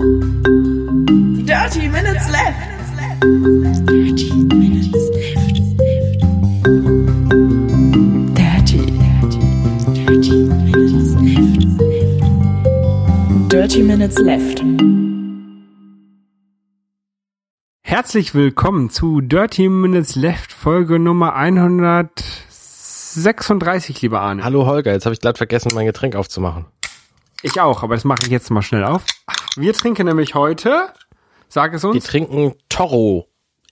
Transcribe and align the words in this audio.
Dirty 0.00 1.84
Minutes 1.90 2.30
Left. 2.30 2.56
Dirty 3.84 4.32
Minutes 4.32 5.10
Left. 5.12 5.60
Dirty, 8.34 8.78
dirty, 8.96 9.40
dirty 9.92 10.44
Minutes 10.46 11.12
Left. 11.20 11.60
Dirty 13.52 13.82
Minutes 13.82 14.16
Left. 14.20 14.64
Herzlich 17.82 18.34
willkommen 18.34 18.88
zu 18.88 19.20
Dirty 19.20 19.68
Minutes 19.68 20.16
Left, 20.16 20.54
Folge 20.54 20.98
Nummer 20.98 21.34
136, 21.34 24.00
lieber 24.00 24.22
Arne. 24.22 24.44
Hallo 24.44 24.64
Holger, 24.64 24.92
jetzt 24.92 25.04
habe 25.04 25.12
ich 25.12 25.20
glatt 25.20 25.36
vergessen, 25.36 25.72
mein 25.74 25.84
Getränk 25.84 26.16
aufzumachen. 26.16 26.64
Ich 27.42 27.60
auch, 27.60 27.82
aber 27.82 27.96
das 27.96 28.04
mache 28.04 28.20
ich 28.22 28.30
jetzt 28.30 28.50
mal 28.50 28.62
schnell 28.62 28.84
auf. 28.84 29.04
Wir 29.56 29.72
trinken 29.72 30.06
nämlich 30.06 30.34
heute, 30.34 30.88
sag 31.48 31.74
es 31.74 31.84
uns, 31.84 32.04
trinken 32.04 32.54
Toro 32.68 33.28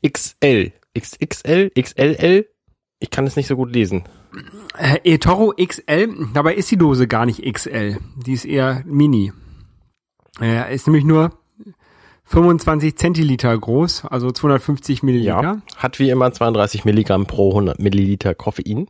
XL. 0.06 0.72
XXL? 0.98 1.70
XLL? 1.80 2.46
Ich 2.98 3.10
kann 3.10 3.26
es 3.26 3.36
nicht 3.36 3.46
so 3.46 3.56
gut 3.56 3.72
lesen. 3.72 4.04
äh, 4.76 4.98
eToro 5.04 5.54
XL. 5.56 6.28
Dabei 6.34 6.54
ist 6.54 6.70
die 6.70 6.76
Dose 6.76 7.06
gar 7.06 7.26
nicht 7.26 7.42
XL. 7.42 7.98
Die 8.26 8.32
ist 8.32 8.44
eher 8.44 8.82
Mini. 8.84 9.32
Äh, 10.40 10.74
ist 10.74 10.86
nämlich 10.86 11.04
nur 11.04 11.30
25 12.24 12.96
Zentiliter 12.96 13.56
groß, 13.56 14.04
also 14.04 14.30
250 14.30 15.02
Milliliter. 15.02 15.42
Ja. 15.42 15.62
Hat 15.76 15.98
wie 15.98 16.10
immer 16.10 16.30
32 16.32 16.84
Milligramm 16.84 17.26
pro 17.26 17.50
100 17.50 17.78
Milliliter 17.78 18.34
Koffein. 18.34 18.88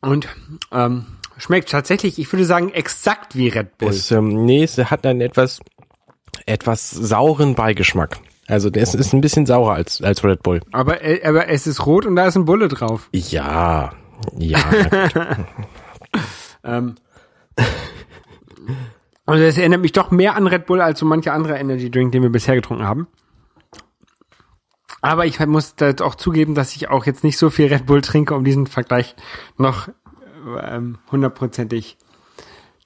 Und 0.00 0.28
ähm, 0.72 1.06
schmeckt 1.36 1.70
tatsächlich, 1.70 2.18
ich 2.18 2.32
würde 2.32 2.44
sagen, 2.44 2.70
exakt 2.70 3.36
wie 3.36 3.48
Red 3.48 3.78
Bull. 3.78 3.90
Es, 3.90 4.10
ähm, 4.10 4.44
nee, 4.44 4.62
es 4.62 4.78
hat 4.78 5.06
einen 5.06 5.20
etwas, 5.20 5.60
etwas 6.46 6.90
sauren 6.90 7.54
Beigeschmack. 7.54 8.18
Also 8.48 8.70
es 8.72 8.94
ist 8.94 9.12
ein 9.12 9.20
bisschen 9.20 9.44
saurer 9.44 9.74
als, 9.74 10.00
als 10.00 10.22
Red 10.22 10.42
Bull. 10.42 10.60
aber, 10.72 11.02
äh, 11.02 11.24
aber 11.26 11.48
es 11.48 11.66
ist 11.66 11.84
rot 11.84 12.06
und 12.06 12.14
da 12.14 12.26
ist 12.26 12.36
ein 12.36 12.44
Bulle 12.44 12.68
drauf. 12.68 13.08
Ja, 13.12 13.92
ja. 14.36 14.58
Ähm, 16.66 16.96
also 19.24 19.44
es 19.44 19.56
erinnert 19.56 19.80
mich 19.80 19.92
doch 19.92 20.10
mehr 20.10 20.34
an 20.34 20.46
Red 20.46 20.66
Bull 20.66 20.80
als 20.80 20.98
so 20.98 21.06
mancher 21.06 21.32
anderer 21.32 21.58
Energy 21.58 21.90
Drink, 21.90 22.12
den 22.12 22.22
wir 22.22 22.30
bisher 22.30 22.56
getrunken 22.56 22.84
haben. 22.84 23.06
Aber 25.00 25.26
ich 25.26 25.38
muss 25.46 25.74
auch 26.00 26.16
zugeben, 26.16 26.54
dass 26.54 26.74
ich 26.74 26.88
auch 26.88 27.06
jetzt 27.06 27.22
nicht 27.22 27.38
so 27.38 27.50
viel 27.50 27.68
Red 27.68 27.86
Bull 27.86 28.00
trinke, 28.00 28.34
um 28.34 28.44
diesen 28.44 28.66
Vergleich 28.66 29.14
noch 29.56 29.88
ähm, 30.60 30.98
hundertprozentig 31.10 31.96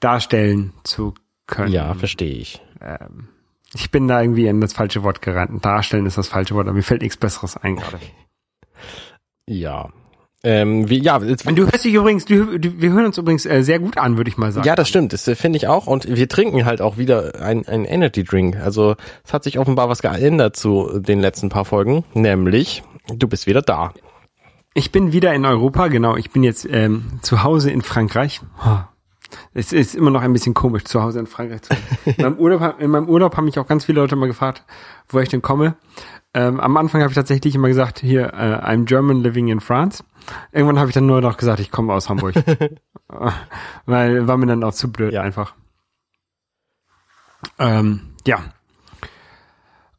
darstellen 0.00 0.72
zu 0.82 1.14
können. 1.46 1.72
ja, 1.72 1.94
verstehe 1.94 2.34
ich. 2.34 2.62
Ich 3.74 3.90
bin 3.90 4.08
da 4.08 4.20
irgendwie 4.20 4.46
in 4.46 4.60
das 4.60 4.72
falsche 4.72 5.02
Wort 5.02 5.22
gerannt. 5.22 5.64
Darstellen 5.64 6.06
ist 6.06 6.18
das 6.18 6.28
falsche 6.28 6.54
Wort, 6.54 6.66
aber 6.66 6.74
mir 6.74 6.82
fällt 6.82 7.02
nichts 7.02 7.16
Besseres 7.16 7.56
ein 7.56 7.76
gerade. 7.76 7.98
Ja. 9.46 9.88
Ähm, 10.42 10.88
wie, 10.88 11.02
ja, 11.02 11.18
jetzt, 11.18 11.44
du 11.44 11.64
hörst 11.64 11.84
dich 11.84 11.92
übrigens, 11.92 12.24
du, 12.24 12.58
du, 12.58 12.80
wir 12.80 12.92
hören 12.92 13.06
uns 13.06 13.18
übrigens 13.18 13.44
äh, 13.44 13.62
sehr 13.62 13.78
gut 13.78 13.98
an, 13.98 14.16
würde 14.16 14.30
ich 14.30 14.38
mal 14.38 14.52
sagen. 14.52 14.66
Ja, 14.66 14.76
das 14.76 14.88
stimmt. 14.88 15.12
Das 15.12 15.26
äh, 15.28 15.34
finde 15.34 15.56
ich 15.56 15.66
auch. 15.66 15.86
Und 15.86 16.08
wir 16.08 16.28
trinken 16.28 16.64
halt 16.64 16.80
auch 16.80 16.96
wieder 16.96 17.42
ein, 17.42 17.66
ein 17.66 17.84
Energy 17.84 18.22
Drink. 18.22 18.56
Also 18.56 18.94
es 19.24 19.32
hat 19.34 19.44
sich 19.44 19.58
offenbar 19.58 19.88
was 19.88 20.00
geändert 20.00 20.56
zu 20.56 21.00
den 21.00 21.20
letzten 21.20 21.50
paar 21.50 21.64
Folgen. 21.64 22.04
Nämlich, 22.14 22.82
du 23.12 23.28
bist 23.28 23.46
wieder 23.46 23.60
da. 23.60 23.92
Ich 24.74 24.92
bin 24.92 25.12
wieder 25.12 25.34
in 25.34 25.44
Europa, 25.44 25.88
genau. 25.88 26.16
Ich 26.16 26.30
bin 26.30 26.42
jetzt 26.42 26.64
ähm, 26.70 27.18
zu 27.22 27.42
Hause 27.42 27.70
in 27.70 27.82
Frankreich. 27.82 28.40
Es 29.52 29.72
ist 29.72 29.94
immer 29.94 30.10
noch 30.10 30.22
ein 30.22 30.32
bisschen 30.32 30.54
komisch, 30.54 30.84
zu 30.84 31.02
Hause 31.02 31.18
in 31.18 31.26
Frankreich 31.26 31.62
zu 31.62 31.74
sein. 31.74 31.82
in, 32.16 32.22
meinem 32.24 32.38
Urlaub, 32.38 32.80
in 32.80 32.90
meinem 32.90 33.08
Urlaub 33.08 33.36
haben 33.36 33.46
mich 33.46 33.58
auch 33.58 33.66
ganz 33.66 33.84
viele 33.84 34.00
Leute 34.00 34.16
mal 34.16 34.26
gefragt, 34.26 34.64
wo 35.08 35.18
ich 35.18 35.28
denn 35.28 35.42
komme. 35.42 35.74
Ähm, 36.32 36.60
am 36.60 36.76
Anfang 36.76 37.00
habe 37.00 37.10
ich 37.10 37.16
tatsächlich 37.16 37.56
immer 37.56 37.66
gesagt, 37.66 37.98
hier, 37.98 38.32
äh, 38.34 38.60
I'm 38.64 38.84
German 38.84 39.22
living 39.22 39.48
in 39.48 39.60
France. 39.60 40.04
Irgendwann 40.52 40.78
habe 40.78 40.88
ich 40.88 40.94
dann 40.94 41.06
nur 41.06 41.20
noch 41.20 41.36
gesagt, 41.36 41.58
ich 41.58 41.72
komme 41.72 41.92
aus 41.92 42.08
Hamburg. 42.08 42.34
Weil 43.86 44.28
war 44.28 44.36
mir 44.36 44.46
dann 44.46 44.62
auch 44.62 44.72
zu 44.74 44.92
blöd 44.92 45.12
Ja. 45.12 45.22
einfach. 45.22 45.54
Ähm, 47.58 48.02
ja. 48.24 48.38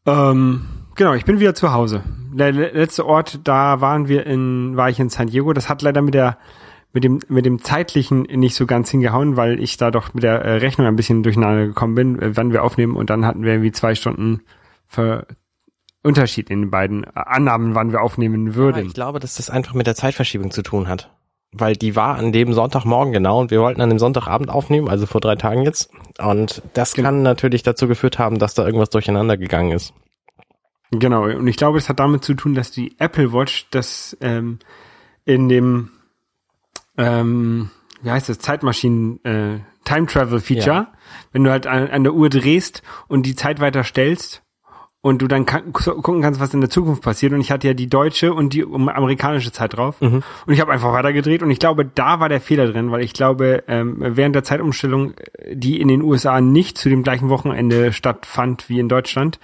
Ähm, 0.05 0.65
genau, 0.95 1.13
ich 1.13 1.25
bin 1.25 1.39
wieder 1.39 1.55
zu 1.55 1.73
Hause. 1.73 2.03
Der 2.33 2.51
le- 2.51 2.69
letzte 2.71 3.05
Ort, 3.05 3.39
da 3.43 3.81
waren 3.81 4.07
wir 4.07 4.25
in, 4.25 4.77
war 4.77 4.89
ich 4.89 4.99
in 4.99 5.09
San 5.09 5.27
Diego. 5.27 5.53
Das 5.53 5.69
hat 5.69 5.81
leider 5.81 6.01
mit 6.01 6.13
der, 6.13 6.37
mit 6.93 7.03
dem, 7.03 7.19
mit 7.27 7.45
dem 7.45 7.61
zeitlichen 7.61 8.21
nicht 8.23 8.55
so 8.55 8.65
ganz 8.65 8.89
hingehauen, 8.89 9.37
weil 9.37 9.59
ich 9.59 9.77
da 9.77 9.91
doch 9.91 10.13
mit 10.13 10.23
der 10.23 10.41
äh, 10.41 10.55
Rechnung 10.57 10.87
ein 10.87 10.95
bisschen 10.95 11.23
durcheinander 11.23 11.67
gekommen 11.67 11.95
bin, 11.95 12.19
äh, 12.21 12.35
wann 12.35 12.51
wir 12.51 12.63
aufnehmen 12.63 12.95
und 12.95 13.09
dann 13.09 13.25
hatten 13.25 13.43
wir 13.43 13.53
irgendwie 13.53 13.71
zwei 13.71 13.95
Stunden 13.95 14.41
Ver 14.87 15.25
Unterschied 16.03 16.49
in 16.49 16.61
den 16.61 16.71
beiden 16.71 17.05
Annahmen, 17.15 17.75
wann 17.75 17.91
wir 17.91 18.01
aufnehmen 18.01 18.55
würden. 18.55 18.87
Ich 18.87 18.93
glaube, 18.95 19.19
dass 19.19 19.35
das 19.35 19.51
einfach 19.51 19.75
mit 19.75 19.85
der 19.85 19.93
Zeitverschiebung 19.93 20.49
zu 20.49 20.63
tun 20.63 20.87
hat. 20.87 21.11
Weil 21.53 21.75
die 21.75 21.95
war 21.95 22.15
an 22.15 22.31
dem 22.31 22.53
Sonntagmorgen 22.53 23.13
genau 23.13 23.39
und 23.39 23.51
wir 23.51 23.59
wollten 23.61 23.81
an 23.81 23.89
dem 23.89 23.99
Sonntagabend 23.99 24.49
aufnehmen, 24.49 24.89
also 24.89 25.05
vor 25.05 25.21
drei 25.21 25.35
Tagen 25.35 25.61
jetzt. 25.61 25.91
Und 26.17 26.63
das 26.73 26.95
kann 26.95 27.21
natürlich 27.21 27.61
dazu 27.61 27.87
geführt 27.87 28.17
haben, 28.17 28.39
dass 28.39 28.55
da 28.55 28.65
irgendwas 28.65 28.89
durcheinander 28.89 29.37
gegangen 29.37 29.71
ist. 29.73 29.93
Genau, 30.91 31.23
und 31.23 31.47
ich 31.47 31.55
glaube, 31.55 31.77
es 31.77 31.87
hat 31.89 31.99
damit 31.99 32.23
zu 32.23 32.33
tun, 32.33 32.53
dass 32.53 32.71
die 32.71 32.95
Apple 32.99 33.31
Watch 33.33 33.67
das 33.71 34.17
ähm, 34.19 34.59
in 35.23 35.47
dem, 35.47 35.89
ähm, 36.97 37.69
wie 38.01 38.11
heißt 38.11 38.27
das, 38.29 38.39
Zeitmaschinen, 38.39 39.23
äh, 39.23 39.59
Time 39.85 40.05
Travel 40.07 40.39
Feature, 40.41 40.75
Ja. 40.75 40.93
wenn 41.31 41.43
du 41.43 41.49
halt 41.51 41.65
an, 41.65 41.87
an 41.87 42.03
der 42.03 42.13
Uhr 42.13 42.29
drehst 42.29 42.83
und 43.07 43.25
die 43.25 43.35
Zeit 43.35 43.59
weiter 43.59 43.83
stellst 43.83 44.43
und 45.01 45.21
du 45.21 45.27
dann 45.27 45.45
kann, 45.45 45.73
gucken 45.73 46.21
kannst, 46.21 46.39
was 46.39 46.53
in 46.53 46.61
der 46.61 46.69
Zukunft 46.69 47.01
passiert. 47.01 47.33
Und 47.33 47.41
ich 47.41 47.51
hatte 47.51 47.67
ja 47.67 47.73
die 47.73 47.87
deutsche 47.87 48.33
und 48.33 48.53
die 48.53 48.63
amerikanische 48.63 49.51
Zeit 49.51 49.75
drauf. 49.75 49.99
Und 50.45 50.53
ich 50.53 50.61
habe 50.61 50.71
einfach 50.71 50.93
weitergedreht 50.93 51.41
und 51.41 51.49
ich 51.49 51.57
glaube, 51.57 51.85
da 51.85 52.19
war 52.19 52.29
der 52.29 52.39
Fehler 52.39 52.67
drin, 52.71 52.91
weil 52.91 53.01
ich 53.01 53.13
glaube, 53.13 53.63
ähm, 53.67 53.95
während 53.99 54.35
der 54.35 54.43
Zeitumstellung, 54.43 55.13
äh, 55.15 55.55
die 55.55 55.81
in 55.81 55.87
den 55.87 56.03
USA 56.03 56.39
nicht 56.39 56.77
zu 56.77 56.87
dem 56.89 57.01
gleichen 57.01 57.29
Wochenende 57.29 57.93
stattfand 57.93 58.69
wie 58.69 58.79
in 58.79 58.89
Deutschland, 58.89 59.39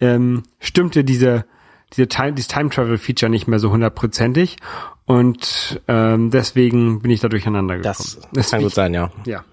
ähm, 0.00 0.44
stimmte 0.58 1.04
diese, 1.04 1.44
diese 1.92 2.08
Time, 2.08 2.32
dieses 2.32 2.48
Time 2.48 2.70
Travel 2.70 2.96
Feature 2.96 3.28
nicht 3.28 3.46
mehr 3.46 3.58
so 3.58 3.70
hundertprozentig. 3.70 4.56
Und 5.04 5.82
ähm, 5.86 6.30
deswegen 6.30 7.02
bin 7.02 7.10
ich 7.10 7.20
da 7.20 7.28
durcheinander 7.28 7.76
gekommen. 7.76 7.94
Das, 7.94 8.20
Das 8.32 8.50
kann 8.50 8.62
gut 8.62 8.72
sein, 8.72 8.94
ja. 8.94 9.10
ja. 9.26 9.44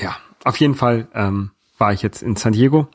Ja, 0.00 0.16
auf 0.44 0.58
jeden 0.58 0.74
Fall 0.76 1.08
ähm, 1.12 1.50
war 1.76 1.92
ich 1.92 2.02
jetzt 2.02 2.22
in 2.22 2.36
San 2.36 2.52
Diego. 2.52 2.88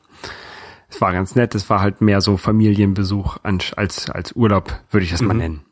Es 0.92 1.00
war 1.00 1.12
ganz 1.14 1.34
nett, 1.34 1.54
es 1.54 1.70
war 1.70 1.80
halt 1.80 2.02
mehr 2.02 2.20
so 2.20 2.36
Familienbesuch 2.36 3.38
als, 3.42 4.10
als 4.10 4.32
Urlaub, 4.32 4.78
würde 4.90 5.04
ich 5.04 5.10
das 5.10 5.22
Mhm. 5.22 5.26
mal 5.28 5.34
nennen. 5.34 5.64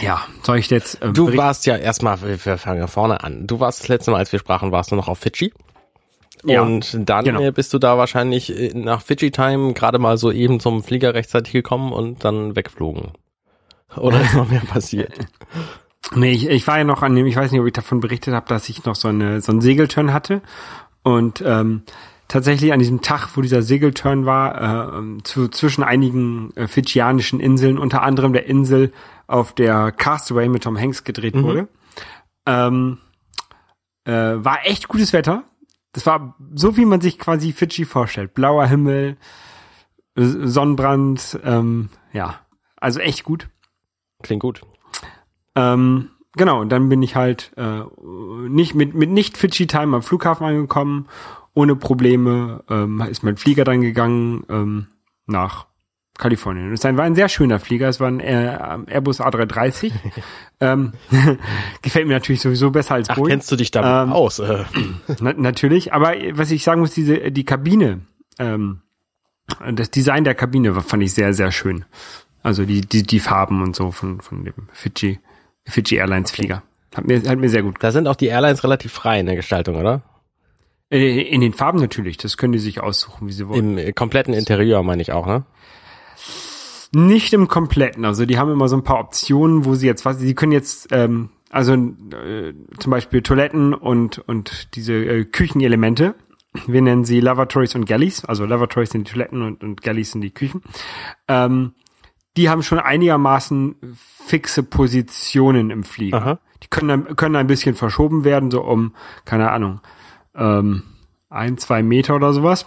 Ja, 0.00 0.22
soll 0.42 0.58
ich 0.58 0.68
jetzt 0.70 1.00
äh, 1.00 1.12
Du 1.12 1.36
warst 1.36 1.66
ja 1.66 1.76
erstmal, 1.76 2.20
wir 2.22 2.44
wir 2.44 2.58
fangen 2.58 2.80
ja 2.80 2.86
vorne 2.86 3.22
an. 3.22 3.46
Du 3.46 3.60
warst 3.60 3.80
das 3.80 3.88
letzte 3.88 4.10
Mal, 4.10 4.16
als 4.18 4.32
wir 4.32 4.38
sprachen, 4.38 4.72
warst 4.72 4.90
du 4.90 4.96
noch 4.96 5.08
auf 5.08 5.18
Fidschi. 5.18 5.52
Ja, 6.42 6.62
und 6.62 7.08
dann 7.08 7.24
genau. 7.24 7.40
äh, 7.42 7.52
bist 7.52 7.72
du 7.74 7.78
da 7.78 7.98
wahrscheinlich 7.98 8.50
äh, 8.58 8.72
nach 8.74 9.02
Fidschi 9.02 9.30
Time 9.30 9.74
gerade 9.74 9.98
mal 9.98 10.16
so 10.16 10.32
eben 10.32 10.58
zum 10.58 10.82
Flieger 10.82 11.14
rechtzeitig 11.14 11.52
gekommen 11.52 11.92
und 11.92 12.24
dann 12.24 12.56
weggeflogen. 12.56 13.12
Oder 13.96 14.22
ist 14.22 14.34
noch 14.34 14.48
mehr 14.50 14.60
passiert? 14.62 15.12
Nee, 16.16 16.32
ich, 16.32 16.48
ich 16.48 16.66
war 16.66 16.78
ja 16.78 16.84
noch 16.84 17.02
an 17.02 17.14
dem, 17.14 17.26
ich 17.26 17.36
weiß 17.36 17.52
nicht, 17.52 17.60
ob 17.60 17.66
ich 17.68 17.72
davon 17.74 18.00
berichtet 18.00 18.34
habe, 18.34 18.48
dass 18.48 18.68
ich 18.68 18.84
noch 18.84 18.96
so 18.96 19.06
eine 19.06 19.40
so 19.42 19.52
einen 19.52 19.60
Segelturn 19.60 20.12
hatte 20.12 20.42
und 21.02 21.42
ähm, 21.44 21.82
tatsächlich 22.28 22.72
an 22.72 22.78
diesem 22.78 23.02
Tag, 23.02 23.36
wo 23.36 23.40
dieser 23.40 23.62
Segelturn 23.62 24.24
war, 24.24 24.94
äh, 24.94 24.98
ähm, 24.98 25.24
zu, 25.24 25.48
zwischen 25.48 25.82
einigen 25.82 26.54
äh, 26.56 26.68
fidschianischen 26.68 27.40
Inseln, 27.40 27.78
unter 27.78 28.02
anderem 28.02 28.32
der 28.32 28.46
Insel, 28.46 28.92
auf 29.26 29.52
der 29.54 29.92
Castaway 29.92 30.48
mit 30.48 30.64
Tom 30.64 30.78
Hanks 30.78 31.04
gedreht 31.04 31.40
wurde, 31.40 31.68
ähm, 32.46 32.98
äh, 34.04 34.12
war 34.12 34.66
echt 34.66 34.88
gutes 34.88 35.12
Wetter. 35.12 35.44
Das 35.92 36.06
war 36.06 36.36
so, 36.54 36.76
wie 36.76 36.84
man 36.84 37.00
sich 37.00 37.18
quasi 37.18 37.52
Fidschi 37.52 37.84
vorstellt. 37.84 38.34
Blauer 38.34 38.66
Himmel, 38.66 39.16
Sonnenbrand, 40.16 41.38
ähm, 41.44 41.90
ja, 42.12 42.40
also 42.76 43.00
echt 43.00 43.24
gut. 43.24 43.48
Klingt 44.22 44.42
gut. 44.42 44.62
Ähm, 45.54 46.10
genau, 46.36 46.60
und 46.60 46.68
dann 46.70 46.88
bin 46.88 47.02
ich 47.02 47.16
halt 47.16 47.52
äh, 47.56 47.82
nicht 48.48 48.74
mit, 48.74 48.94
mit 48.94 49.10
nicht 49.10 49.36
Fidschi 49.36 49.66
Time 49.66 49.96
am 49.96 50.02
Flughafen 50.02 50.46
angekommen, 50.46 51.08
ohne 51.54 51.76
Probleme, 51.76 52.62
ähm, 52.68 53.00
ist 53.10 53.22
mein 53.22 53.36
Flieger 53.36 53.64
dann 53.64 53.80
gegangen 53.80 54.44
ähm, 54.48 54.86
nach 55.26 55.66
Kalifornien. 56.16 56.72
Es 56.72 56.84
war 56.84 57.02
ein 57.02 57.14
sehr 57.14 57.28
schöner 57.28 57.58
Flieger, 57.58 57.88
es 57.88 57.98
war 57.98 58.08
ein 58.08 58.20
äh, 58.20 58.58
Airbus 58.86 59.20
A330. 59.20 59.92
ähm, 60.60 60.92
gefällt 61.82 62.06
mir 62.06 62.12
natürlich 62.14 62.42
sowieso 62.42 62.70
besser 62.70 62.94
als 62.94 63.08
Ach, 63.10 63.16
Boeing. 63.16 63.30
kennst 63.30 63.50
du 63.50 63.56
dich 63.56 63.70
damit 63.70 64.08
Ähm, 64.08 64.12
aus? 64.12 64.38
Äh, 64.38 64.64
Na, 65.20 65.32
natürlich, 65.32 65.92
aber 65.92 66.14
was 66.32 66.50
ich 66.50 66.62
sagen 66.62 66.80
muss, 66.82 66.92
diese 66.92 67.30
die 67.32 67.44
Kabine, 67.44 68.00
ähm, 68.38 68.82
das 69.72 69.90
Design 69.90 70.22
der 70.24 70.34
Kabine 70.34 70.74
fand 70.80 71.02
ich 71.02 71.14
sehr 71.14 71.32
sehr 71.34 71.50
schön. 71.50 71.84
Also 72.42 72.64
die 72.64 72.82
die 72.82 73.02
die 73.02 73.18
Farben 73.20 73.62
und 73.62 73.74
so 73.74 73.90
von 73.90 74.20
von 74.20 74.44
dem 74.44 74.54
Fidschi 74.72 75.18
Fidschi 75.66 75.96
Airlines 75.96 76.30
Flieger. 76.30 76.62
Hat 76.94 77.06
mir, 77.06 77.22
hat 77.22 77.38
mir 77.38 77.48
sehr 77.48 77.62
gut 77.62 77.76
Da 77.80 77.92
sind 77.92 78.08
auch 78.08 78.16
die 78.16 78.26
Airlines 78.26 78.64
relativ 78.64 78.92
frei 78.92 79.20
in 79.20 79.26
der 79.26 79.36
Gestaltung, 79.36 79.76
oder? 79.76 80.02
Äh, 80.90 81.20
In 81.22 81.40
den 81.40 81.52
Farben 81.52 81.78
natürlich, 81.78 82.16
das 82.16 82.36
können 82.36 82.52
die 82.52 82.58
sich 82.58 82.80
aussuchen, 82.80 83.28
wie 83.28 83.32
sie 83.32 83.48
wollen. 83.48 83.78
Im 83.78 83.78
äh, 83.78 83.92
kompletten 83.92 84.34
Interieur 84.34 84.82
meine 84.82 85.02
ich 85.02 85.12
auch, 85.12 85.26
ne? 85.26 85.44
Nicht 86.92 87.32
im 87.32 87.46
kompletten, 87.46 88.04
also 88.04 88.26
die 88.26 88.36
haben 88.36 88.50
immer 88.50 88.68
so 88.68 88.76
ein 88.76 88.82
paar 88.82 88.98
Optionen, 88.98 89.64
wo 89.64 89.76
sie 89.76 89.86
jetzt 89.86 90.04
was, 90.04 90.18
sie 90.18 90.34
können 90.34 90.50
jetzt, 90.50 90.88
ähm, 90.90 91.30
also 91.48 91.74
äh, 91.74 92.52
zum 92.80 92.90
Beispiel 92.90 93.22
Toiletten 93.22 93.74
und, 93.74 94.18
und 94.18 94.74
diese 94.74 94.94
äh, 94.94 95.24
Küchenelemente, 95.24 96.16
wir 96.66 96.82
nennen 96.82 97.04
sie 97.04 97.20
Lavatories 97.20 97.76
und 97.76 97.84
Galleys, 97.86 98.24
also 98.24 98.44
Lavatories 98.44 98.90
sind 98.90 99.06
die 99.06 99.12
Toiletten 99.12 99.42
und, 99.42 99.62
und 99.62 99.82
Galleys 99.82 100.10
sind 100.10 100.22
die 100.22 100.32
Küchen, 100.32 100.62
ähm, 101.28 101.74
die 102.36 102.48
haben 102.48 102.62
schon 102.62 102.78
einigermaßen 102.78 103.76
fixe 103.94 104.62
Positionen 104.62 105.70
im 105.70 105.82
Flieger. 105.84 106.16
Aha. 106.18 106.38
Die 106.62 106.68
können, 106.68 106.88
dann- 106.88 107.16
können 107.16 107.36
ein 107.36 107.46
bisschen 107.46 107.74
verschoben 107.74 108.24
werden, 108.24 108.50
so 108.50 108.62
um, 108.62 108.94
keine 109.24 109.50
Ahnung, 109.50 109.80
ähm, 110.34 110.82
ein, 111.28 111.58
zwei 111.58 111.82
Meter 111.82 112.14
oder 112.16 112.32
sowas. 112.32 112.66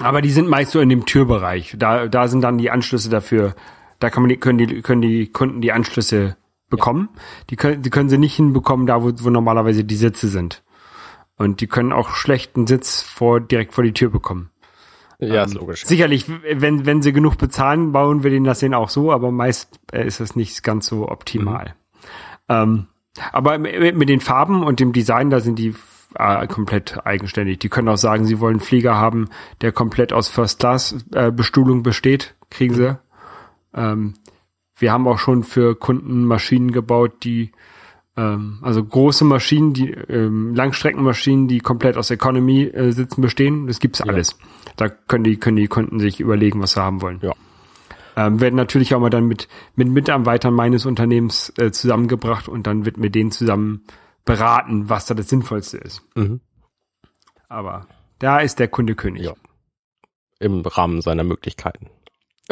Aber 0.00 0.22
die 0.22 0.30
sind 0.30 0.48
meist 0.48 0.72
so 0.72 0.80
in 0.80 0.88
dem 0.88 1.04
Türbereich. 1.04 1.74
Da, 1.78 2.08
da 2.08 2.28
sind 2.28 2.40
dann 2.42 2.58
die 2.58 2.70
Anschlüsse 2.70 3.10
dafür. 3.10 3.54
Da 3.98 4.08
kann 4.10 4.22
man 4.22 4.30
die, 4.30 4.36
können 4.38 4.58
die, 4.58 4.80
können 4.82 5.02
die 5.02 5.26
Kunden 5.28 5.60
die 5.60 5.72
Anschlüsse 5.72 6.36
bekommen. 6.70 7.10
Die 7.50 7.56
können, 7.56 7.82
die 7.82 7.90
können 7.90 8.08
sie 8.08 8.18
nicht 8.18 8.34
hinbekommen, 8.34 8.86
da 8.86 9.02
wo, 9.02 9.12
wo 9.14 9.30
normalerweise 9.30 9.84
die 9.84 9.96
Sitze 9.96 10.28
sind. 10.28 10.62
Und 11.36 11.60
die 11.60 11.66
können 11.66 11.92
auch 11.92 12.10
schlechten 12.14 12.66
Sitz 12.66 13.02
vor, 13.02 13.40
direkt 13.40 13.74
vor 13.74 13.84
die 13.84 13.92
Tür 13.92 14.10
bekommen. 14.10 14.50
Ja, 15.28 15.44
ist 15.44 15.54
logisch. 15.54 15.84
Sicherlich, 15.84 16.26
wenn, 16.28 16.84
wenn 16.84 17.00
sie 17.00 17.12
genug 17.12 17.38
bezahlen, 17.38 17.92
bauen 17.92 18.22
wir 18.24 18.30
denen 18.30 18.44
das 18.44 18.58
denen 18.58 18.74
auch 18.74 18.88
so, 18.88 19.12
aber 19.12 19.30
meist 19.30 19.78
äh, 19.92 20.06
ist 20.06 20.20
es 20.20 20.34
nicht 20.34 20.62
ganz 20.62 20.86
so 20.86 21.08
optimal. 21.08 21.74
Ähm, 22.48 22.86
aber 23.30 23.58
mit, 23.58 23.96
mit 23.96 24.08
den 24.08 24.20
Farben 24.20 24.64
und 24.64 24.80
dem 24.80 24.92
Design, 24.92 25.30
da 25.30 25.40
sind 25.40 25.58
die 25.58 25.74
äh, 26.18 26.46
komplett 26.48 27.06
eigenständig. 27.06 27.60
Die 27.60 27.68
können 27.68 27.88
auch 27.88 27.96
sagen, 27.96 28.24
sie 28.24 28.40
wollen 28.40 28.54
einen 28.54 28.60
Flieger 28.60 28.96
haben, 28.96 29.28
der 29.60 29.72
komplett 29.72 30.12
aus 30.12 30.28
First 30.28 30.58
Class 30.58 30.96
äh, 31.14 31.30
Bestuhlung 31.30 31.82
besteht, 31.82 32.34
kriegen 32.50 32.74
sie. 32.74 32.98
Ähm, 33.74 34.14
wir 34.76 34.92
haben 34.92 35.06
auch 35.06 35.18
schon 35.18 35.44
für 35.44 35.76
Kunden 35.76 36.24
Maschinen 36.24 36.72
gebaut, 36.72 37.22
die 37.22 37.52
ähm, 38.16 38.58
also 38.62 38.84
große 38.84 39.24
Maschinen, 39.24 39.72
die 39.72 39.90
ähm, 39.90 40.54
Langstreckenmaschinen, 40.54 41.48
die 41.48 41.60
komplett 41.60 41.96
aus 41.96 42.10
Economy 42.10 42.64
äh, 42.64 42.92
sitzen 42.92 43.22
bestehen. 43.22 43.66
Das 43.66 43.80
gibt's 43.80 44.00
alles. 44.00 44.36
Da 44.76 44.88
können 44.88 45.24
die 45.24 45.38
können 45.38 45.56
die 45.56 45.68
Kunden 45.68 45.98
sich 45.98 46.20
überlegen, 46.20 46.60
was 46.60 46.72
sie 46.72 46.82
haben 46.82 47.00
wollen. 47.00 47.20
Ja. 47.22 47.32
Ähm, 48.14 48.40
werden 48.40 48.56
natürlich 48.56 48.94
auch 48.94 49.00
mal 49.00 49.08
dann 49.08 49.26
mit 49.26 49.48
mit 49.74 49.88
Mitarbeitern 49.88 50.52
meines 50.52 50.84
Unternehmens 50.84 51.52
äh, 51.56 51.70
zusammengebracht 51.70 52.48
und 52.48 52.66
dann 52.66 52.84
wird 52.84 52.98
mit 52.98 53.14
denen 53.14 53.30
zusammen 53.30 53.84
beraten, 54.24 54.90
was 54.90 55.06
da 55.06 55.14
das 55.14 55.28
Sinnvollste 55.28 55.78
ist. 55.78 56.02
Mhm. 56.14 56.40
Aber 57.48 57.86
da 58.18 58.38
ist 58.40 58.58
der 58.58 58.68
Kunde 58.68 58.94
König. 58.94 59.24
Ja. 59.24 59.34
Im 60.38 60.60
Rahmen 60.60 61.00
seiner 61.00 61.24
Möglichkeiten. 61.24 61.88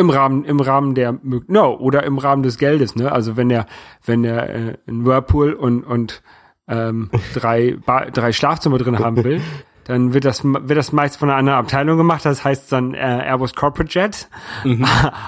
Im 0.00 0.11
Rahmen, 0.11 0.44
im 0.44 0.61
Rahmen 0.61 0.94
der, 0.94 1.19
no, 1.23 1.76
oder 1.76 2.05
im 2.05 2.19
Rahmen 2.19 2.43
des 2.43 2.58
Geldes, 2.58 2.97
ne? 2.97 3.12
Also 3.12 3.37
wenn 3.37 3.49
der, 3.49 3.67
wenn 4.05 4.23
der 4.23 4.55
äh, 4.55 4.76
ein 4.88 5.05
Whirlpool 5.05 5.52
und 5.52 5.85
und 5.85 6.23
ähm, 6.69 7.11
drei 7.35 7.76
ba 7.85 8.06
drei 8.06 8.32
Schlafzimmer 8.32 8.79
drin 8.79 8.99
haben 8.99 9.23
will, 9.23 9.41
dann 9.85 10.14
wird 10.14 10.25
das 10.25 10.43
wird 10.44 10.70
das 10.70 10.93
meist 10.93 11.19
von 11.19 11.29
einer 11.29 11.38
anderen 11.38 11.58
Abteilung 11.58 11.99
gemacht. 11.99 12.25
Das 12.25 12.44
heißt 12.44 12.73
dann 12.73 12.94
äh, 12.94 12.99
Airbus 12.99 13.55
Corporate 13.55 13.91
Jet, 13.93 14.29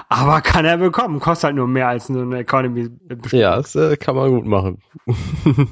aber 0.09 0.41
kann 0.41 0.65
er 0.65 0.77
bekommen, 0.77 1.19
kostet 1.19 1.45
halt 1.45 1.55
nur 1.55 1.67
mehr 1.67 1.89
als 1.89 2.07
so 2.07 2.19
eine 2.19 2.39
Economy. 2.39 2.89
Ja, 3.31 3.57
das 3.57 3.75
äh, 3.75 3.95
kann 3.97 4.15
man 4.15 4.31
gut 4.31 4.45
machen. 4.45 4.79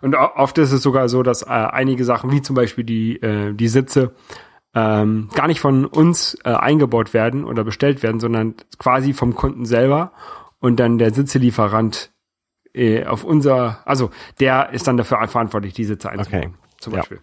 Und 0.00 0.14
oft 0.16 0.58
ist 0.58 0.72
es 0.72 0.82
sogar 0.82 1.08
so, 1.08 1.22
dass 1.22 1.42
äh, 1.42 1.46
einige 1.46 2.04
Sachen, 2.04 2.30
wie 2.30 2.42
zum 2.42 2.54
Beispiel 2.54 2.84
die, 2.84 3.16
äh, 3.22 3.54
die 3.54 3.68
Sitze, 3.68 4.14
ähm, 4.74 5.28
gar 5.34 5.46
nicht 5.46 5.60
von 5.60 5.84
uns 5.86 6.36
äh, 6.44 6.50
eingebaut 6.50 7.14
werden 7.14 7.44
oder 7.44 7.64
bestellt 7.64 8.02
werden, 8.02 8.20
sondern 8.20 8.54
quasi 8.78 9.12
vom 9.12 9.34
Kunden 9.34 9.66
selber 9.66 10.12
und 10.58 10.76
dann 10.80 10.98
der 10.98 11.12
Sitzelieferant 11.14 12.12
äh, 12.74 13.04
auf 13.04 13.22
unser, 13.24 13.78
also 13.86 14.10
der 14.40 14.70
ist 14.70 14.86
dann 14.88 14.96
dafür 14.96 15.26
verantwortlich, 15.28 15.74
die 15.74 15.84
Sitze 15.84 16.10
einzubauen, 16.10 16.42
Okay. 16.44 16.54
zum 16.78 16.92
Ja. 16.94 16.98
Beispiel. 17.00 17.20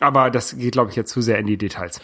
Aber 0.00 0.30
das 0.30 0.56
geht, 0.56 0.72
glaube 0.72 0.90
ich, 0.90 0.96
jetzt 0.96 1.10
zu 1.12 1.20
sehr 1.20 1.38
in 1.38 1.46
die 1.46 1.58
Details. 1.58 2.00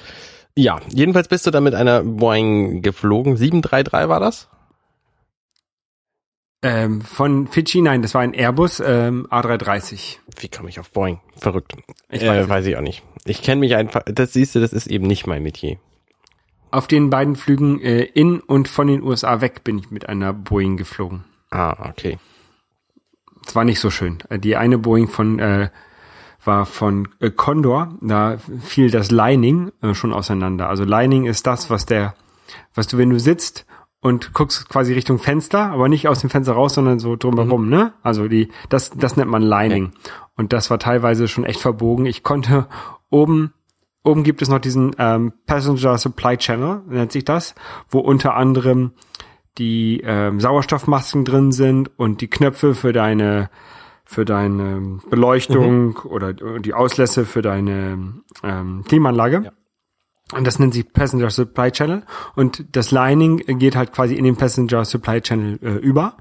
Ja, 0.55 0.81
jedenfalls 0.89 1.29
bist 1.29 1.47
du 1.47 1.51
da 1.51 1.61
mit 1.63 1.75
einer 1.75 2.03
Boeing 2.03 2.83
geflogen. 2.83 3.37
733 3.39 4.09
war 4.09 4.21
das? 4.21 4.49
Ähm, 6.63 7.01
von 7.03 7.47
Fidschi, 7.47 7.81
nein, 7.83 8.03
das 8.03 8.15
war 8.15 8.23
ein 8.23 8.33
Airbus 8.35 8.81
ähm, 8.81 9.27
A330. 9.31 10.17
Wie 10.41 10.49
komme 10.49 10.69
ich 10.69 10.81
auf 10.81 10.91
Boeing? 10.91 11.21
Verrückt. 11.37 11.75
Ich 12.11 12.23
äh, 12.23 12.29
weiß 12.29 12.39
nicht. 12.41 12.49
weiß 12.49 12.67
ich 12.67 12.77
auch 12.77 12.81
nicht. 12.83 13.03
Ich 13.27 13.43
kenne 13.43 13.61
mich 13.61 13.75
einfach, 13.75 14.03
das 14.07 14.33
siehst 14.33 14.55
du, 14.55 14.61
das 14.61 14.73
ist 14.73 14.87
eben 14.87 15.07
nicht 15.07 15.27
mein 15.27 15.43
Metier. 15.43 15.79
Auf 16.71 16.87
den 16.87 17.11
beiden 17.11 17.37
Flügen 17.37 17.81
äh, 17.81 18.03
in 18.03 18.41
und 18.41 18.69
von 18.69 18.87
den 18.87 19.03
USA 19.03 19.41
weg 19.41 19.65
bin 19.65 19.79
ich 19.79 19.91
mit 19.91 20.09
einer 20.09 20.33
Boeing 20.33 20.77
geflogen. 20.77 21.25
Ah, 21.51 21.89
okay. 21.89 22.19
Es 23.47 23.55
war 23.55 23.65
nicht 23.65 23.81
so 23.81 23.91
schön. 23.91 24.19
Die 24.31 24.57
eine 24.57 24.79
Boeing 24.79 25.09
von 25.09 25.39
äh, 25.39 25.71
war 26.47 26.67
von 26.67 27.09
äh, 27.21 27.31
Condor, 27.31 27.95
da 28.01 28.39
fiel 28.61 28.91
das 28.91 29.11
Lining 29.11 29.73
äh, 29.83 29.95
schon 29.95 30.13
auseinander. 30.13 30.69
Also 30.69 30.85
Lining 30.85 31.27
ist 31.27 31.47
das, 31.47 31.71
was 31.71 31.87
der, 31.87 32.15
was 32.75 32.87
du, 32.87 32.99
wenn 32.99 33.11
du 33.11 33.19
sitzt 33.19 33.67
und 34.01 34.33
guckst 34.33 34.69
quasi 34.69 34.93
Richtung 34.93 35.19
Fenster, 35.19 35.71
aber 35.71 35.89
nicht 35.89 36.09
aus 36.09 36.21
dem 36.21 36.31
Fenster 36.31 36.53
raus, 36.53 36.75
sondern 36.75 36.99
so 36.99 37.17
drumherum, 37.17 37.69
ne? 37.69 37.93
Also 38.03 38.29
die, 38.29 38.51
das, 38.69 38.91
das 38.91 39.17
nennt 39.17 39.31
man 39.31 39.43
Lining. 39.43 39.93
Und 40.37 40.53
das 40.53 40.71
war 40.71 40.79
teilweise 40.79 41.29
schon 41.29 41.45
echt 41.45 41.61
verbogen. 41.61 42.07
Ich 42.07 42.23
konnte 42.23 42.69
oben, 43.11 43.53
oben 44.05 44.23
gibt 44.23 44.43
es 44.43 44.49
noch 44.49 44.59
diesen 44.59 44.95
ähm, 44.99 45.33
Passenger 45.47 45.99
Supply 45.99 46.37
Channel, 46.37 46.83
nennt 46.89 47.13
sich 47.13 47.25
das, 47.25 47.55
wo 47.89 47.99
unter 47.99 48.35
anderem 48.35 48.93
die 49.59 50.03
ähm, 50.05 50.41
Sauerstoffmasken 50.41 51.25
drin 51.25 51.53
sind 51.53 51.91
und 51.99 52.21
die 52.21 52.29
Knöpfe 52.29 52.75
für 52.75 52.93
deine 52.93 53.51
für 54.09 54.25
deine 54.25 55.01
Beleuchtung 55.11 55.97
oder 55.97 56.33
die 56.33 56.75
Auslässe 56.75 57.27
für 57.27 57.43
deine 57.43 58.23
ähm, 58.45 58.85
Klimaanlage. 58.87 59.51
Und 60.33 60.47
das 60.47 60.61
nennt 60.61 60.75
sich 60.75 60.93
Passenger 60.93 61.31
Supply 61.31 61.73
Channel. 61.73 62.05
Und 62.37 62.77
das 62.77 62.93
Lining 62.93 63.39
geht 63.59 63.75
halt 63.75 63.93
quasi 63.93 64.15
in 64.15 64.25
den 64.25 64.37
Passenger 64.37 64.85
Supply 64.85 65.21
Channel 65.21 65.59
äh, 65.61 65.75
über. 65.79 66.17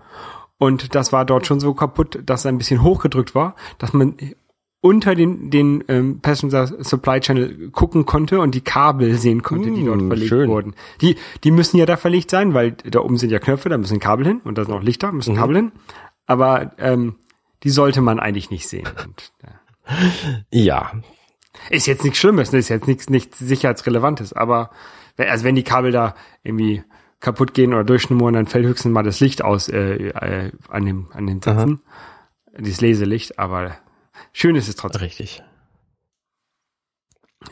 Und 0.57 0.95
das 0.95 1.11
war 1.13 1.25
dort 1.25 1.45
schon 1.45 1.59
so 1.59 1.73
kaputt, 1.73 2.19
dass 2.25 2.41
es 2.41 2.45
ein 2.47 2.57
bisschen 2.57 2.81
hochgedrückt 2.81 3.35
war, 3.35 3.55
dass 3.77 3.93
man 3.93 4.17
unter 4.85 5.15
den, 5.15 5.49
den 5.49 5.83
ähm, 5.87 6.19
Passenger 6.21 6.67
Supply 6.83 7.19
Channel 7.19 7.71
gucken 7.71 8.05
konnte 8.05 8.39
und 8.39 8.53
die 8.53 8.61
Kabel 8.61 9.15
sehen 9.15 9.41
konnte, 9.41 9.71
die 9.71 9.83
dort 9.83 9.99
Mm, 10.01 10.07
verlegt 10.07 10.29
schön. 10.29 10.47
wurden. 10.47 10.75
Die, 11.01 11.15
die 11.43 11.49
müssen 11.49 11.77
ja 11.77 11.85
da 11.87 11.97
verlegt 11.97 12.29
sein, 12.29 12.53
weil 12.53 12.73
da 12.73 12.99
oben 12.99 13.17
sind 13.17 13.31
ja 13.31 13.39
Knöpfe, 13.39 13.69
da 13.69 13.77
müssen 13.79 13.99
Kabel 13.99 14.27
hin 14.27 14.41
und 14.43 14.57
da 14.59 14.63
sind 14.63 14.73
auch 14.75 14.83
Lichter, 14.83 15.11
müssen 15.11 15.35
Kabel 15.35 15.55
hin. 15.55 15.71
Aber 16.27 16.73
ähm, 16.77 17.15
die 17.63 17.71
sollte 17.71 18.01
man 18.01 18.19
eigentlich 18.19 18.51
nicht 18.51 18.67
sehen. 18.67 18.87
Und, 19.05 19.31
äh, 19.43 20.41
Ja, 20.51 20.91
ist 21.71 21.87
jetzt 21.87 22.03
nichts 22.03 22.19
Schlimmes, 22.19 22.51
ne? 22.51 22.59
ist 22.59 22.69
jetzt 22.69 22.87
nichts 22.87 23.09
nichts 23.09 23.39
sicherheitsrelevantes, 23.39 24.33
aber 24.33 24.69
wenn- 25.17 25.29
also 25.29 25.45
wenn 25.45 25.55
die 25.55 25.63
Kabel 25.63 25.91
da 25.91 26.13
irgendwie 26.43 26.83
kaputt 27.21 27.55
gehen 27.55 27.73
oder 27.73 27.83
durchschnummern, 27.83 28.33
dann 28.35 28.45
fällt 28.45 28.65
höchstens 28.67 28.91
mal 28.93 29.01
das 29.03 29.19
Licht 29.19 29.43
aus 29.43 29.67
äh, 29.67 30.09
äh, 30.09 30.51
an 30.69 30.85
dem 30.85 31.07
an 31.11 31.25
den 31.25 31.41
Sitzen, 31.41 31.81
dieses 32.59 32.81
Leselicht, 32.81 33.39
aber 33.39 33.77
schön 34.33 34.55
ist 34.55 34.67
es 34.67 34.75
trotzdem. 34.75 35.01
richtig. 35.01 35.43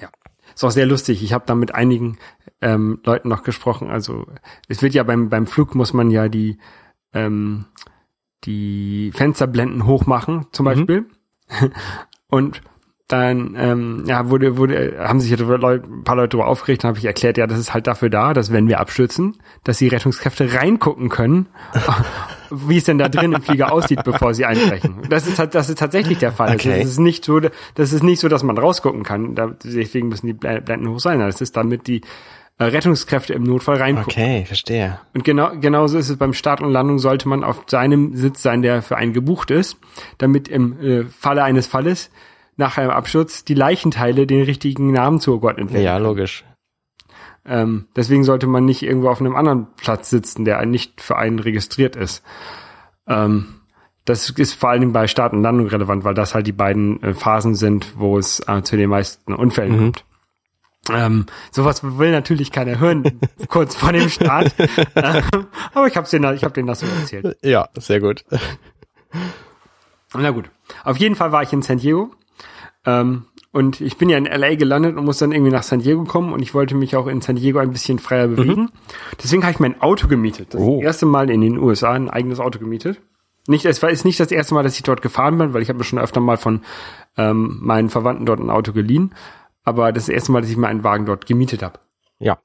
Ja. 0.02 0.10
Ist 0.54 0.64
auch 0.64 0.72
sehr 0.72 0.86
lustig. 0.86 1.24
Ich 1.24 1.34
habe 1.34 1.46
da 1.46 1.56
mit 1.56 1.74
einigen 1.74 2.18
ähm, 2.62 3.00
Leuten 3.04 3.30
noch 3.30 3.44
gesprochen. 3.44 3.90
Also 3.90 4.26
es 4.68 4.82
wird 4.82 4.94
ja 4.94 5.04
beim 5.04 5.30
beim 5.30 5.48
Flug 5.48 5.76
muss 5.76 5.94
man 5.94 6.12
ja 6.12 6.30
die 6.30 6.58
ähm, 7.14 7.66
die 8.44 9.12
Fensterblenden 9.14 9.86
hochmachen 9.86 10.48
zum 10.52 10.66
Beispiel. 10.66 11.06
Und 12.28 12.62
dann 13.08 13.56
ähm, 13.58 14.04
ja, 14.08 14.30
wurde, 14.30 14.58
wurde, 14.58 14.96
haben 14.98 15.20
sich 15.20 15.38
Leute, 15.38 15.86
ein 15.86 16.04
paar 16.04 16.16
Leute 16.16 16.30
darüber 16.30 16.48
aufgeregt, 16.48 16.84
dann 16.84 16.90
habe 16.90 17.00
ich 17.00 17.06
erklärt, 17.06 17.38
ja, 17.38 17.48
das 17.48 17.60
ist 17.60 17.74
halt 17.74 17.86
dafür 17.86 18.10
da, 18.10 18.34
dass 18.34 18.52
wenn 18.52 18.68
wir 18.68 18.80
abstürzen, 18.80 19.38
dass 19.64 19.78
die 19.78 19.90
Rettungskräfte 19.90 20.54
reingucken 20.54 21.10
können, 21.10 21.48
wie 22.54 22.78
es 22.78 22.86
denn 22.86 22.98
da 22.98 23.10
drin 23.10 23.34
im 23.34 23.42
Flieger 23.42 23.72
aussieht, 23.72 24.04
bevor 24.04 24.34
sie 24.34 24.46
einbrechen. 24.46 25.02
Das 25.10 25.28
ist, 25.28 25.40
das 25.54 25.70
ist 25.70 25.80
tatsächlich 25.80 26.20
der 26.20 26.32
Fall. 26.32 26.54
Okay. 26.54 26.80
Das 26.80 26.90
ist 26.90 27.00
nicht 27.00 27.26
so, 27.26 27.40
das 27.40 27.94
ist 27.94 28.04
nicht 28.04 28.20
so, 28.20 28.28
dass 28.28 28.44
man 28.44 28.58
rausgucken 28.58 29.04
kann. 29.04 29.36
Deswegen 29.64 30.10
müssen 30.10 30.28
die 30.28 30.34
Blenden 30.34 30.90
hoch 30.90 31.00
sein. 31.00 31.20
Das 31.20 31.42
ist 31.42 31.58
damit 31.58 31.88
die 31.88 32.02
äh, 32.60 32.66
Rettungskräfte 32.66 33.34
im 33.34 33.44
Notfall 33.44 33.78
reingucken. 33.78 34.12
Okay, 34.12 34.46
verstehe. 34.46 35.00
Und 35.14 35.24
genau, 35.24 35.52
genauso 35.60 35.98
ist 35.98 36.10
es 36.10 36.18
beim 36.18 36.34
Start 36.34 36.62
und 36.62 36.72
Landung, 36.72 37.00
sollte 37.00 37.28
man 37.28 37.44
auf 37.44 37.64
seinem 37.68 38.16
Sitz 38.16 38.42
sein, 38.44 38.62
der 38.62 38.82
für 38.82 38.96
einen 38.96 39.14
gebucht 39.14 39.50
ist, 39.52 39.78
damit 40.20 40.48
im 40.48 40.80
äh, 40.80 41.04
Falle 41.06 41.44
eines 41.44 41.68
Falles 41.68 42.12
nach 42.56 42.78
einem 42.78 42.92
Absturz 42.92 43.44
die 43.44 43.56
Leichenteile 43.56 44.28
den 44.28 44.44
richtigen 44.44 44.92
Namen 44.92 45.20
zugeordnet 45.20 45.74
werden. 45.74 45.84
Ja, 45.84 45.98
logisch. 45.98 46.46
Ähm, 47.46 47.88
deswegen 47.96 48.24
sollte 48.24 48.48
man 48.48 48.66
nicht 48.66 48.84
irgendwo 48.84 49.10
auf 49.10 49.20
einem 49.20 49.36
anderen 49.36 49.68
Platz 49.76 50.10
sitzen, 50.10 50.46
der 50.46 50.66
nicht 50.66 51.02
für 51.02 51.18
einen 51.18 51.40
registriert 51.40 51.96
ist. 51.96 52.24
Ähm, 53.08 53.56
das 54.06 54.30
ist 54.30 54.54
vor 54.54 54.70
allen 54.70 54.82
Dingen 54.82 54.94
bei 54.94 55.08
Start 55.08 55.34
und 55.34 55.42
Landung 55.42 55.68
relevant, 55.68 56.04
weil 56.04 56.14
das 56.14 56.36
halt 56.36 56.48
die 56.48 56.52
beiden 56.52 57.02
äh, 57.04 57.14
Phasen 57.14 57.56
sind, 57.56 57.94
wo 57.98 58.18
es 58.18 58.42
äh, 58.48 58.62
zu 58.64 58.78
den 58.78 58.90
meisten 58.90 59.34
Unfällen 59.34 59.78
kommt. 59.78 60.06
Ähm, 60.92 61.28
sowas 61.52 61.82
will 61.98 62.12
natürlich 62.12 62.52
keiner 62.52 62.78
hören, 62.80 63.20
kurz 63.48 63.76
vor 63.76 63.94
dem 63.94 64.10
Start. 64.10 64.54
ähm, 64.96 65.24
aber 65.74 65.88
ich 65.88 65.96
habe 65.96 66.10
denen, 66.10 66.36
ich 66.36 66.44
hab 66.44 66.54
denen 66.54 66.68
das 66.68 66.82
so 66.82 66.86
erzählt. 66.86 67.38
Ja, 67.42 67.70
sehr 67.76 68.02
gut. 68.02 68.26
Na 70.14 70.32
gut. 70.32 70.50
Auf 70.84 70.98
jeden 70.98 71.16
Fall 71.16 71.32
war 71.32 71.42
ich 71.42 71.54
in 71.54 71.62
San 71.62 71.78
Diego. 71.78 72.12
Ähm, 72.86 73.26
und 73.54 73.80
ich 73.80 73.98
bin 73.98 74.10
ja 74.10 74.18
in 74.18 74.26
LA 74.26 74.56
gelandet 74.56 74.98
und 74.98 75.06
muss 75.06 75.20
dann 75.20 75.32
irgendwie 75.32 75.52
nach 75.52 75.64
San 75.64 75.80
Diego 75.80 76.04
kommen 76.04 76.34
und 76.34 76.42
ich 76.42 76.54
wollte 76.54 76.76
mich 76.76 76.98
auch 76.98 77.08
in 77.08 77.22
San 77.22 77.38
Diego 77.38 77.60
ein 77.60 77.72
bisschen 77.72 78.00
freier 78.00 78.28
bewegen. 78.28 78.70
Deswegen 79.24 79.44
habe 79.44 79.54
ich 79.54 79.60
mein 79.60 79.80
Auto 79.80 80.08
gemietet. 80.10 80.54
Das 80.54 80.60
Oh. 80.62 80.82
erste 80.82 81.06
Mal 81.06 81.30
in 81.30 81.40
den 81.40 81.58
USA 81.58 81.92
ein 81.94 82.10
eigenes 82.10 82.40
Auto 82.42 82.60
gemietet. 82.60 83.00
Nicht, 83.48 83.66
es 83.66 83.82
war 83.84 83.90
ist 83.90 84.06
nicht 84.06 84.20
das 84.20 84.32
erste 84.32 84.54
Mal, 84.54 84.64
dass 84.64 84.76
ich 84.76 84.84
dort 84.84 85.02
gefahren 85.02 85.38
bin, 85.38 85.54
weil 85.54 85.62
ich 85.62 85.70
habe 85.70 85.78
mir 85.78 85.84
schon 85.86 86.00
öfter 86.00 86.20
mal 86.20 86.38
von 86.38 86.62
ähm, 87.18 87.60
meinen 87.62 87.90
Verwandten 87.90 88.26
dort 88.26 88.40
ein 88.40 88.50
Auto 88.50 88.74
geliehen. 88.74 89.14
Aber 89.64 89.92
das 89.94 90.10
erste 90.10 90.32
Mal, 90.32 90.42
dass 90.42 90.50
ich 90.50 90.58
mal 90.58 90.68
einen 90.68 90.84
Wagen 90.84 91.06
dort 91.06 91.26
gemietet 91.26 91.62
habe. 91.64 91.80
Ja. 92.20 92.40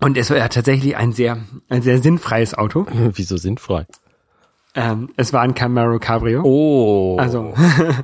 Und 0.00 0.16
es 0.16 0.30
war 0.30 0.36
ja 0.36 0.48
tatsächlich 0.48 0.96
ein 0.96 1.12
sehr, 1.12 1.38
ein 1.68 1.82
sehr 1.82 1.98
sinnfreies 1.98 2.54
Auto. 2.54 2.86
Wieso 3.14 3.36
sinnfrei? 3.36 3.86
Ähm, 4.74 5.10
es 5.16 5.32
war 5.32 5.40
ein 5.42 5.54
Camaro 5.54 5.98
Cabrio. 5.98 6.42
Oh. 6.44 7.16
Also, 7.18 7.54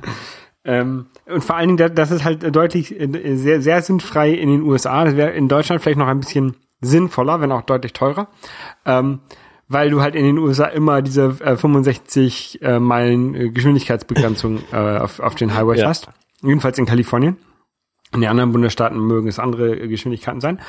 ähm, 0.65 1.05
und 1.25 1.43
vor 1.43 1.55
allen 1.55 1.67
Dingen, 1.69 1.77
da- 1.77 1.89
das 1.89 2.11
ist 2.11 2.23
halt 2.23 2.55
deutlich 2.55 2.99
äh, 2.99 3.35
sehr, 3.37 3.61
sehr 3.61 3.81
sinnfrei 3.81 4.31
in 4.31 4.49
den 4.49 4.61
USA. 4.63 5.05
Das 5.05 5.15
wäre 5.15 5.31
in 5.31 5.47
Deutschland 5.47 5.81
vielleicht 5.81 5.97
noch 5.99 6.07
ein 6.07 6.19
bisschen 6.19 6.55
sinnvoller, 6.81 7.39
wenn 7.41 7.51
auch 7.51 7.61
deutlich 7.61 7.93
teurer. 7.93 8.27
Ähm, 8.85 9.19
weil 9.67 9.89
du 9.89 10.01
halt 10.01 10.13
in 10.15 10.23
den 10.25 10.37
USA 10.37 10.65
immer 10.65 11.01
diese 11.01 11.37
äh, 11.39 11.55
65 11.57 12.61
äh, 12.61 12.79
Meilen 12.79 13.33
äh, 13.35 13.49
Geschwindigkeitsbegrenzung 13.49 14.59
äh, 14.71 14.75
auf, 14.99 15.19
auf 15.19 15.35
den 15.35 15.55
Highways 15.55 15.81
Ja. 15.81 15.87
hast. 15.87 16.07
Jedenfalls 16.43 16.77
in 16.77 16.85
Kalifornien. 16.85 17.37
In 18.13 18.21
den 18.21 18.29
anderen 18.29 18.51
Bundesstaaten 18.51 18.99
mögen 18.99 19.27
es 19.27 19.39
andere 19.39 19.75
äh, 19.75 19.87
Geschwindigkeiten 19.87 20.39
sein. 20.41 20.59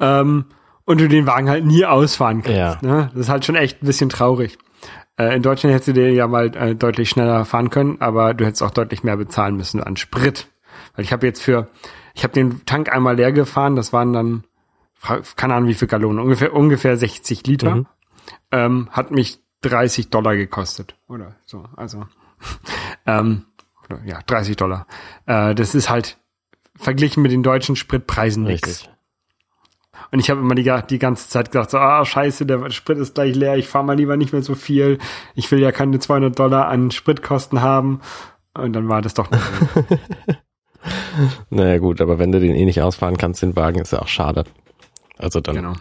Ähm, 0.00 0.44
und 0.84 1.00
du 1.00 1.08
den 1.08 1.26
Wagen 1.26 1.48
halt 1.50 1.64
nie 1.66 1.84
ausfahren 1.84 2.42
kannst. 2.42 2.56
Ja. 2.56 2.78
Ne? 2.82 3.10
Das 3.12 3.22
ist 3.22 3.28
halt 3.28 3.44
schon 3.44 3.56
echt 3.56 3.82
ein 3.82 3.86
bisschen 3.86 4.08
traurig. 4.08 4.56
Äh, 5.18 5.36
in 5.36 5.42
Deutschland 5.42 5.74
hättest 5.74 5.88
du 5.88 5.92
den 5.92 6.14
ja 6.14 6.26
mal 6.26 6.54
äh, 6.54 6.74
deutlich 6.74 7.08
schneller 7.08 7.44
fahren 7.44 7.70
können, 7.70 8.00
aber 8.00 8.34
du 8.34 8.44
hättest 8.44 8.62
auch 8.62 8.70
deutlich 8.70 9.02
mehr 9.02 9.16
bezahlen 9.16 9.56
müssen 9.56 9.82
an 9.82 9.96
Sprit. 9.96 10.48
Weil 10.94 11.04
ich 11.04 11.12
habe 11.12 11.26
jetzt 11.26 11.42
für, 11.42 11.68
ich 12.14 12.22
habe 12.22 12.34
den 12.34 12.64
Tank 12.66 12.92
einmal 12.92 13.16
leer 13.16 13.32
gefahren, 13.32 13.76
das 13.76 13.92
waren 13.92 14.12
dann, 14.12 14.44
keine 15.36 15.54
Ahnung 15.54 15.68
wie 15.68 15.74
viel 15.74 15.88
Gallonen, 15.88 16.20
ungefähr, 16.20 16.52
ungefähr 16.52 16.96
60 16.96 17.46
Liter. 17.46 17.86
Ähm, 18.50 18.88
hat 18.90 19.10
mich 19.10 19.40
30 19.62 20.10
Dollar 20.10 20.36
gekostet. 20.36 20.96
Oder 21.08 21.36
so, 21.44 21.64
also. 21.76 22.06
ähm, 23.06 23.44
ja, 24.04 24.20
30 24.26 24.56
Dollar. 24.56 24.86
Äh, 25.26 25.54
das 25.54 25.74
ist 25.74 25.90
halt 25.90 26.18
verglichen 26.74 27.22
mit 27.22 27.32
den 27.32 27.42
deutschen 27.42 27.76
Spritpreisen 27.76 28.42
nichts. 28.44 28.88
Und 30.12 30.20
ich 30.20 30.30
habe 30.30 30.40
immer 30.40 30.54
die, 30.54 30.72
die 30.88 30.98
ganze 30.98 31.28
Zeit 31.28 31.50
gedacht, 31.50 31.70
so, 31.70 31.78
ah, 31.78 32.04
scheiße, 32.04 32.46
der 32.46 32.70
Sprit 32.70 32.98
ist 32.98 33.14
gleich 33.14 33.34
leer, 33.34 33.56
ich 33.56 33.68
fahre 33.68 33.84
mal 33.84 33.96
lieber 33.96 34.16
nicht 34.16 34.32
mehr 34.32 34.42
so 34.42 34.54
viel. 34.54 34.98
Ich 35.34 35.50
will 35.50 35.60
ja 35.60 35.72
keine 35.72 35.98
200 35.98 36.38
Dollar 36.38 36.68
an 36.68 36.90
Spritkosten 36.90 37.60
haben. 37.60 38.00
Und 38.54 38.72
dann 38.72 38.88
war 38.88 39.02
das 39.02 39.14
doch 39.14 39.30
nicht. 39.30 39.42
Naja 41.50 41.78
gut, 41.78 42.00
aber 42.00 42.18
wenn 42.18 42.30
du 42.30 42.38
den 42.38 42.54
eh 42.54 42.64
nicht 42.64 42.80
ausfahren 42.80 43.16
kannst, 43.16 43.42
den 43.42 43.56
Wagen, 43.56 43.80
ist 43.80 43.92
ja 43.92 44.00
auch 44.00 44.08
schade. 44.08 44.44
Also 45.18 45.40
dann. 45.40 45.56
genau. 45.56 45.72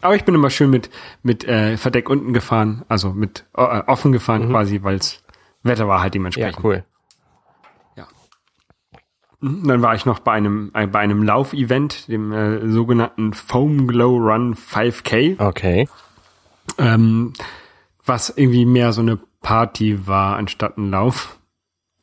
Aber 0.00 0.14
ich 0.14 0.24
bin 0.24 0.34
immer 0.34 0.50
schön 0.50 0.70
mit, 0.70 0.90
mit 1.22 1.44
äh, 1.44 1.76
Verdeck 1.76 2.08
unten 2.08 2.32
gefahren, 2.32 2.84
also 2.88 3.10
mit 3.10 3.46
äh, 3.56 3.82
offen 3.86 4.12
gefahren 4.12 4.48
quasi, 4.50 4.82
weil's 4.82 5.22
Wetter 5.62 5.88
war 5.88 6.00
halt 6.00 6.14
Ja, 6.14 6.18
dementsprechend. 6.20 6.62
cool. 6.64 6.84
Mhm, 9.40 9.66
Dann 9.66 9.82
war 9.82 9.94
ich 9.94 10.04
noch 10.04 10.18
bei 10.18 10.32
einem, 10.32 10.70
äh, 10.74 10.86
bei 10.86 11.00
einem 11.00 11.22
Laufevent, 11.22 12.08
dem 12.08 12.32
äh, 12.32 12.68
sogenannten 12.70 13.32
Foam 13.32 13.86
Glow 13.86 14.16
Run 14.16 14.54
5K. 14.54 15.40
Okay. 15.40 15.88
ähm, 16.78 17.32
was 18.04 18.30
irgendwie 18.30 18.64
mehr 18.64 18.92
so 18.92 19.00
eine 19.02 19.18
Party 19.42 20.06
war 20.06 20.36
anstatt 20.36 20.78
ein 20.78 20.90
Lauf. 20.90 21.38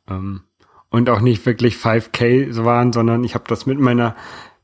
Ähm, 0.08 0.42
und 0.88 1.10
auch 1.10 1.20
nicht 1.20 1.44
wirklich 1.46 1.76
5K 1.76 2.52
so 2.52 2.64
waren, 2.64 2.92
sondern 2.92 3.24
ich 3.24 3.34
habe 3.34 3.44
das 3.48 3.66
mit 3.66 3.78
meiner 3.78 4.14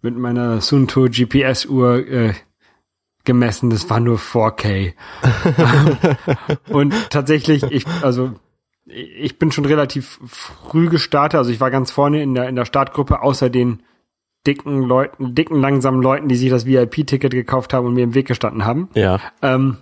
mit 0.03 0.17
meiner 0.17 0.61
Sunto 0.61 1.05
GPS 1.09 1.67
Uhr 1.67 2.07
äh, 2.09 2.35
gemessen, 3.25 3.71
das 3.71 3.89
war 3.89 4.01
nur 4.01 4.19
4K. 4.19 4.95
und 6.69 6.93
tatsächlich 7.11 7.63
ich 7.65 7.87
also 8.03 8.33
ich 8.93 9.39
bin 9.39 9.53
schon 9.53 9.65
relativ 9.65 10.21
früh 10.27 10.89
gestartet, 10.89 11.39
also 11.39 11.51
ich 11.51 11.61
war 11.61 11.71
ganz 11.71 11.91
vorne 11.91 12.23
in 12.23 12.35
der 12.35 12.49
in 12.49 12.57
der 12.57 12.65
Startgruppe 12.65 13.23
außer 13.23 13.51
den 13.51 13.83
dicken 14.47 14.83
Leuten, 14.83 15.35
dicken 15.35 15.61
langsamen 15.61 16.03
Leuten, 16.03 16.29
die 16.29 16.37
sich 16.37 16.51
das 16.51 16.67
VIP-Ticket 16.67 17.33
gekauft 17.33 17.73
haben 17.73 17.87
und 17.87 17.95
mir 17.95 18.05
im 18.05 18.15
Weg 18.15 18.27
gestanden 18.27 18.65
haben. 18.65 18.89
Ja. 18.95 19.21
Ähm, 19.41 19.77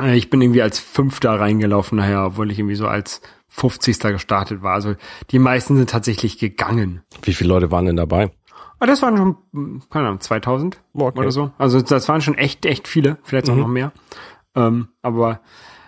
äh, 0.00 0.16
ich 0.16 0.30
bin 0.30 0.42
irgendwie 0.42 0.62
als 0.62 0.78
Fünfter 0.78 1.38
reingelaufen 1.38 1.98
nachher, 1.98 2.26
obwohl 2.26 2.50
ich 2.50 2.58
irgendwie 2.58 2.74
so 2.74 2.88
als 2.88 3.20
50. 3.48 3.98
gestartet 4.00 4.62
war. 4.62 4.74
Also 4.74 4.96
die 5.30 5.38
meisten 5.38 5.76
sind 5.76 5.88
tatsächlich 5.88 6.38
gegangen. 6.38 7.02
Wie 7.22 7.32
viele 7.32 7.48
Leute 7.48 7.70
waren 7.70 7.86
denn 7.86 7.96
dabei? 7.96 8.30
Aber 8.78 8.86
das 8.86 9.00
waren 9.02 9.16
schon, 9.16 9.82
keine 9.88 10.08
Ahnung, 10.08 10.20
2000 10.20 10.82
Okay. 10.92 11.18
oder 11.18 11.30
so. 11.30 11.50
Also 11.56 11.80
das 11.80 12.08
waren 12.08 12.20
schon 12.20 12.36
echt, 12.36 12.66
echt 12.66 12.88
viele, 12.88 13.18
vielleicht 13.22 13.48
auch 13.48 13.56
noch 13.56 13.68
mehr. 13.68 13.92
Ähm, 14.54 14.88
aber 15.00 15.40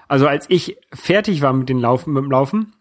also 0.09 0.27
als 0.27 0.47
ich 0.49 0.79
fertig 0.93 1.43
war 1.43 1.53
mit 1.53 1.69
den 1.69 1.79
Laufen, 1.79 2.13
mit 2.15 2.25
dem 2.25 2.31
Laufen, 2.31 2.73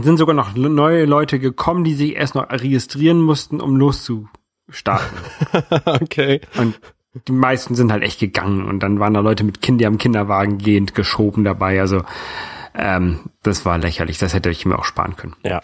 sind 0.00 0.16
sogar 0.16 0.34
noch 0.34 0.54
neue 0.54 1.04
Leute 1.04 1.38
gekommen, 1.38 1.84
die 1.84 1.94
sich 1.94 2.16
erst 2.16 2.34
noch 2.34 2.50
registrieren 2.50 3.20
mussten, 3.20 3.60
um 3.60 3.76
loszustarten. 3.76 5.18
okay. 5.84 6.40
Und 6.56 6.80
die 7.28 7.32
meisten 7.32 7.74
sind 7.74 7.92
halt 7.92 8.02
echt 8.02 8.20
gegangen 8.20 8.64
und 8.64 8.80
dann 8.80 8.98
waren 8.98 9.14
da 9.14 9.20
Leute 9.20 9.44
mit 9.44 9.60
Kindern 9.60 9.94
am 9.94 9.98
Kinderwagen 9.98 10.58
gehend 10.58 10.94
geschoben 10.94 11.44
dabei. 11.44 11.78
Also 11.80 12.04
ähm, 12.74 13.20
das 13.42 13.66
war 13.66 13.78
lächerlich. 13.78 14.18
Das 14.18 14.32
hätte 14.32 14.50
ich 14.50 14.64
mir 14.64 14.78
auch 14.78 14.84
sparen 14.84 15.16
können. 15.16 15.36
Ja. 15.42 15.62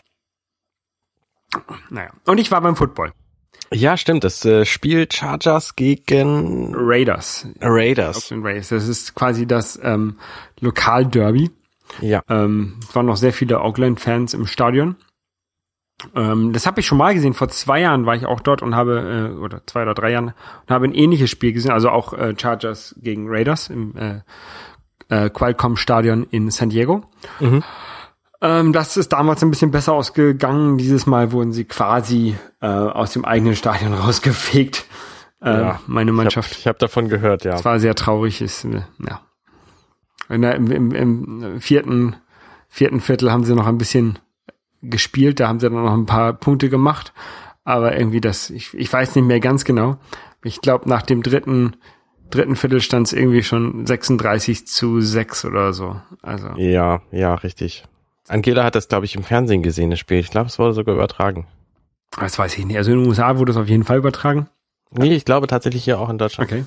Naja. 1.88 2.10
Und 2.26 2.38
ich 2.38 2.50
war 2.50 2.60
beim 2.60 2.76
Football. 2.76 3.12
Ja, 3.72 3.96
stimmt. 3.96 4.24
Das 4.24 4.44
äh, 4.44 4.64
Spiel 4.64 5.06
Chargers 5.10 5.76
gegen 5.76 6.74
Raiders. 6.74 7.46
Raiders. 7.60 8.32
Raiders. 8.32 8.68
Das 8.68 8.88
ist 8.88 9.14
quasi 9.14 9.46
das 9.46 9.78
ähm, 9.82 10.16
Lokalderby. 10.60 11.50
Ja. 12.00 12.22
Ähm, 12.28 12.76
es 12.82 12.94
waren 12.94 13.06
noch 13.06 13.16
sehr 13.16 13.32
viele 13.32 13.60
Auckland-Fans 13.60 14.34
im 14.34 14.46
Stadion. 14.46 14.96
Ähm, 16.14 16.52
das 16.52 16.66
habe 16.66 16.80
ich 16.80 16.86
schon 16.86 16.98
mal 16.98 17.14
gesehen. 17.14 17.34
Vor 17.34 17.48
zwei 17.48 17.80
Jahren 17.80 18.06
war 18.06 18.14
ich 18.14 18.26
auch 18.26 18.40
dort 18.40 18.62
und 18.62 18.74
habe, 18.74 19.32
äh, 19.34 19.38
oder 19.38 19.66
zwei 19.66 19.82
oder 19.82 19.94
drei 19.94 20.12
Jahren, 20.12 20.28
und 20.28 20.70
habe 20.70 20.86
ein 20.86 20.94
ähnliches 20.94 21.30
Spiel 21.30 21.52
gesehen. 21.52 21.72
Also 21.72 21.90
auch 21.90 22.12
äh, 22.12 22.34
Chargers 22.38 22.94
gegen 23.02 23.26
Raiders 23.28 23.68
im 23.68 23.94
äh, 23.96 24.20
äh, 25.08 25.30
Qualcomm 25.30 25.76
Stadion 25.76 26.26
in 26.30 26.50
San 26.50 26.70
Diego. 26.70 27.04
Ähm, 28.40 28.72
das 28.72 28.96
ist 28.96 29.12
damals 29.12 29.42
ein 29.42 29.50
bisschen 29.50 29.70
besser 29.70 29.92
ausgegangen. 29.94 30.78
Dieses 30.78 31.06
Mal 31.06 31.32
wurden 31.32 31.52
sie 31.52 31.64
quasi 31.64 32.36
äh, 32.60 32.66
aus 32.66 33.12
dem 33.12 33.24
eigenen 33.24 33.56
Stadion 33.56 33.92
rausgefegt. 33.94 34.84
Äh, 35.42 35.50
Ja, 35.50 35.80
meine 35.86 36.12
Mannschaft. 36.12 36.52
Ich 36.52 36.66
habe 36.66 36.74
hab 36.74 36.78
davon 36.78 37.08
gehört, 37.08 37.44
ja. 37.44 37.52
Das 37.52 37.64
war 37.64 37.78
sehr 37.80 37.94
traurig. 37.94 38.40
Ist, 38.40 38.64
äh, 38.64 38.82
ja. 39.08 39.20
Der, 40.30 40.54
im, 40.56 40.70
im, 40.70 40.92
Im 40.94 41.60
vierten, 41.60 42.16
vierten 42.68 43.00
Viertel 43.00 43.32
haben 43.32 43.44
sie 43.44 43.54
noch 43.54 43.66
ein 43.66 43.78
bisschen 43.78 44.18
gespielt. 44.82 45.40
Da 45.40 45.48
haben 45.48 45.58
sie 45.58 45.68
dann 45.68 45.82
noch 45.82 45.94
ein 45.94 46.06
paar 46.06 46.32
Punkte 46.34 46.68
gemacht. 46.68 47.12
Aber 47.64 47.98
irgendwie 47.98 48.20
das, 48.20 48.50
ich, 48.50 48.72
ich 48.74 48.92
weiß 48.92 49.14
nicht 49.16 49.24
mehr 49.26 49.40
ganz 49.40 49.64
genau. 49.64 49.98
Ich 50.42 50.60
glaube, 50.60 50.88
nach 50.88 51.02
dem 51.02 51.22
dritten, 51.22 51.76
dritten 52.30 52.56
Viertel 52.56 52.80
stand 52.80 53.08
es 53.08 53.12
irgendwie 53.12 53.42
schon 53.42 53.84
36 53.86 54.66
zu 54.66 55.00
6 55.00 55.44
oder 55.44 55.72
so. 55.72 56.00
Also, 56.22 56.48
Ja, 56.56 57.00
ja, 57.10 57.34
richtig. 57.34 57.84
Angela 58.28 58.64
hat 58.64 58.74
das, 58.74 58.88
glaube 58.88 59.06
ich, 59.06 59.14
im 59.14 59.22
Fernsehen 59.24 59.62
gesehen, 59.62 59.90
das 59.90 59.98
Spiel. 59.98 60.18
Ich 60.18 60.30
glaube, 60.30 60.46
es 60.48 60.58
wurde 60.58 60.72
sogar 60.74 60.94
übertragen. 60.94 61.46
das 62.18 62.38
weiß 62.38 62.56
ich 62.58 62.64
nicht. 62.66 62.76
Also 62.76 62.92
in 62.92 62.98
den 63.00 63.08
USA 63.08 63.36
wurde 63.38 63.52
es 63.52 63.58
auf 63.58 63.68
jeden 63.68 63.84
Fall 63.84 63.98
übertragen. 63.98 64.48
Nee, 64.90 65.14
ich 65.14 65.24
glaube 65.24 65.46
tatsächlich 65.46 65.84
hier 65.84 65.98
auch 66.00 66.08
in 66.08 66.18
Deutschland. 66.18 66.50
Okay. 66.50 66.64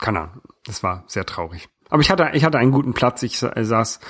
Keine 0.00 0.20
Ahnung. 0.20 0.40
Das 0.66 0.82
war 0.82 1.04
sehr 1.06 1.26
traurig. 1.26 1.68
Aber 1.90 2.00
ich 2.00 2.10
hatte, 2.10 2.30
ich 2.32 2.44
hatte 2.44 2.58
einen 2.58 2.72
guten 2.72 2.94
Platz. 2.94 3.22
Ich 3.22 3.38
sa- 3.38 3.52
saß 3.56 4.00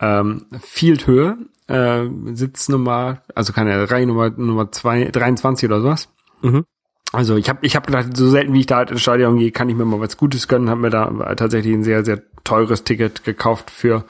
ähm, 0.00 0.46
Field 0.60 1.06
Höhe, 1.06 1.36
äh, 1.66 2.04
Sitznummer, 2.34 3.22
also 3.34 3.52
keine 3.52 3.90
Reihe 3.90 4.06
Nummer 4.06 4.30
Nummer 4.30 4.70
zwei, 4.72 5.04
23 5.04 5.68
oder 5.68 5.80
sowas. 5.80 6.08
Mhm. 6.42 6.64
Also 7.12 7.36
ich 7.36 7.48
habe 7.48 7.58
ich 7.66 7.74
hab 7.74 7.86
gedacht, 7.86 8.16
so 8.16 8.28
selten 8.30 8.52
wie 8.54 8.60
ich 8.60 8.66
da 8.66 8.76
halt 8.76 8.92
ins 8.92 9.02
Stadion 9.02 9.36
gehe, 9.36 9.50
kann 9.50 9.68
ich 9.68 9.74
mir 9.74 9.84
mal 9.84 9.98
was 10.00 10.16
Gutes 10.16 10.46
gönnen. 10.46 10.70
Habe 10.70 10.80
mir 10.82 10.90
da 10.90 11.34
tatsächlich 11.34 11.74
ein 11.74 11.82
sehr, 11.82 12.04
sehr 12.04 12.22
teures 12.44 12.84
Ticket 12.84 13.24
gekauft 13.24 13.70
für 13.70 14.04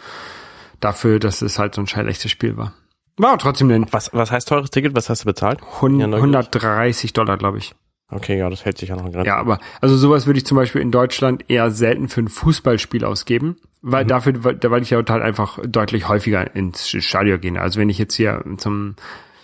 dafür, 0.80 1.18
dass 1.18 1.42
es 1.42 1.58
halt 1.58 1.74
so 1.74 1.82
ein 1.82 1.86
schlechtes 1.86 2.30
Spiel 2.30 2.56
war. 2.56 2.72
War 3.16 3.38
trotzdem 3.38 3.70
ein 3.70 3.86
Was, 3.90 4.10
was 4.14 4.30
heißt 4.30 4.48
teures 4.48 4.70
Ticket? 4.70 4.94
Was 4.94 5.10
hast 5.10 5.22
du 5.22 5.26
bezahlt? 5.26 5.60
100, 5.62 6.00
Ja, 6.00 6.06
neugierig. 6.06 6.34
130 6.36 7.12
Dollar, 7.12 7.36
glaube 7.36 7.58
ich. 7.58 7.74
Okay, 8.08 8.38
ja, 8.38 8.50
das 8.50 8.64
hält 8.64 8.78
sich 8.78 8.88
ja 8.88 8.96
noch 8.96 9.06
in 9.06 9.12
Grenzen. 9.12 9.28
Ja, 9.28 9.36
aber 9.36 9.60
also 9.80 9.96
sowas 9.96 10.26
würde 10.26 10.38
ich 10.38 10.46
zum 10.46 10.56
Beispiel 10.56 10.80
in 10.80 10.90
Deutschland 10.90 11.44
eher 11.48 11.70
selten 11.70 12.08
für 12.08 12.22
ein 12.22 12.28
Fußballspiel 12.28 13.04
ausgeben, 13.04 13.56
weil 13.82 14.04
dafür, 14.04 14.42
weil, 14.42 14.58
weil 14.62 14.82
ich 14.82 14.90
ja 14.90 14.96
halt 14.96 15.10
einfach 15.10 15.58
deutlich 15.64 16.08
häufiger 16.08 16.54
ins 16.56 16.88
Stadion 16.88 17.40
gehe. 17.40 17.60
Also 17.60 17.78
wenn 17.78 17.88
ich 17.88 17.98
jetzt 17.98 18.14
hier 18.14 18.42
zum 18.56 18.96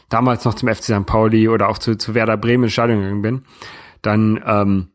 damals 0.09 0.45
noch 0.45 0.55
zum 0.55 0.69
FC 0.69 0.85
St. 0.85 1.07
Pauli 1.07 1.49
oder 1.49 1.69
auch 1.69 1.78
zu, 1.78 1.97
zu 1.97 2.14
Werder 2.14 2.37
Bremen 2.37 2.64
ins 2.64 2.73
Stadion 2.73 3.00
gegangen 3.00 3.23
bin, 3.23 3.43
dann 4.02 4.43
ähm, 4.45 4.88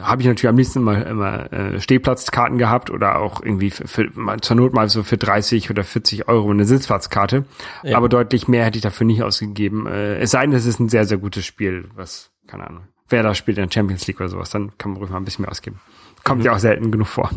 habe 0.00 0.22
ich 0.22 0.28
natürlich 0.28 0.48
am 0.48 0.56
liebsten 0.56 0.80
immer, 0.80 1.06
immer 1.06 1.52
äh, 1.52 1.80
Stehplatzkarten 1.80 2.58
gehabt 2.58 2.90
oder 2.90 3.18
auch 3.18 3.42
irgendwie 3.42 3.70
für, 3.70 3.86
für, 3.86 4.10
zur 4.40 4.56
Not 4.56 4.74
mal 4.74 4.88
so 4.88 5.02
für 5.02 5.16
30 5.16 5.70
oder 5.70 5.84
40 5.84 6.28
Euro 6.28 6.50
eine 6.50 6.64
Sitzplatzkarte. 6.64 7.44
Ja. 7.82 7.96
Aber 7.96 8.08
deutlich 8.08 8.48
mehr 8.48 8.64
hätte 8.64 8.78
ich 8.78 8.82
dafür 8.82 9.06
nicht 9.06 9.22
ausgegeben. 9.22 9.86
Äh, 9.86 10.18
es 10.18 10.32
sei 10.32 10.42
denn, 10.42 10.54
es 10.54 10.66
ist 10.66 10.80
ein 10.80 10.88
sehr, 10.88 11.04
sehr 11.04 11.18
gutes 11.18 11.46
Spiel, 11.46 11.88
was, 11.94 12.30
keine 12.46 12.66
Ahnung, 12.66 12.88
wer 13.08 13.22
da 13.22 13.34
spielt 13.34 13.58
in 13.58 13.64
der 13.64 13.72
Champions 13.72 14.06
League 14.06 14.20
oder 14.20 14.28
sowas, 14.28 14.50
dann 14.50 14.76
kann 14.78 14.92
man 14.92 15.00
ruhig 15.00 15.10
mal 15.10 15.18
ein 15.18 15.24
bisschen 15.24 15.42
mehr 15.42 15.50
ausgeben. 15.50 15.80
Kommt 16.24 16.44
ja 16.44 16.52
auch 16.52 16.58
selten 16.58 16.90
genug 16.90 17.06
vor. 17.06 17.30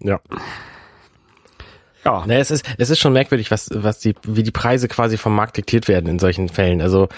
Ja. 0.00 0.20
Ja. 2.04 2.24
Naja, 2.26 2.40
es 2.40 2.50
ist, 2.50 2.64
es 2.78 2.88
ist 2.88 2.98
schon 2.98 3.12
merkwürdig, 3.12 3.50
was, 3.50 3.68
was 3.72 3.98
die, 3.98 4.14
wie 4.22 4.42
die 4.42 4.50
Preise 4.50 4.88
quasi 4.88 5.18
vom 5.18 5.34
Markt 5.34 5.58
diktiert 5.58 5.88
werden 5.88 6.08
in 6.08 6.18
solchen 6.18 6.48
Fällen. 6.48 6.80
Also, 6.80 7.08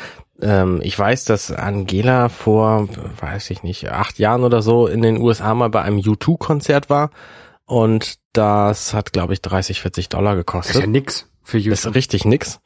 ähm, 0.42 0.80
ich 0.82 0.98
weiß, 0.98 1.24
dass 1.24 1.50
Angela 1.50 2.28
vor, 2.28 2.88
weiß 3.20 3.50
ich 3.50 3.62
nicht, 3.62 3.90
acht 3.90 4.18
Jahren 4.18 4.44
oder 4.44 4.60
so 4.62 4.86
in 4.86 5.02
den 5.02 5.18
USA 5.20 5.54
mal 5.54 5.70
bei 5.70 5.82
einem 5.82 5.98
U2-Konzert 5.98 6.90
war. 6.90 7.10
Und 7.64 8.16
das 8.32 8.92
hat, 8.92 9.12
glaube 9.12 9.32
ich, 9.32 9.42
30, 9.42 9.80
40 9.80 10.08
Dollar 10.08 10.32
Das 10.34 10.40
ist 10.40 10.46
gekostet. 10.46 10.80
ja 10.82 10.86
nix 10.86 11.28
für 11.42 11.58
Das 11.58 11.64
YouTube. 11.64 11.90
ist 11.90 11.94
richtig 11.94 12.24
nix. 12.24 12.60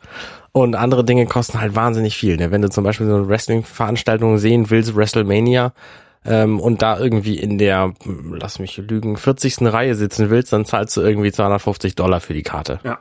Und 0.52 0.74
andere 0.74 1.04
Dinge 1.04 1.26
kosten 1.26 1.60
halt 1.60 1.74
wahnsinnig 1.76 2.16
viel. 2.16 2.36
Ne? 2.36 2.50
Wenn 2.50 2.62
du 2.62 2.70
zum 2.70 2.82
Beispiel 2.84 3.06
so 3.06 3.14
eine 3.14 3.28
Wrestling-Veranstaltung 3.28 4.38
sehen 4.38 4.70
willst, 4.70 4.96
WrestleMania, 4.96 5.72
ähm, 6.24 6.58
und 6.60 6.82
da 6.82 6.98
irgendwie 6.98 7.38
in 7.38 7.56
der, 7.58 7.92
lass 8.32 8.58
mich 8.58 8.76
lügen, 8.78 9.16
40. 9.16 9.58
Reihe 9.72 9.94
sitzen 9.94 10.28
willst, 10.30 10.52
dann 10.52 10.64
zahlst 10.64 10.96
du 10.96 11.02
irgendwie 11.02 11.30
250 11.30 11.94
Dollar 11.94 12.20
für 12.20 12.34
die 12.34 12.42
Karte. 12.42 12.80
Ja. 12.84 12.98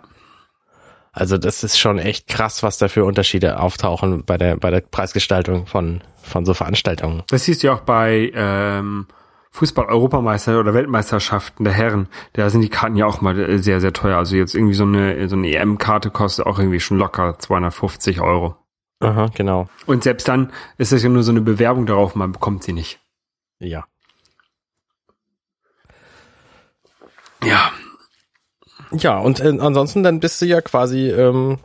Also 1.15 1.38
das 1.38 1.63
ist 1.63 1.79
schon 1.79 1.98
echt 1.98 2.27
krass, 2.27 2.62
was 2.62 2.77
da 2.77 2.89
für 2.89 3.05
Unterschiede 3.05 3.62
auftauchen 3.62 4.25
bei 4.25 4.38
der, 4.38 4.57
bei 4.57 4.69
der 4.69 4.81
Preisgestaltung 4.81 5.65
von, 5.65 6.01
von 6.22 6.45
so 6.45 6.53
Veranstaltungen. 6.53 7.24
Das 7.29 7.45
siehst 7.45 7.63
du 7.63 7.67
ja 7.67 7.74
auch 7.74 7.79
bei 7.79 8.34
ähm, 8.36 9.07
Fußball-Europameister 9.51 10.60
oder 10.60 10.74
Weltmeisterschaften 10.74 11.63
der 11.63 11.72
Herren. 11.72 12.10
Da 12.34 12.50
sind 12.50 12.60
die 12.60 12.69
Karten 12.69 12.98
ja 12.98 13.05
auch 13.05 13.22
mal 13.22 13.39
äh, 13.39 13.60
sehr, 13.60 13.79
sehr 13.79 13.93
teuer. 13.93 14.17
Also 14.17 14.36
jetzt 14.36 14.55
irgendwie 14.55 14.74
so 14.74 14.84
eine, 14.84 15.29
so 15.29 15.38
eine 15.38 15.48
EM-Karte 15.55 16.10
kostet 16.10 16.45
auch 16.45 16.60
irgendwie 16.60 16.81
schon 16.81 16.98
locker 16.98 17.39
250 17.39 18.19
Euro. 18.19 18.57
Aha, 19.00 19.27
genau. 19.34 19.69
Und 19.86 20.03
selbst 20.03 20.27
dann 20.27 20.51
ist 20.77 20.91
es 20.91 21.01
ja 21.01 21.07
nur 21.07 21.24
so 21.24 21.31
eine 21.31 21.41
Bewerbung 21.41 21.86
darauf, 21.86 22.15
man 22.15 22.34
bekommt 22.34 22.63
sie 22.63 22.74
nicht. 22.74 23.00
Ja. 23.60 23.86
Ja. 27.41 27.72
Ja, 28.92 29.18
und 29.20 29.39
äh, 29.39 29.58
ansonsten 29.60 30.04
dann 30.04 30.20
bist 30.20 30.42
du 30.42 30.46
ja 30.46 30.62
quasi 30.62 31.10
ähm, 31.10 31.58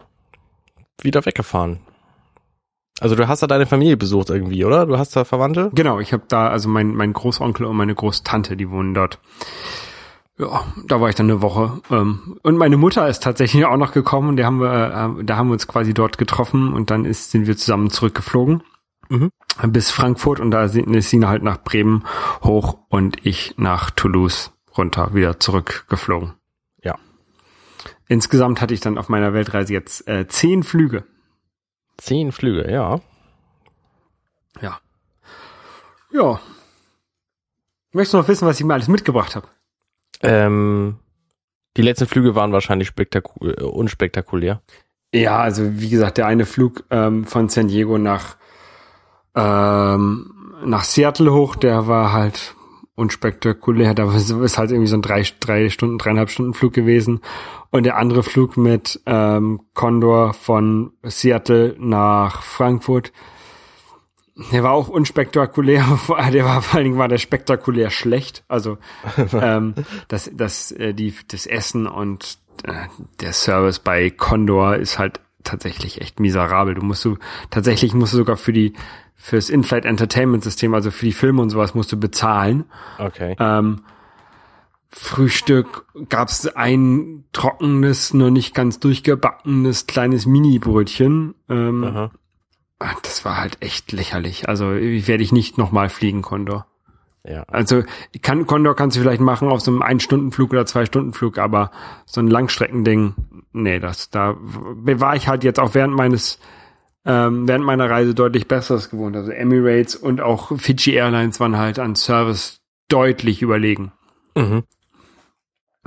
wieder 1.03 1.25
weggefahren. 1.27 1.81
Also 3.00 3.17
du 3.17 3.27
hast 3.29 3.43
da 3.43 3.47
deine 3.47 3.67
Familie 3.67 3.97
besucht 3.97 4.29
irgendwie, 4.31 4.65
oder? 4.65 4.85
Du 4.87 4.99
hast 4.99 5.17
da 5.17 5.25
Verwandte? 5.25 5.71
Genau, 5.73 6.00
ich 6.00 6.12
habe 6.12 6.25
da, 6.29 6.49
also 6.49 6.69
mein, 6.69 6.95
mein 6.95 7.12
Großonkel 7.15 7.65
und 7.65 7.77
meine 7.77 7.95
Großtante, 7.95 8.57
die 8.57 8.71
wohnen 8.71 8.93
dort. 8.93 9.19
Ja, 10.39 10.65
da 10.87 11.00
war 11.00 11.09
ich 11.09 11.15
dann 11.15 11.31
eine 11.31 11.41
Woche. 11.43 11.81
Ähm, 11.91 12.39
und 12.43 12.57
meine 12.57 12.77
Mutter 12.77 13.09
ist 13.09 13.23
tatsächlich 13.23 13.65
auch 13.65 13.77
noch 13.77 13.93
gekommen 13.93 14.29
und 14.31 14.37
da 14.37 14.45
haben 14.45 14.61
wir, 14.61 15.17
äh, 15.21 15.25
da 15.25 15.37
haben 15.37 15.49
wir 15.49 15.55
uns 15.55 15.67
quasi 15.67 15.95
dort 15.95 16.19
getroffen 16.19 16.73
und 16.75 16.91
dann 16.91 17.05
ist, 17.05 17.31
sind 17.31 17.47
wir 17.47 17.57
zusammen 17.57 17.91
zurückgeflogen. 17.91 18.62
Mhm. 19.09 19.31
Bis 19.69 19.91
Frankfurt 19.91 20.41
und 20.41 20.50
da 20.50 20.69
sind- 20.69 20.95
ist 20.95 21.11
sie 21.11 21.25
halt 21.27 21.43
nach 21.43 21.62
Bremen 21.62 22.05
hoch 22.45 22.79
und 22.89 23.17
ich 23.27 23.55
nach 23.57 23.91
Toulouse 23.91 24.53
runter, 24.77 25.15
wieder 25.15 25.41
zurückgeflogen. 25.41 26.35
Insgesamt 28.11 28.61
hatte 28.61 28.75
ich 28.75 28.81
dann 28.81 28.99
auf 28.99 29.09
meiner 29.09 29.35
Weltreise 29.35 29.73
jetzt 29.73 30.09
äh, 30.09 30.26
zehn 30.26 30.64
Flüge. 30.64 31.05
Zehn 31.97 32.33
Flüge, 32.33 32.69
ja. 32.69 32.99
Ja. 34.61 34.80
Ja. 36.11 36.41
Möchtest 37.93 38.15
du 38.15 38.19
noch 38.19 38.26
wissen, 38.26 38.49
was 38.49 38.58
ich 38.58 38.67
mir 38.67 38.75
alles 38.75 38.89
mitgebracht 38.89 39.37
habe? 39.37 39.47
Ähm, 40.23 40.99
die 41.76 41.82
letzten 41.82 42.08
Flüge 42.08 42.34
waren 42.34 42.50
wahrscheinlich 42.50 42.89
spektaku 42.89 43.47
äh, 43.47 43.63
unspektakulär. 43.63 44.61
Ja, 45.15 45.39
also 45.39 45.78
wie 45.78 45.91
gesagt, 45.91 46.19
der 46.19 46.26
eine 46.26 46.47
Flug 46.47 46.82
ähm, 46.91 47.25
von 47.26 47.49
San 47.49 47.69
Diego 47.69 47.97
nach 47.97 48.37
ähm, 49.37 50.56
nach 50.65 50.82
Seattle 50.82 51.32
hoch, 51.32 51.54
der 51.54 51.87
war 51.87 52.13
halt 52.13 52.56
unspektakulär. 53.00 53.95
Da 53.95 54.15
ist 54.15 54.58
halt 54.58 54.71
irgendwie 54.71 54.86
so 54.86 54.97
ein 54.97 55.02
drei, 55.02 55.25
drei 55.41 55.71
Stunden, 55.71 55.99
dreieinhalb 55.99 56.30
Stunden 56.30 56.54
Flug 56.54 56.73
gewesen. 56.73 57.21
Und 57.71 57.84
der 57.84 57.97
andere 57.97 58.23
Flug 58.23 58.56
mit 58.56 59.00
ähm, 59.06 59.63
Condor 59.75 60.34
von 60.34 60.93
Seattle 61.02 61.75
nach 61.78 62.43
Frankfurt, 62.43 63.13
der 64.52 64.63
war 64.63 64.73
auch 64.73 64.89
unspektakulär. 64.89 65.84
Der 66.32 66.45
war 66.45 66.63
vor 66.63 66.76
allen 66.76 66.84
Dingen 66.84 66.99
war 66.99 67.08
der 67.08 67.19
spektakulär 67.19 67.91
schlecht. 67.91 68.45
Also 68.49 68.78
ähm, 69.32 69.75
das, 70.08 70.30
das, 70.32 70.73
äh, 70.73 70.95
die, 70.95 71.15
das 71.28 71.47
Essen 71.47 71.86
und 71.86 72.39
äh, 72.65 72.73
der 73.21 73.32
Service 73.32 73.80
bei 73.80 74.10
Condor 74.10 74.76
ist 74.76 74.99
halt 74.99 75.21
tatsächlich 75.45 76.00
echt 76.00 76.21
miserabel. 76.21 76.75
Du 76.75 76.83
musst 76.83 77.05
du 77.05 77.17
tatsächlich 77.50 77.95
musst 77.95 78.13
du 78.13 78.19
sogar 78.19 78.37
für 78.37 78.53
die 78.53 78.75
fürs 79.17 79.50
In-Flight 79.50 79.85
Entertainment 79.85 80.43
System, 80.43 80.73
also 80.73 80.91
für 80.91 81.05
die 81.05 81.13
Filme 81.13 81.43
und 81.43 81.50
sowas, 81.50 81.75
musst 81.75 81.93
du 81.93 81.99
bezahlen. 81.99 82.65
Okay. 82.99 83.37
Ähm, 83.39 83.83
Frühstück 84.89 85.85
gab's 86.09 86.47
ein 86.47 87.25
trockenes, 87.33 88.13
nur 88.15 88.31
nicht 88.31 88.55
ganz 88.55 88.81
durchgebackenes 88.81 89.87
kleines 89.87 90.26
Mini-Brötchen. 90.26 91.35
Ähm, 91.49 91.85
Aha. 91.85 92.11
das 93.03 93.25
war 93.25 93.37
halt 93.37 93.59
echt 93.61 93.93
lächerlich. 93.93 94.49
Also 94.49 94.71
werde 94.71 95.23
ich 95.23 95.33
nicht 95.33 95.59
nochmal 95.59 95.91
fliegen, 95.91 96.23
Condor. 96.23 96.67
Ja. 97.25 97.43
Also 97.49 97.83
kann, 98.23 98.47
Condor 98.47 98.75
kannst 98.75 98.97
du 98.97 99.00
vielleicht 99.00 99.21
machen 99.21 99.49
auf 99.49 99.61
so 99.61 99.71
einem 99.71 99.83
Ein-Stunden-Flug 99.83 100.52
oder 100.52 100.67
Zwei-Stunden-Flug, 100.67 101.39
aber 101.39 101.71
so 102.06 102.21
ein 102.21 102.28
Langstreckending, 102.28 103.15
nee, 103.52 103.78
das, 103.78 104.11
da 104.11 104.37
war 104.39 105.17
ich 105.17 105.28
halt 105.28 105.45
jetzt 105.45 105.61
auch 105.61 105.75
während 105.75 105.95
meines, 105.95 106.39
ähm, 107.04 107.47
während 107.47 107.65
meiner 107.65 107.91
Reise 107.91 108.15
deutlich 108.15 108.49
Besseres 108.49 108.89
gewohnt. 108.89 109.17
Also 109.17 109.33
Emirates 109.33 109.97
und 109.97 110.21
auch 110.21 110.56
Fiji 110.59 110.95
Airlines 110.95 111.41
waren 111.41 111.59
halt 111.59 111.78
an 111.78 111.95
Service 111.95 112.61
deutlich 112.89 113.43
überlegen. 113.43 113.93
Mhm. 114.35 114.65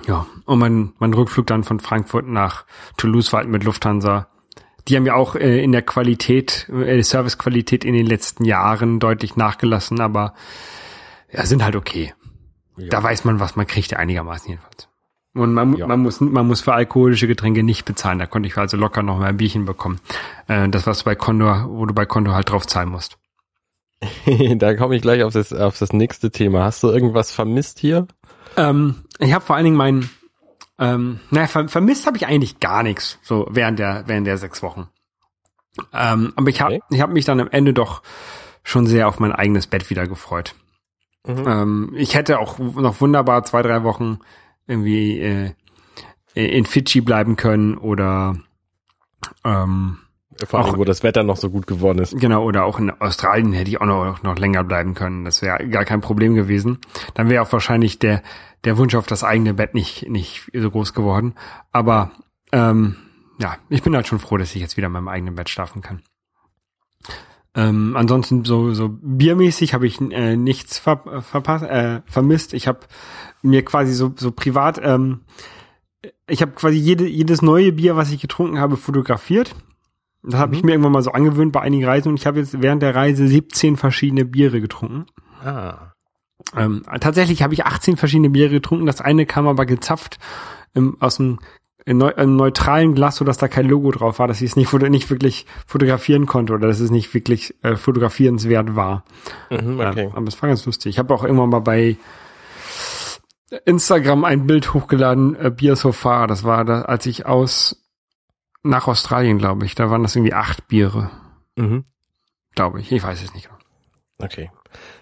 Ja, 0.08 0.28
und 0.46 0.60
mein, 0.60 0.93
mein 1.00 1.13
Rückflug 1.13 1.48
dann 1.48 1.63
von 1.63 1.80
Frankfurt 1.80 2.28
nach 2.28 2.65
Toulouse 2.98 3.32
war 3.32 3.41
halt 3.41 3.50
mit 3.50 3.63
Lufthansa. 3.63 4.28
Die 4.88 4.98
haben 4.98 5.06
ja 5.06 5.15
auch 5.15 5.36
äh, 5.36 5.63
in 5.63 5.72
der 5.72 5.82
Qualität, 5.82 6.67
äh, 6.69 7.02
Servicequalität 7.02 7.86
in 7.86 7.93
den 7.93 8.06
letzten 8.06 8.43
Jahren 8.43 9.00
deutlich 9.00 9.36
nachgelassen, 9.36 10.02
aber 10.02 10.34
ja, 11.34 11.46
sind 11.46 11.63
halt 11.63 11.76
okay. 11.76 12.13
Ja. 12.78 12.88
Da 12.89 13.04
weiß 13.04 13.26
man, 13.26 13.39
was 13.39 13.56
man 13.56 13.67
kriegt, 13.67 13.91
ja 13.91 13.98
einigermaßen 14.00 14.50
jedenfalls. 14.50 14.88
Und 15.36 15.54
man, 15.54 15.76
Ja. 15.76 15.88
man 15.88 16.00
muss, 16.00 16.22
man 16.22 16.48
muss 16.48 16.62
für 16.62 16.74
alkoholische 16.74 17.28
Getränke 17.28 17.63
nicht 17.63 17.86
bezahlen. 17.86 18.19
Da 18.19 18.26
konnte 18.28 18.48
ich 18.48 18.58
also 18.58 18.78
locker 18.78 19.02
noch 19.04 19.17
mal 19.19 19.28
ein 19.30 19.38
Bierchen 19.38 19.65
bekommen. 19.65 20.00
Äh, 20.48 20.69
das 20.69 20.86
was 20.86 21.04
bei 21.04 21.15
Condor, 21.15 21.67
wo 21.69 21.86
du 21.86 21.93
bei 21.93 22.06
Condor 22.06 22.36
halt 22.36 22.50
drauf 22.52 22.67
zahlen 22.67 22.89
musst. 22.89 23.17
da 24.58 24.76
komme 24.76 24.96
ich 24.96 25.02
gleich 25.02 25.24
auf 25.24 25.34
das, 25.34 25.54
auf 25.54 25.78
das 25.80 25.93
nächste 25.93 26.30
Thema. 26.32 26.63
Hast 26.63 26.84
du 26.84 26.89
irgendwas 26.89 27.32
vermisst 27.32 27.80
hier? 27.80 28.08
Ähm, 28.58 29.06
ich 29.19 29.34
habe 29.34 29.43
vor 29.46 29.56
allen 29.56 29.65
Dingen 29.65 29.78
meinen, 29.78 30.10
ähm, 30.78 31.19
naja, 31.32 31.48
ver 31.48 31.67
vermisst 31.67 32.06
habe 32.06 32.17
ich 32.17 32.28
eigentlich 32.28 32.60
gar 32.60 32.84
nichts, 32.84 33.17
so 33.24 33.48
während 33.50 33.80
der, 33.80 34.04
während 34.08 34.28
der 34.28 34.38
sechs 34.38 34.62
Wochen. 34.62 34.89
Ähm, 35.93 36.34
aber 36.36 36.50
ich 36.50 36.62
habe 36.62 36.76
Okay. 36.76 36.84
ich 36.91 37.02
hab 37.02 37.10
mich 37.10 37.26
dann 37.26 37.39
am 37.39 37.50
Ende 37.50 37.74
doch 37.74 38.04
schon 38.63 38.86
sehr 38.86 39.08
auf 39.08 39.19
mein 39.19 39.32
eigenes 39.32 39.65
Bett 39.67 39.89
wieder 39.89 40.06
gefreut. 40.08 40.54
Mhm. 41.25 41.43
Ähm, 41.47 41.93
ich 41.95 42.15
hätte 42.15 42.39
auch 42.39 42.59
noch 42.59 42.99
wunderbar 43.01 43.43
zwei, 43.43 43.62
drei 43.62 43.83
Wochen 43.83 44.19
irgendwie 44.67 45.19
äh, 45.19 45.51
in 46.33 46.65
Fidschi 46.65 47.01
bleiben 47.01 47.36
können 47.36 47.77
oder 47.77 48.36
ähm, 49.45 49.99
Vor 50.45 50.59
allem, 50.59 50.69
Auch- 50.73 50.77
wo 50.77 50.83
das 50.83 51.03
Wetter 51.03 51.23
noch 51.23 51.38
so 51.38 51.49
gut 51.49 51.67
geworden 51.67 51.99
ist. 51.99 52.17
Genau, 52.19 52.43
oder 52.43 52.65
auch 52.65 52.79
in 52.79 52.89
Australien 52.91 53.53
hätte 53.53 53.69
ich 53.69 53.79
auch 53.79 53.86
noch, 53.86 54.23
noch 54.23 54.38
länger 54.38 54.63
bleiben 54.63 54.95
können. 54.95 55.23
Das 55.25 55.41
wäre 55.41 55.67
gar 55.69 55.86
kein 55.86 56.01
Problem 56.01 56.33
gewesen. 56.36 56.79
Dann 57.13 57.29
wäre 57.29 57.41
auch 57.43 57.51
wahrscheinlich 57.53 57.99
der, 57.99 58.21
der 58.65 58.77
Wunsch 58.77 58.95
auf 58.95 59.05
das 59.07 59.23
eigene 59.23 59.53
Bett 59.53 59.73
nicht, 59.75 60.09
nicht 60.09 60.49
so 60.53 60.71
groß 60.71 60.93
geworden. 60.93 61.36
Aber 61.71 62.12
ähm, 62.51 62.95
ja, 63.39 63.57
ich 63.69 63.83
bin 63.83 63.95
halt 63.95 64.07
schon 64.07 64.19
froh, 64.19 64.38
dass 64.38 64.55
ich 64.55 64.62
jetzt 64.62 64.75
wieder 64.77 64.88
in 64.88 64.93
meinem 64.93 65.07
eigenen 65.07 65.36
Bett 65.36 65.49
schlafen 65.49 65.81
kann. 65.81 66.01
Ähm, 67.56 67.96
ansonsten 67.96 68.46
so, 68.46 68.74
so 68.74 68.89
biermäßig 68.89 69.74
habe 69.74 69.86
ich 69.86 70.02
äh, 70.02 70.36
nichts 70.36 70.80
ver 70.80 71.22
verpasst, 71.22 71.66
äh, 71.66 72.02
vermisst. 72.06 72.54
Ich 72.54 72.68
habe 72.68 72.80
mir 73.44 73.63
quasi 73.63 73.94
so, 73.94 74.12
so 74.16 74.32
privat, 74.32 74.80
ähm, 74.84 75.22
ich 76.28 76.42
habe 76.42 76.54
quasi 76.54 76.78
jede, 76.78 77.08
jedes 77.08 77.42
neue 77.42 77.72
Bier, 77.72 77.96
was 77.96 78.12
ich 78.12 78.22
getrunken 78.22 78.60
habe, 78.60 78.78
fotografiert 78.78 79.56
Das 80.24 80.39
habe 80.39 80.56
ich 80.56 80.63
mir 80.63 80.72
irgendwann 80.72 80.94
mal 80.94 81.04
so 81.04 81.12
angewöhnt 81.12 81.52
bei 81.52 81.62
einigen 81.62 81.86
Reisen 81.86 82.10
und 82.10 82.20
ich 82.20 82.26
habe 82.26 82.39
jetzt 82.39 82.62
während 82.62 82.82
der 82.82 82.96
Reise 82.96 83.28
17 83.28 83.78
verschiedene 83.78 84.26
Biere 84.26 84.60
getrunken. 84.60 85.06
Ah. 85.44 85.94
Ähm, 86.56 86.84
tatsächlich 87.00 87.44
habe 87.44 87.54
ich 87.54 87.66
18 87.66 87.98
verschiedene 87.98 88.30
Biere 88.30 88.50
getrunken. 88.50 88.86
Das 88.86 89.02
eine 89.02 89.26
kam 89.26 89.48
aber 89.48 89.66
gezapft 89.66 90.18
im, 90.74 90.98
aus 91.00 91.16
einem, 91.86 91.98
neu, 92.00 92.13
einem 92.15 92.36
neutralen 92.36 92.96
Glas, 92.96 93.17
so 93.17 93.26
dass 93.26 93.38
da 93.38 93.48
kein 93.48 93.67
Logo 93.67 93.91
drauf 93.91 94.19
war, 94.19 94.28
dass 94.28 94.41
ich 94.41 94.52
es 94.52 94.56
nicht, 94.56 94.72
nicht 94.74 95.10
wirklich 95.10 95.46
fotografieren 95.67 96.26
konnte 96.26 96.54
oder 96.54 96.67
dass 96.67 96.80
es 96.80 96.91
nicht 96.91 97.13
wirklich 97.13 97.56
äh, 97.63 97.76
fotografierenswert 97.76 98.76
war. 98.76 99.04
Mhm, 99.50 99.80
okay. 99.80 100.06
Ja, 100.10 100.15
aber 100.17 100.28
es 100.28 100.41
war 100.41 100.50
ganz 100.50 100.65
lustig. 100.65 100.91
Ich 100.91 101.00
habe 101.00 101.13
auch 101.13 101.24
irgendwann 101.24 101.50
mal 101.50 101.60
bei 101.60 101.98
Instagram 103.65 104.24
ein 104.26 104.48
Bild 104.48 104.74
hochgeladen, 104.74 105.36
äh, 105.36 105.52
Bier 105.52 105.76
so 105.76 105.91
far. 105.91 106.28
Das 106.28 106.43
war 106.43 106.65
da, 106.65 106.84
als 106.84 107.06
ich 107.06 107.26
aus 107.26 107.80
nach 108.63 108.88
Australien, 108.88 109.38
glaube 109.38 109.65
ich. 109.65 109.76
Da 109.76 109.89
waren 109.89 110.04
das 110.04 110.15
irgendwie 110.15 110.34
acht 110.34 110.67
Biere, 110.67 111.12
Mhm. 111.56 111.86
glaube 112.56 112.80
ich. 112.82 112.91
Ich 112.91 113.04
weiß 113.04 113.22
es 113.24 113.34
nicht 113.34 113.48
genau. 113.48 113.58
Okay. 114.19 114.50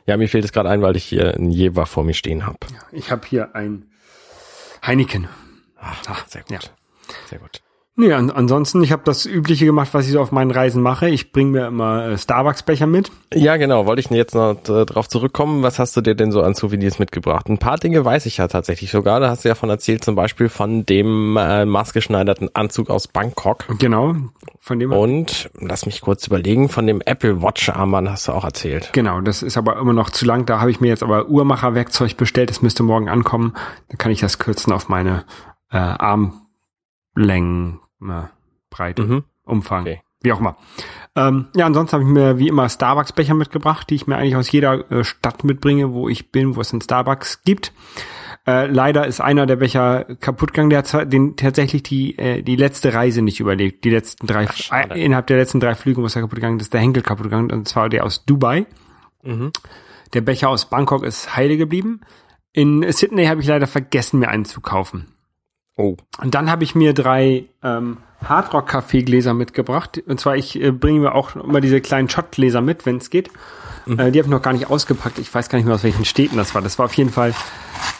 Ja, 0.05 0.17
mir 0.17 0.27
fehlt 0.27 0.43
es 0.43 0.51
gerade 0.51 0.69
ein, 0.69 0.81
weil 0.81 0.95
ich 0.97 1.05
hier 1.05 1.35
ein 1.35 1.49
Jever 1.49 1.85
vor 1.85 2.03
mir 2.03 2.13
stehen 2.13 2.45
habe. 2.45 2.57
Ich 2.91 3.11
habe 3.11 3.25
hier 3.27 3.55
ein 3.55 3.85
Heineken. 4.85 5.27
Ach, 5.81 6.27
sehr 6.27 6.41
gut. 6.41 6.51
ja. 6.51 6.59
Sehr 7.29 7.39
gut. 7.39 7.61
Nee, 7.97 8.13
an, 8.13 8.31
ansonsten, 8.31 8.81
ich 8.83 8.93
habe 8.93 9.01
das 9.03 9.25
Übliche 9.25 9.65
gemacht, 9.65 9.89
was 9.91 10.05
ich 10.05 10.13
so 10.13 10.21
auf 10.21 10.31
meinen 10.31 10.49
Reisen 10.49 10.81
mache. 10.81 11.09
Ich 11.09 11.33
bringe 11.33 11.51
mir 11.51 11.67
immer 11.67 12.07
äh, 12.07 12.17
Starbucks-Becher 12.17 12.87
mit. 12.87 13.11
Ja, 13.33 13.57
genau. 13.57 13.85
Wollte 13.85 13.99
ich 13.99 14.09
jetzt 14.09 14.33
noch 14.33 14.55
äh, 14.69 14.85
drauf 14.85 15.09
zurückkommen. 15.09 15.61
Was 15.61 15.77
hast 15.77 15.97
du 15.97 16.01
dir 16.01 16.15
denn 16.15 16.31
so 16.31 16.41
an 16.41 16.55
Souvenirs 16.55 16.99
mitgebracht? 16.99 17.49
Ein 17.49 17.57
paar 17.57 17.77
Dinge 17.77 18.03
weiß 18.03 18.27
ich 18.27 18.37
ja 18.37 18.47
tatsächlich 18.47 18.91
sogar. 18.91 19.19
Da 19.19 19.29
hast 19.29 19.43
du 19.43 19.49
ja 19.49 19.55
von 19.55 19.69
erzählt, 19.69 20.05
zum 20.05 20.15
Beispiel 20.15 20.47
von 20.47 20.85
dem 20.85 21.35
äh, 21.37 21.65
maßgeschneiderten 21.65 22.55
Anzug 22.55 22.89
aus 22.89 23.09
Bangkok. 23.09 23.65
Genau, 23.77 24.15
von 24.57 24.79
dem 24.79 24.93
Und 24.93 25.51
lass 25.59 25.85
mich 25.85 25.99
kurz 25.99 26.25
überlegen, 26.25 26.69
von 26.69 26.87
dem 26.87 27.01
Apple 27.01 27.41
Watch 27.41 27.67
Armband 27.69 28.09
hast 28.09 28.29
du 28.29 28.31
auch 28.31 28.45
erzählt. 28.45 28.91
Genau, 28.93 29.19
das 29.19 29.43
ist 29.43 29.57
aber 29.57 29.77
immer 29.77 29.93
noch 29.93 30.09
zu 30.09 30.25
lang. 30.25 30.45
Da 30.45 30.61
habe 30.61 30.71
ich 30.71 30.79
mir 30.79 30.87
jetzt 30.87 31.03
aber 31.03 31.27
Uhrmacherwerkzeug 31.27 32.15
bestellt. 32.15 32.49
Das 32.49 32.61
müsste 32.61 32.83
morgen 32.83 33.09
ankommen. 33.09 33.53
Dann 33.89 33.97
kann 33.97 34.11
ich 34.11 34.21
das 34.21 34.39
kürzen 34.39 34.71
auf 34.71 34.87
meine 34.87 35.25
äh, 35.71 35.77
Armlängen, 37.15 37.79
äh, 38.01 38.23
Breite, 38.69 39.03
Mhm. 39.03 39.23
Umfang, 39.43 39.81
Okay. 39.81 40.01
wie 40.21 40.31
auch 40.33 40.39
immer. 40.39 40.55
Ähm, 41.15 41.47
ja, 41.55 41.65
ansonsten 41.65 41.93
habe 41.93 42.03
ich 42.03 42.09
mir 42.09 42.37
wie 42.39 42.47
immer 42.47 42.69
Starbucks-Becher 42.69 43.33
mitgebracht, 43.33 43.89
die 43.89 43.95
ich 43.95 44.07
mir 44.07 44.15
eigentlich 44.17 44.35
aus 44.35 44.51
jeder 44.51 44.89
äh, 44.91 45.03
Stadt 45.03 45.43
mitbringe, 45.43 45.91
wo 45.93 46.07
ich 46.07 46.31
bin, 46.31 46.55
wo 46.55 46.61
es 46.61 46.71
einen 46.71 46.81
Starbucks 46.81 47.43
gibt. 47.43 47.73
Äh, 48.47 48.67
leider 48.67 49.05
ist 49.05 49.19
einer 49.21 49.45
der 49.45 49.57
Becher 49.57 50.05
kaputt 50.19 50.53
gegangen, 50.53 50.69
der 50.71 50.79
hat 50.83 51.13
den 51.13 51.35
tatsächlich 51.35 51.83
die 51.83 52.17
äh, 52.17 52.41
die 52.41 52.55
letzte 52.55 52.93
Reise 52.93 53.21
nicht 53.21 53.39
überlebt. 53.39 53.83
Die 53.83 53.91
letzten 53.91 54.25
drei 54.25 54.47
schade. 54.47 54.95
äh, 54.95 55.03
innerhalb 55.05 55.27
der 55.27 55.37
letzten 55.37 55.59
drei 55.59 55.75
Flüge 55.75 56.01
muss 56.01 56.15
er 56.15 56.21
kaputt 56.23 56.37
gegangen, 56.37 56.59
ist 56.59 56.73
der 56.73 56.81
Henkel 56.81 57.03
kaputt 57.03 57.25
gegangen 57.25 57.51
und 57.51 57.67
zwar 57.67 57.87
der 57.89 58.03
aus 58.05 58.25
Dubai. 58.25 58.65
Mhm. 59.21 59.51
Der 60.13 60.21
Becher 60.21 60.49
aus 60.49 60.65
Bangkok 60.69 61.03
ist 61.03 61.35
heile 61.35 61.55
geblieben. 61.57 62.01
In 62.51 62.89
Sydney 62.91 63.25
habe 63.27 63.41
ich 63.41 63.47
leider 63.47 63.67
vergessen, 63.67 64.19
mir 64.19 64.29
einen 64.29 64.45
zu 64.45 64.59
kaufen. 64.59 65.10
Oh. 65.81 65.97
Und 66.21 66.35
dann 66.35 66.49
habe 66.51 66.63
ich 66.63 66.75
mir 66.75 66.93
drei 66.93 67.45
ähm, 67.63 67.97
Hardrock-Kaffeegläser 68.23 69.33
mitgebracht. 69.33 70.01
Und 70.05 70.19
zwar, 70.19 70.35
ich 70.35 70.61
äh, 70.61 70.71
bringe 70.71 70.99
mir 70.99 71.15
auch 71.15 71.35
immer 71.35 71.61
diese 71.61 71.81
kleinen 71.81 72.09
Shotgläser 72.09 72.61
mit, 72.61 72.85
wenn 72.85 72.97
es 72.97 73.09
geht. 73.09 73.29
Äh, 73.87 74.11
die 74.11 74.19
habe 74.19 74.19
ich 74.19 74.27
noch 74.27 74.41
gar 74.43 74.53
nicht 74.53 74.69
ausgepackt. 74.69 75.17
Ich 75.17 75.33
weiß 75.33 75.49
gar 75.49 75.57
nicht 75.57 75.65
mehr, 75.65 75.73
aus 75.75 75.83
welchen 75.83 76.05
Städten 76.05 76.37
das 76.37 76.53
war. 76.53 76.61
Das 76.61 76.77
war 76.77 76.85
auf 76.85 76.93
jeden 76.93 77.09
Fall, 77.09 77.33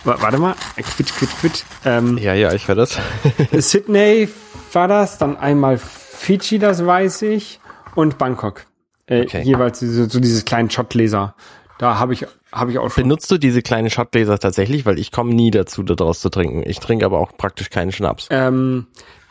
wa- 0.04 0.18
warte 0.20 0.38
mal, 0.38 0.54
äh, 0.76 0.84
quitsch, 0.84 1.12
quitsch, 1.14 1.34
quitsch. 1.40 1.64
Ähm, 1.86 2.18
Ja, 2.20 2.34
ja, 2.36 2.54
ich 2.54 2.68
höre 2.68 2.76
das. 2.76 3.00
Sydney 3.52 4.30
war 4.74 4.88
das, 4.88 5.18
dann 5.18 5.38
einmal 5.38 5.78
Fiji, 5.80 6.60
das 6.60 6.86
weiß 6.86 7.24
ich, 7.24 7.60
und 7.96 8.18
Bangkok. 8.18 8.66
Äh, 9.08 9.24
Okay. 9.24 9.42
Jeweils 9.42 9.80
diese, 9.80 10.08
so 10.10 10.20
dieses 10.20 10.46
kleinen 10.46 10.70
Shotgläser. 10.70 11.36
Da 11.82 11.98
habe 11.98 12.14
ich, 12.14 12.28
habe 12.52 12.70
ich 12.70 12.78
auch 12.78 12.92
schon. 12.92 13.02
Benutzt 13.06 13.32
du 13.32 13.40
diese 13.40 13.64
kleinen 13.64 13.90
Shotgläser 13.90 14.38
tatsächlich? 14.38 14.86
Weil 14.86 15.00
ich 15.00 15.12
komme 15.12 15.34
nie 15.34 15.50
dazu, 15.50 15.82
daraus 15.82 16.20
zu 16.20 16.30
trinken. 16.30 16.62
Ich 16.64 16.80
trinke 16.80 17.06
aber 17.06 17.18
auch 17.18 17.36
praktisch 17.36 17.72
keinen 17.72 17.92
Schnaps. 17.92 18.28
Ähm, 18.30 18.86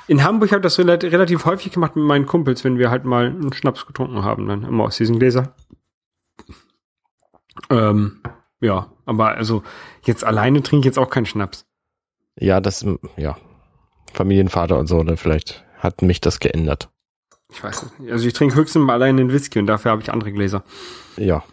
in 0.08 0.24
Hamburg 0.24 0.50
habe 0.50 0.58
ich 0.58 0.62
das 0.64 0.76
relat- 0.76 1.04
relativ 1.04 1.44
häufig 1.44 1.70
gemacht 1.70 1.94
mit 1.94 2.04
meinen 2.04 2.26
Kumpels, 2.26 2.64
wenn 2.64 2.76
wir 2.76 2.90
halt 2.90 3.04
mal 3.04 3.26
einen 3.26 3.52
Schnaps 3.52 3.86
getrunken 3.86 4.24
haben, 4.24 4.48
dann 4.48 4.64
immer 4.64 4.82
aus 4.82 4.96
diesen 4.96 5.20
Gläsern. 5.20 5.50
Ähm, 7.70 8.20
ja, 8.60 8.90
aber 9.06 9.28
also 9.36 9.62
jetzt 10.02 10.24
alleine 10.24 10.60
trinke 10.64 10.80
ich 10.80 10.86
jetzt 10.86 10.98
auch 10.98 11.10
keinen 11.10 11.26
Schnaps. 11.26 11.66
Ja, 12.34 12.60
das, 12.60 12.84
ja. 13.16 13.36
Familienvater 14.12 14.76
und 14.76 14.88
so, 14.88 15.04
ne? 15.04 15.16
Vielleicht 15.16 15.64
hat 15.78 16.02
mich 16.02 16.20
das 16.20 16.40
geändert. 16.40 16.88
Ich 17.52 17.62
weiß 17.62 17.84
nicht. 18.00 18.10
Also 18.10 18.26
ich 18.26 18.32
trinke 18.32 18.56
höchstens 18.56 18.84
mal 18.84 18.94
alleine 18.94 19.20
einen 19.20 19.32
Whisky 19.32 19.60
und 19.60 19.68
dafür 19.68 19.92
habe 19.92 20.02
ich 20.02 20.12
andere 20.12 20.32
Gläser. 20.32 20.64
Ja. 21.16 21.44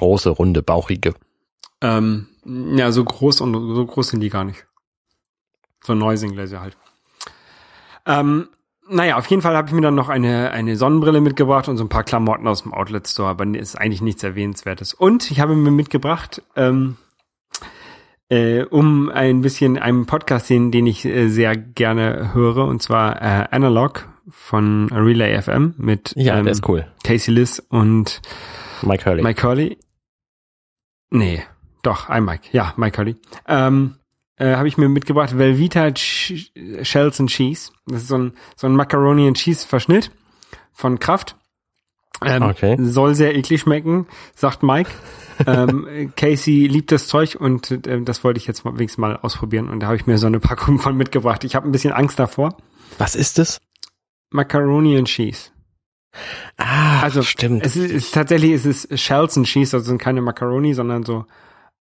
Große, 0.00 0.30
runde, 0.30 0.62
bauchige. 0.62 1.12
Ähm, 1.82 2.26
ja, 2.46 2.90
so 2.90 3.04
groß 3.04 3.42
und 3.42 3.52
so 3.74 3.84
groß 3.84 4.08
sind 4.08 4.20
die 4.20 4.30
gar 4.30 4.44
nicht. 4.44 4.66
So 5.84 5.94
Neusing-Gläser 5.94 6.62
halt. 6.62 6.78
Ähm, 8.06 8.48
naja, 8.88 9.18
auf 9.18 9.26
jeden 9.26 9.42
Fall 9.42 9.54
habe 9.54 9.68
ich 9.68 9.74
mir 9.74 9.82
dann 9.82 9.94
noch 9.94 10.08
eine, 10.08 10.52
eine 10.52 10.76
Sonnenbrille 10.76 11.20
mitgebracht 11.20 11.68
und 11.68 11.76
so 11.76 11.84
ein 11.84 11.90
paar 11.90 12.04
Klamotten 12.04 12.48
aus 12.48 12.62
dem 12.62 12.72
Outlet 12.72 13.08
Store, 13.08 13.28
aber 13.28 13.44
ist 13.44 13.76
eigentlich 13.76 14.00
nichts 14.00 14.22
Erwähnenswertes. 14.22 14.94
Und 14.94 15.30
ich 15.30 15.38
habe 15.38 15.54
mir 15.54 15.70
mitgebracht, 15.70 16.42
ähm, 16.56 16.96
äh, 18.30 18.62
um 18.62 19.10
ein 19.10 19.42
bisschen 19.42 19.78
einen 19.78 20.06
Podcast, 20.06 20.48
den, 20.48 20.70
den 20.70 20.86
ich 20.86 21.04
äh, 21.04 21.28
sehr 21.28 21.58
gerne 21.58 22.32
höre, 22.32 22.64
und 22.64 22.80
zwar 22.80 23.20
äh, 23.20 23.48
Analog 23.50 24.08
von 24.30 24.88
Relay 24.90 25.42
FM 25.42 25.74
mit 25.76 26.14
Ja, 26.16 26.38
ähm, 26.38 26.50
cool. 26.66 26.86
Casey 27.04 27.34
Liss 27.34 27.60
und 27.60 28.22
Mike 28.80 29.04
Hurley. 29.04 29.22
Mike 29.22 29.46
Hurley. 29.46 29.76
Nee, 31.10 31.42
doch, 31.82 32.08
ein 32.08 32.24
Mike. 32.24 32.48
Ja, 32.52 32.74
Mike 32.76 32.98
Hurley. 32.98 33.16
Ähm, 33.46 33.96
äh, 34.36 34.56
habe 34.56 34.68
ich 34.68 34.78
mir 34.78 34.88
mitgebracht 34.88 35.36
Velveeta 35.36 35.90
Ch 35.92 36.52
Shells 36.82 37.20
and 37.20 37.30
Cheese. 37.30 37.72
Das 37.86 38.02
ist 38.02 38.08
so 38.08 38.18
ein, 38.18 38.32
so 38.56 38.66
ein 38.66 38.74
Macaroni 38.74 39.26
and 39.26 39.36
Cheese 39.36 39.66
Verschnitt 39.66 40.10
von 40.72 40.98
Kraft. 40.98 41.36
Ähm, 42.24 42.42
Okay. 42.42 42.76
Soll 42.80 43.14
sehr 43.14 43.34
eklig 43.36 43.62
schmecken, 43.62 44.06
sagt 44.34 44.62
Mike. 44.62 44.90
ähm, 45.46 46.12
Casey 46.16 46.66
liebt 46.66 46.92
das 46.92 47.06
Zeug 47.06 47.36
und 47.38 47.70
äh, 47.86 48.02
das 48.02 48.24
wollte 48.24 48.38
ich 48.38 48.46
jetzt 48.46 48.64
mal, 48.64 48.74
wenigstens 48.74 48.98
mal 48.98 49.16
ausprobieren 49.16 49.68
und 49.70 49.80
da 49.80 49.86
habe 49.86 49.96
ich 49.96 50.06
mir 50.06 50.18
so 50.18 50.26
eine 50.26 50.40
Packung 50.40 50.78
von 50.80 50.96
mitgebracht. 50.96 51.44
Ich 51.44 51.54
habe 51.54 51.68
ein 51.68 51.72
bisschen 51.72 51.92
Angst 51.92 52.18
davor. 52.18 52.56
Was 52.98 53.14
ist 53.14 53.38
das? 53.38 53.60
Macaroni 54.30 54.96
and 54.98 55.08
Cheese. 55.08 55.50
Ah, 56.56 57.00
Also 57.02 57.22
stimmt. 57.22 57.64
Es 57.64 57.76
ist, 57.76 57.90
es, 57.92 58.10
tatsächlich 58.10 58.52
ist 58.52 58.66
es 58.66 59.00
Shells 59.00 59.36
and 59.36 59.46
Cheese, 59.46 59.76
also 59.76 59.86
sind 59.88 59.98
keine 59.98 60.20
Macaroni, 60.22 60.74
sondern 60.74 61.04
so 61.04 61.24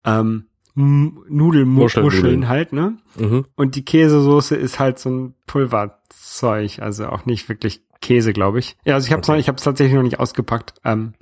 ähm, 0.05 0.45
Nudelmuscheln 0.75 2.47
halt, 2.47 2.73
ne? 2.73 2.97
mhm. 3.17 3.45
Und 3.55 3.75
die 3.75 3.83
Käsesoße 3.83 4.55
ist 4.55 4.79
halt 4.79 4.99
so 4.99 5.09
ein 5.09 5.33
Pulverzeug, 5.47 6.79
also 6.79 7.07
auch 7.07 7.25
nicht 7.25 7.49
wirklich 7.49 7.81
Käse, 8.01 8.31
glaube 8.33 8.59
ich. 8.59 8.77
Ja, 8.85 8.95
also 8.95 9.07
ich 9.07 9.11
habe 9.11 9.21
es 9.21 9.29
Okay. 9.29 9.39
ich 9.39 9.47
hab's 9.49 9.63
tatsächlich 9.63 9.95
noch 9.95 10.03
nicht 10.03 10.19
ausgepackt. 10.19 10.73
Ähm, 10.85 11.13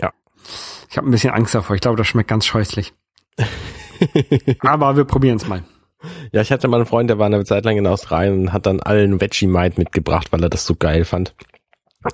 Ja. 0.00 0.12
Ich 0.88 0.96
habe 0.96 1.08
ein 1.08 1.10
bisschen 1.10 1.32
Angst 1.34 1.54
davor. 1.54 1.74
Ich 1.74 1.82
glaube, 1.82 1.96
das 1.98 2.06
schmeckt 2.06 2.28
ganz 2.30 2.46
scheußlich. 2.46 2.94
Aber 4.60 4.96
wir 4.96 5.04
probieren 5.04 5.36
es 5.36 5.46
mal. 5.46 5.62
Ja, 6.32 6.40
ich 6.40 6.52
hatte 6.52 6.68
mal 6.68 6.76
einen 6.78 6.86
Freund, 6.86 7.10
der 7.10 7.18
war 7.18 7.26
eine 7.26 7.44
Zeit 7.44 7.64
lang 7.64 7.76
in 7.76 7.86
Australien 7.86 8.40
und 8.40 8.52
hat 8.52 8.66
dann 8.66 8.80
allen 8.80 9.20
Vegemite 9.20 9.78
mitgebracht, 9.80 10.28
weil 10.32 10.42
er 10.42 10.48
das 10.48 10.64
so 10.64 10.74
geil 10.76 11.04
fand. 11.04 11.34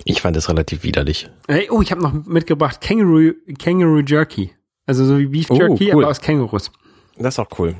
Ich 0.04 0.22
fand 0.22 0.36
es 0.36 0.48
relativ 0.48 0.82
widerlich. 0.82 1.30
Hey, 1.48 1.68
oh, 1.70 1.82
ich 1.82 1.90
habe 1.90 2.02
noch 2.02 2.12
mitgebracht 2.12 2.80
Kangaroo, 2.80 3.32
Kangaroo 3.58 4.00
Jerky. 4.00 4.52
Also 4.86 5.04
so 5.04 5.18
wie 5.18 5.26
Beef 5.26 5.50
Oh, 5.50 5.54
Jerky, 5.54 5.92
cool. 5.92 6.02
aber 6.04 6.10
aus 6.10 6.20
Kängurus. 6.20 6.70
Das 7.16 7.34
ist 7.34 7.38
auch 7.38 7.58
cool. 7.58 7.76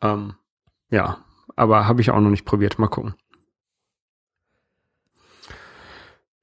Ähm, 0.00 0.34
ja, 0.90 1.18
aber 1.56 1.86
habe 1.86 2.00
ich 2.00 2.10
auch 2.10 2.20
noch 2.20 2.30
nicht 2.30 2.44
probiert. 2.44 2.78
Mal 2.78 2.88
gucken. 2.88 3.14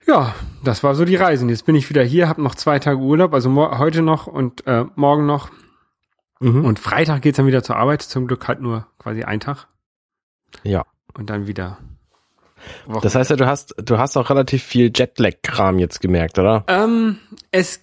Ja, 0.08 0.34
das 0.64 0.84
war 0.84 0.96
so 0.96 1.06
die 1.06 1.16
Reisen. 1.16 1.50
Jetzt 1.50 1.66
bin 1.66 1.76
ich 1.76 1.90
wieder 1.90 2.04
hier, 2.04 2.28
habe 2.28 2.42
noch 2.42 2.56
zwei 2.56 2.80
Tage 2.80 3.00
Urlaub, 3.00 3.34
also 3.34 3.54
heute 3.78 4.02
noch 4.02 4.28
und 4.28 4.66
äh, 4.66 4.86
morgen 4.96 5.26
noch. 5.26 5.52
Mhm. 6.40 6.66
Und 6.66 6.80
Freitag 6.80 7.22
geht's 7.22 7.38
dann 7.38 7.46
wieder 7.46 7.64
zur 7.64 7.76
Arbeit. 7.76 8.02
Zum 8.02 8.28
Glück 8.28 8.48
halt 8.48 8.62
nur 8.62 8.88
quasi 8.98 9.24
ein 9.24 9.40
Tag. 9.40 9.68
Ja. 10.64 10.86
Und 11.14 11.30
dann 11.30 11.46
wieder. 11.48 11.78
Wochen- 12.88 13.04
Das 13.04 13.16
heißt 13.16 13.30
ja, 13.30 13.36
du 13.36 13.48
hast, 13.48 13.76
du 13.84 13.98
hast 13.98 14.18
auch 14.18 14.30
relativ 14.30 14.64
viel 14.64 14.92
Jetlag-Kram 14.96 15.80
jetzt 15.80 16.02
gemerkt, 16.02 16.40
oder? 16.40 16.64
Ähm, 16.68 17.18
es 17.52 17.82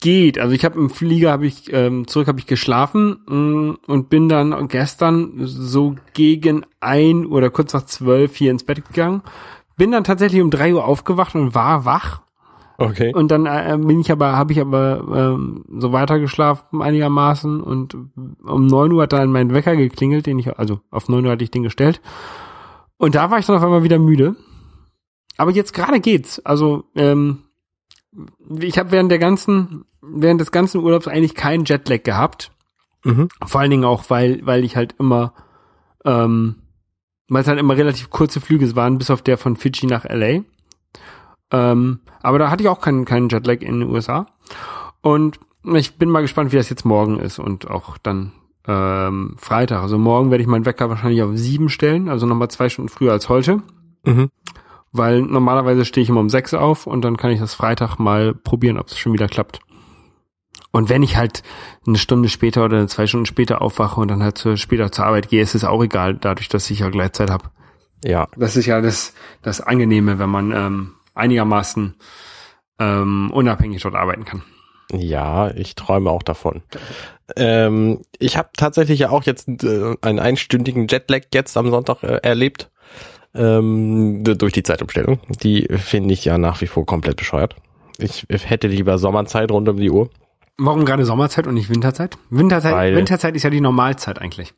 geht. 0.00 0.38
Also 0.38 0.54
ich 0.54 0.64
habe 0.64 0.78
im 0.78 0.90
Flieger 0.90 1.32
habe 1.32 1.46
ich 1.46 1.72
ähm, 1.72 2.06
zurück 2.06 2.28
habe 2.28 2.38
ich 2.38 2.46
geschlafen 2.46 3.18
mh, 3.26 3.76
und 3.86 4.08
bin 4.10 4.28
dann 4.28 4.68
gestern 4.68 5.32
so 5.38 5.96
gegen 6.14 6.64
ein 6.80 7.26
oder 7.26 7.50
kurz 7.50 7.72
nach 7.74 7.84
zwölf 7.84 8.36
hier 8.36 8.50
ins 8.52 8.64
Bett 8.64 8.86
gegangen. 8.86 9.22
Bin 9.76 9.90
dann 9.90 10.04
tatsächlich 10.04 10.40
um 10.42 10.50
drei 10.50 10.72
Uhr 10.74 10.84
aufgewacht 10.84 11.34
und 11.34 11.54
war 11.54 11.84
wach. 11.84 12.22
Okay. 12.80 13.12
Und 13.12 13.32
dann 13.32 13.46
äh, 13.46 13.76
bin 13.76 13.98
ich 14.00 14.12
aber, 14.12 14.36
habe 14.36 14.52
ich 14.52 14.60
aber 14.60 15.02
ähm, 15.12 15.64
so 15.78 15.90
weiter 15.92 16.20
geschlafen 16.20 16.80
einigermaßen 16.80 17.60
und 17.60 17.96
um 18.44 18.66
neun 18.68 18.92
Uhr 18.92 19.02
hat 19.02 19.12
dann 19.12 19.32
mein 19.32 19.52
Wecker 19.52 19.74
geklingelt, 19.74 20.26
den 20.26 20.38
ich, 20.38 20.56
also 20.56 20.78
auf 20.92 21.08
neun 21.08 21.26
Uhr 21.26 21.32
hatte 21.32 21.42
ich 21.42 21.50
den 21.50 21.64
gestellt. 21.64 22.00
Und 22.98 23.14
da 23.14 23.30
war 23.30 23.38
ich 23.38 23.46
dann 23.46 23.56
auf 23.56 23.62
einmal 23.62 23.84
wieder 23.84 23.98
müde. 23.98 24.36
aber 25.36 25.52
jetzt 25.52 25.72
gerade 25.72 26.00
geht's. 26.00 26.40
Also 26.44 26.84
ähm, 26.94 27.44
ich 28.58 28.78
habe 28.78 28.90
während 28.90 29.10
der 29.10 29.18
ganzen, 29.18 29.84
während 30.02 30.40
des 30.40 30.50
ganzen 30.50 30.82
Urlaubs 30.82 31.08
eigentlich 31.08 31.34
keinen 31.34 31.64
Jetlag 31.64 32.02
gehabt. 32.02 32.50
Mhm. 33.04 33.28
Vor 33.46 33.60
allen 33.60 33.70
Dingen 33.70 33.84
auch, 33.84 34.10
weil, 34.10 34.44
weil 34.44 34.64
ich 34.64 34.76
halt 34.76 34.96
immer, 34.98 35.32
ähm, 36.04 36.56
weil 37.28 37.42
es 37.42 37.48
halt 37.48 37.60
immer 37.60 37.76
relativ 37.76 38.10
kurze 38.10 38.40
Flüge 38.40 38.74
waren, 38.74 38.98
bis 38.98 39.10
auf 39.10 39.22
der 39.22 39.38
von 39.38 39.56
Fidschi 39.56 39.86
nach 39.86 40.04
LA. 40.04 40.42
Ähm, 41.50 42.00
aber 42.20 42.38
da 42.38 42.50
hatte 42.50 42.62
ich 42.62 42.68
auch 42.68 42.80
keinen, 42.80 43.04
keinen 43.04 43.28
Jetlag 43.28 43.60
in 43.60 43.80
den 43.80 43.90
USA. 43.90 44.26
Und 45.00 45.38
ich 45.64 45.96
bin 45.96 46.10
mal 46.10 46.22
gespannt, 46.22 46.52
wie 46.52 46.56
das 46.56 46.70
jetzt 46.70 46.84
morgen 46.84 47.20
ist 47.20 47.38
und 47.38 47.70
auch 47.70 47.98
dann 47.98 48.32
ähm, 48.68 49.34
Freitag. 49.38 49.82
Also 49.82 49.98
morgen 49.98 50.30
werde 50.30 50.42
ich 50.42 50.48
meinen 50.48 50.66
Wecker 50.66 50.90
wahrscheinlich 50.90 51.22
auf 51.22 51.30
sieben 51.34 51.70
stellen, 51.70 52.08
also 52.08 52.26
nochmal 52.26 52.50
zwei 52.50 52.68
Stunden 52.68 52.90
früher 52.90 53.12
als 53.12 53.28
heute. 53.28 53.62
Mhm. 54.04 54.30
Weil 54.92 55.22
normalerweise 55.22 55.84
stehe 55.84 56.02
ich 56.02 56.08
immer 56.08 56.20
um 56.20 56.28
sechs 56.28 56.54
auf 56.54 56.86
und 56.86 57.02
dann 57.02 57.16
kann 57.16 57.30
ich 57.30 57.40
das 57.40 57.54
Freitag 57.54 57.98
mal 57.98 58.34
probieren, 58.34 58.78
ob 58.78 58.86
es 58.86 58.98
schon 58.98 59.12
wieder 59.12 59.26
klappt. 59.26 59.60
Und 60.70 60.90
wenn 60.90 61.02
ich 61.02 61.16
halt 61.16 61.42
eine 61.86 61.98
Stunde 61.98 62.28
später 62.28 62.64
oder 62.64 62.86
zwei 62.88 63.06
Stunden 63.06 63.26
später 63.26 63.62
aufwache 63.62 64.00
und 64.00 64.08
dann 64.08 64.22
halt 64.22 64.36
zu, 64.38 64.56
später 64.56 64.92
zur 64.92 65.06
Arbeit 65.06 65.28
gehe, 65.28 65.42
ist 65.42 65.54
es 65.54 65.64
auch 65.64 65.82
egal, 65.82 66.14
dadurch, 66.14 66.48
dass 66.48 66.70
ich 66.70 66.80
ja 66.80 66.90
Gleitzeit 66.90 67.30
habe. 67.30 67.50
Ja, 68.04 68.28
Das 68.36 68.56
ist 68.56 68.66
ja 68.66 68.80
das, 68.80 69.14
das 69.42 69.60
Angenehme, 69.60 70.18
wenn 70.18 70.30
man 70.30 70.52
ähm, 70.52 70.94
einigermaßen 71.14 71.94
ähm, 72.78 73.30
unabhängig 73.32 73.82
dort 73.82 73.94
arbeiten 73.94 74.24
kann. 74.24 74.42
Ja, 74.92 75.50
ich 75.50 75.74
träume 75.74 76.10
auch 76.10 76.22
davon. 76.22 76.62
Ähm, 77.36 78.00
ich 78.18 78.36
habe 78.36 78.48
tatsächlich 78.56 78.98
ja 79.00 79.10
auch 79.10 79.24
jetzt 79.24 79.48
äh, 79.48 79.94
einen 80.02 80.18
einstündigen 80.18 80.88
Jetlag 80.88 81.22
jetzt 81.34 81.56
am 81.56 81.70
Sonntag 81.70 82.02
äh, 82.02 82.18
erlebt. 82.22 82.70
Ähm, 83.34 84.24
durch 84.24 84.54
die 84.54 84.62
Zeitumstellung. 84.62 85.20
Die 85.42 85.68
finde 85.76 86.14
ich 86.14 86.24
ja 86.24 86.38
nach 86.38 86.60
wie 86.62 86.66
vor 86.66 86.86
komplett 86.86 87.16
bescheuert. 87.18 87.56
Ich 87.98 88.26
hätte 88.30 88.68
lieber 88.68 88.96
Sommerzeit 88.98 89.50
rund 89.50 89.68
um 89.68 89.76
die 89.76 89.90
Uhr, 89.90 90.08
Warum 90.60 90.84
gerade 90.84 91.04
Sommerzeit 91.04 91.46
und 91.46 91.54
nicht 91.54 91.70
Winterzeit? 91.70 92.16
Winterzeit, 92.30 92.74
Weil- 92.74 92.96
Winterzeit 92.96 93.36
ist 93.36 93.44
ja 93.44 93.50
die 93.50 93.60
Normalzeit 93.60 94.18
eigentlich. 94.20 94.54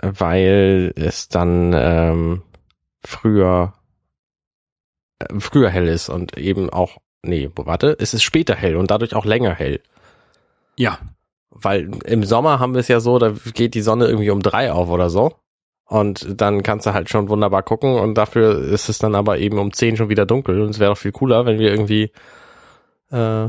weil 0.00 0.92
es 0.96 1.28
dann 1.28 1.72
ähm, 1.74 2.42
früher 3.04 3.74
äh, 5.18 5.26
früher 5.38 5.68
hell 5.68 5.88
ist 5.88 6.08
und 6.08 6.38
eben 6.38 6.70
auch 6.70 6.98
nee, 7.22 7.50
warte, 7.54 7.96
es 8.00 8.14
ist 8.14 8.22
später 8.22 8.54
hell 8.54 8.76
und 8.76 8.90
dadurch 8.90 9.14
auch 9.14 9.24
länger 9.26 9.52
hell. 9.54 9.80
Ja. 10.78 10.98
Weil 11.54 11.90
im 12.04 12.24
Sommer 12.24 12.58
haben 12.58 12.74
wir 12.74 12.80
es 12.80 12.88
ja 12.88 13.00
so, 13.00 13.18
da 13.18 13.34
geht 13.54 13.74
die 13.74 13.82
Sonne 13.82 14.06
irgendwie 14.06 14.30
um 14.30 14.40
drei 14.40 14.72
auf 14.72 14.88
oder 14.88 15.10
so. 15.10 15.32
Und 15.86 16.40
dann 16.40 16.62
kannst 16.62 16.86
du 16.86 16.94
halt 16.94 17.10
schon 17.10 17.28
wunderbar 17.28 17.62
gucken 17.62 17.94
und 17.94 18.14
dafür 18.14 18.58
ist 18.58 18.88
es 18.88 18.98
dann 18.98 19.14
aber 19.14 19.38
eben 19.38 19.58
um 19.58 19.72
zehn 19.72 19.96
schon 19.96 20.08
wieder 20.08 20.24
dunkel. 20.24 20.60
Und 20.62 20.70
es 20.70 20.78
wäre 20.78 20.92
doch 20.92 20.98
viel 20.98 21.12
cooler, 21.12 21.44
wenn 21.44 21.58
wir 21.58 21.70
irgendwie 21.70 22.12
äh, 23.10 23.48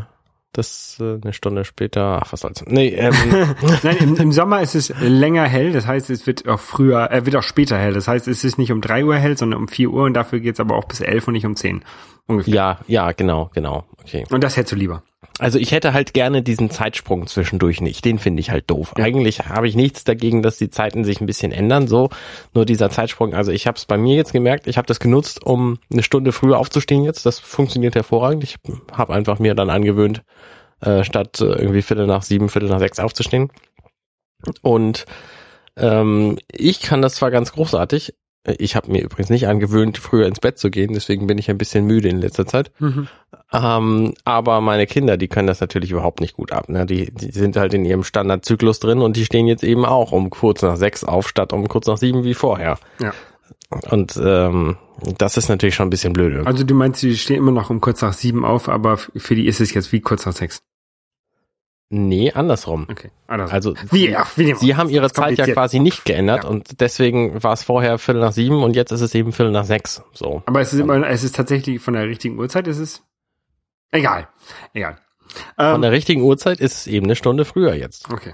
das 0.53 0.97
äh, 0.99 1.19
eine 1.21 1.33
Stunde 1.33 1.65
später, 1.65 2.21
ach 2.21 2.31
was 2.31 2.41
soll's. 2.41 2.63
Nee, 2.67 2.89
ähm, 2.89 3.13
Nein, 3.83 3.97
im, 3.99 4.15
im 4.15 4.31
Sommer 4.31 4.61
ist 4.61 4.75
es 4.75 4.93
länger 4.99 5.45
hell, 5.45 5.71
das 5.73 5.87
heißt, 5.87 6.09
es 6.09 6.27
wird 6.27 6.47
auch 6.47 6.59
früher, 6.59 7.11
äh, 7.11 7.25
wird 7.25 7.35
auch 7.35 7.43
später 7.43 7.77
hell. 7.77 7.93
Das 7.93 8.07
heißt, 8.07 8.27
es 8.27 8.43
ist 8.43 8.57
nicht 8.57 8.71
um 8.71 8.79
drei 8.79 9.03
Uhr 9.03 9.15
hell, 9.15 9.37
sondern 9.37 9.59
um 9.59 9.67
vier 9.67 9.89
Uhr 9.89 10.03
und 10.03 10.13
dafür 10.13 10.39
geht's 10.39 10.59
aber 10.59 10.75
auch 10.75 10.85
bis 10.85 11.01
elf 11.01 11.27
und 11.27 11.33
nicht 11.33 11.45
um 11.45 11.55
zehn. 11.55 11.83
Ungefähr. 12.27 12.53
ja, 12.53 12.79
ja, 12.87 13.11
genau, 13.11 13.49
genau. 13.53 13.85
Okay. 14.01 14.25
Und 14.29 14.43
das 14.43 14.55
hättest 14.55 14.73
du 14.73 14.75
lieber. 14.77 15.03
Also 15.39 15.57
ich 15.57 15.71
hätte 15.71 15.93
halt 15.93 16.13
gerne 16.13 16.43
diesen 16.43 16.69
Zeitsprung 16.69 17.27
zwischendurch 17.27 17.81
nicht. 17.81 18.05
Den 18.05 18.19
finde 18.19 18.39
ich 18.39 18.51
halt 18.51 18.69
doof. 18.69 18.93
Ja. 18.97 19.03
Eigentlich 19.03 19.39
habe 19.39 19.67
ich 19.67 19.75
nichts 19.75 20.03
dagegen, 20.03 20.43
dass 20.43 20.57
die 20.57 20.69
Zeiten 20.69 21.03
sich 21.03 21.21
ein 21.21 21.25
bisschen 21.25 21.51
ändern. 21.51 21.87
So, 21.87 22.09
nur 22.53 22.65
dieser 22.65 22.89
Zeitsprung. 22.89 23.33
Also 23.33 23.51
ich 23.51 23.65
habe 23.65 23.77
es 23.77 23.85
bei 23.85 23.97
mir 23.97 24.15
jetzt 24.15 24.31
gemerkt. 24.31 24.67
Ich 24.67 24.77
habe 24.77 24.85
das 24.85 24.99
genutzt, 24.99 25.43
um 25.43 25.79
eine 25.91 26.03
Stunde 26.03 26.31
früher 26.31 26.59
aufzustehen. 26.59 27.03
Jetzt, 27.03 27.25
das 27.25 27.39
funktioniert 27.39 27.95
hervorragend. 27.95 28.43
Ich 28.43 28.57
habe 28.91 29.13
einfach 29.13 29.39
mir 29.39 29.55
dann 29.55 29.69
angewöhnt, 29.69 30.23
äh, 30.81 31.03
statt 31.03 31.41
äh, 31.41 31.45
irgendwie 31.45 31.81
Viertel 31.81 32.05
nach 32.05 32.21
sieben, 32.21 32.47
Viertel 32.49 32.69
nach 32.69 32.79
sechs 32.79 32.99
aufzustehen. 32.99 33.49
Und 34.61 35.05
ähm, 35.77 36.37
ich 36.51 36.81
kann 36.81 37.01
das 37.01 37.15
zwar 37.15 37.31
ganz 37.31 37.53
großartig. 37.53 38.13
Ich 38.45 38.75
habe 38.75 38.91
mir 38.91 39.01
übrigens 39.01 39.29
nicht 39.29 39.47
angewöhnt, 39.47 39.97
früher 39.97 40.27
ins 40.27 40.41
Bett 40.41 40.57
zu 40.57 40.69
gehen. 40.69 40.93
Deswegen 40.93 41.27
bin 41.27 41.37
ich 41.37 41.49
ein 41.49 41.57
bisschen 41.57 41.85
müde 41.85 42.09
in 42.09 42.19
letzter 42.19 42.45
Zeit. 42.45 42.71
Mhm. 42.79 43.07
Ähm, 43.53 44.13
aber 44.25 44.59
meine 44.59 44.85
Kinder, 44.85 45.15
die 45.15 45.29
können 45.29 45.47
das 45.47 45.61
natürlich 45.61 45.91
überhaupt 45.91 46.19
nicht 46.19 46.35
gut 46.35 46.51
ab. 46.51 46.67
Ne? 46.67 46.85
Die, 46.85 47.11
die 47.13 47.31
sind 47.31 47.55
halt 47.55 47.73
in 47.73 47.85
ihrem 47.85 48.03
Standardzyklus 48.03 48.79
drin 48.79 48.99
und 48.99 49.15
die 49.15 49.25
stehen 49.25 49.47
jetzt 49.47 49.63
eben 49.63 49.85
auch 49.85 50.11
um 50.11 50.29
kurz 50.29 50.61
nach 50.61 50.75
sechs 50.75 51.05
auf, 51.05 51.29
statt 51.29 51.53
um 51.53 51.67
kurz 51.69 51.87
nach 51.87 51.97
sieben 51.97 52.25
wie 52.25 52.33
vorher. 52.33 52.79
Ja. 52.99 53.13
Und 53.89 54.19
ähm, 54.21 54.77
das 55.17 55.37
ist 55.37 55.49
natürlich 55.49 55.75
schon 55.75 55.87
ein 55.87 55.91
bisschen 55.91 56.13
blöde. 56.13 56.45
Also 56.45 56.63
du 56.63 56.73
meinst, 56.73 56.99
sie 56.99 57.17
stehen 57.17 57.37
immer 57.37 57.51
noch 57.51 57.69
um 57.69 57.79
kurz 57.79 58.01
nach 58.01 58.13
sieben 58.13 58.43
auf, 58.43 58.67
aber 58.69 58.97
für 58.97 59.35
die 59.35 59.47
ist 59.47 59.61
es 59.61 59.73
jetzt 59.73 59.91
wie 59.91 60.01
kurz 60.01 60.25
nach 60.25 60.33
sechs. 60.33 60.61
Nee, 61.95 62.31
andersrum. 62.31 62.87
Okay. 62.89 63.11
Also, 63.27 63.53
Also 63.53 63.73
wie, 63.91 64.07
sie, 64.07 64.15
ach, 64.15 64.35
wie 64.35 64.55
sie 64.55 64.75
haben 64.75 64.89
ihre 64.89 65.11
Zeit 65.11 65.37
ja 65.37 65.45
quasi 65.45 65.79
nicht 65.79 66.05
geändert 66.05 66.43
Ja. 66.43 66.49
und 66.49 66.81
deswegen 66.81 67.43
war 67.43 67.53
es 67.53 67.61
vorher 67.63 67.99
Viertel 67.99 68.21
nach 68.21 68.31
sieben 68.31 68.63
und 68.63 68.75
jetzt 68.75 68.91
ist 68.91 69.01
es 69.01 69.13
eben 69.13 69.31
Viertel 69.31 69.51
nach 69.51 69.65
sechs. 69.65 70.01
So. 70.13 70.41
Aber 70.47 70.59
es 70.61 70.73
ist 70.73 70.79
immer, 70.79 71.07
es 71.07 71.23
ist 71.23 71.35
tatsächlich 71.35 71.79
von 71.81 71.93
der 71.93 72.07
richtigen 72.07 72.39
Uhrzeit, 72.39 72.67
ist 72.67 72.79
es 72.79 73.03
egal. 73.91 74.27
Egal. 74.73 74.97
Von 75.55 75.75
Ähm, 75.75 75.81
der 75.83 75.91
richtigen 75.91 76.21
Uhrzeit 76.23 76.59
ist 76.59 76.73
es 76.77 76.87
eben 76.87 77.05
eine 77.05 77.15
Stunde 77.15 77.45
früher 77.45 77.75
jetzt. 77.75 78.11
okay. 78.11 78.33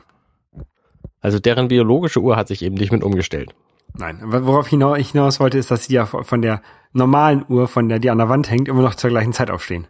Also 1.22 1.38
deren 1.40 1.68
biologische 1.68 2.22
Uhr 2.22 2.38
hat 2.38 2.48
sich 2.48 2.62
eben 2.62 2.76
nicht 2.76 2.94
mit 2.94 3.04
umgestellt. 3.04 3.54
Nein, 3.94 4.22
worauf 4.24 4.68
hinaus, 4.70 5.00
ich 5.00 5.12
hinaus 5.12 5.42
wollte, 5.42 5.58
ist, 5.58 5.70
dass 5.70 5.86
sie 5.86 5.94
ja 5.96 6.06
von 6.06 6.42
der 6.42 6.62
normalen 6.94 7.44
Uhr, 7.50 7.68
von 7.68 7.90
der 7.90 8.00
die 8.00 8.10
an 8.10 8.20
der 8.20 8.30
Wand 8.30 8.50
hängt, 8.50 8.70
immer 8.70 8.82
noch 8.84 8.96
zur 8.96 9.10
gleichen 9.10 9.34
Zeit 9.34 9.52
aufstehen. 9.52 9.88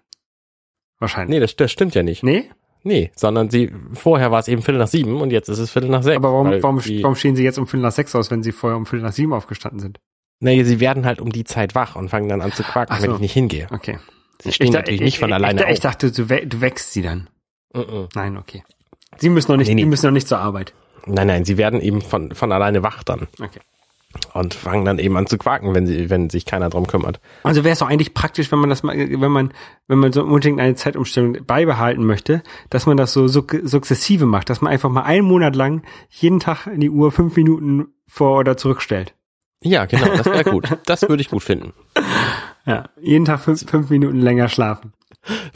Wahrscheinlich. 0.98 1.36
Nee, 1.36 1.40
das, 1.40 1.56
das 1.56 1.72
stimmt 1.72 1.94
ja 1.94 2.02
nicht. 2.02 2.24
Nee? 2.24 2.50
Nee, 2.84 3.12
sondern 3.16 3.50
sie, 3.50 3.72
vorher 3.94 4.32
war 4.32 4.40
es 4.40 4.48
eben 4.48 4.62
Viertel 4.62 4.80
nach 4.80 4.88
sieben 4.88 5.20
und 5.22 5.32
jetzt 5.32 5.50
ist 5.50 5.60
es 5.60 5.70
Viertel 5.70 5.90
nach 5.90 6.04
sechs. 6.04 6.16
Aber 6.18 6.32
warum, 6.32 6.52
warum, 6.64 6.80
die, 6.80 7.04
warum 7.04 7.16
stehen 7.16 7.36
sie 7.36 7.44
jetzt 7.44 7.60
um 7.60 7.68
Viertel 7.68 7.84
nach 7.84 7.92
sechs 7.92 8.16
aus, 8.16 8.32
wenn 8.32 8.42
sie 8.44 8.52
vorher 8.54 8.78
um 8.78 8.86
Viertel 8.86 9.04
nach 9.06 9.12
sieben 9.14 9.34
aufgestanden 9.34 9.80
sind? 9.80 10.00
Nee, 10.40 10.64
sie 10.64 10.80
werden 10.80 11.06
halt 11.06 11.20
um 11.20 11.32
die 11.32 11.44
Zeit 11.44 11.76
wach 11.76 11.96
und 11.98 12.10
fangen 12.10 12.30
dann 12.30 12.42
an 12.42 12.54
zu 12.54 12.64
quaken, 12.64 12.94
Ach 12.96 13.02
wenn 13.02 13.10
so. 13.10 13.16
ich 13.16 13.22
nicht 13.22 13.34
hingehe. 13.34 13.68
Okay. 13.72 14.00
Sie 14.42 14.54
stehen 14.54 14.72
da- 14.72 14.80
natürlich 14.80 15.02
nicht 15.02 15.20
von 15.20 15.30
ich, 15.30 15.36
alleine 15.36 15.64
ich, 15.66 15.70
ich 15.72 15.80
dachte, 15.82 16.12
du, 16.12 16.30
we 16.30 16.48
du 16.48 16.62
wächst 16.62 16.94
sie 16.94 17.02
dann. 17.02 17.30
Mhm. 17.74 18.08
Nein, 18.16 18.38
okay. 18.38 18.64
Sie 19.18 19.28
müssen 19.30 19.52
noch 19.52 19.58
nicht, 19.58 19.68
Nee, 19.68 19.76
nee. 19.76 19.82
die 19.82 19.88
müssen 19.88 20.06
noch 20.06 20.14
nicht 20.14 20.28
zur 20.30 20.40
Arbeit. 20.40 20.74
Nein, 21.06 21.28
nein, 21.28 21.44
sie 21.44 21.58
werden 21.58 21.82
eben 21.82 22.02
von, 22.02 22.34
von 22.34 22.52
alleine 22.54 22.82
wach 22.84 23.04
dann 23.04 23.28
Okay. 23.42 23.60
Und 24.34 24.56
fangen 24.56 24.86
dann 24.86 24.98
eben 24.98 25.16
an 25.18 25.28
zu 25.28 25.38
quaken, 25.38 25.74
wenn 25.74 25.86
sie, 25.86 26.10
wenn 26.10 26.30
sich 26.30 26.46
keiner 26.46 26.70
drum 26.70 26.88
kümmert. 26.88 27.20
Also 27.44 27.64
wäre 27.64 27.74
es 27.74 27.80
doch 27.80 27.90
eigentlich 27.90 28.14
praktisch, 28.14 28.52
wenn 28.52 28.60
man 28.60 28.70
das 28.70 28.82
mal, 28.82 28.98
wenn 28.98 29.32
man, 29.32 29.54
wenn 29.88 30.00
man 30.00 30.12
so 30.12 30.24
unbedingt 30.24 30.60
eine 30.60 30.76
Zeitumstellung 30.76 31.38
beibehalten 31.46 32.04
möchte, 32.04 32.42
dass 32.70 32.88
man 32.88 32.98
das 32.98 33.14
so 33.14 33.28
suk 33.28 33.56
sukzessive 33.64 34.26
macht, 34.26 34.50
dass 34.50 34.62
man 34.62 34.74
einfach 34.74 34.90
mal 34.90 35.04
einen 35.04 35.26
Monat 35.26 35.56
lang 35.56 35.84
jeden 36.10 36.40
Tag 36.40 36.66
in 36.68 36.80
die 36.80 36.90
Uhr 36.90 37.12
fünf 37.12 37.36
Minuten 37.36 37.94
vor 38.08 38.40
oder 38.40 38.58
zurückstellt. 38.58 39.14
Ja, 39.62 39.86
genau, 39.86 40.08
das 40.16 40.26
wäre 40.26 40.46
gut. 40.46 40.70
Das 40.86 41.02
würde 41.04 41.22
ich 41.22 41.30
gut 41.30 41.44
finden. 41.44 41.74
Ja, 42.66 42.90
jeden 43.02 43.26
Tag 43.26 43.40
fünf, 43.40 43.68
fünf 43.68 43.90
Minuten 43.90 44.20
länger 44.20 44.48
schlafen. 44.48 44.94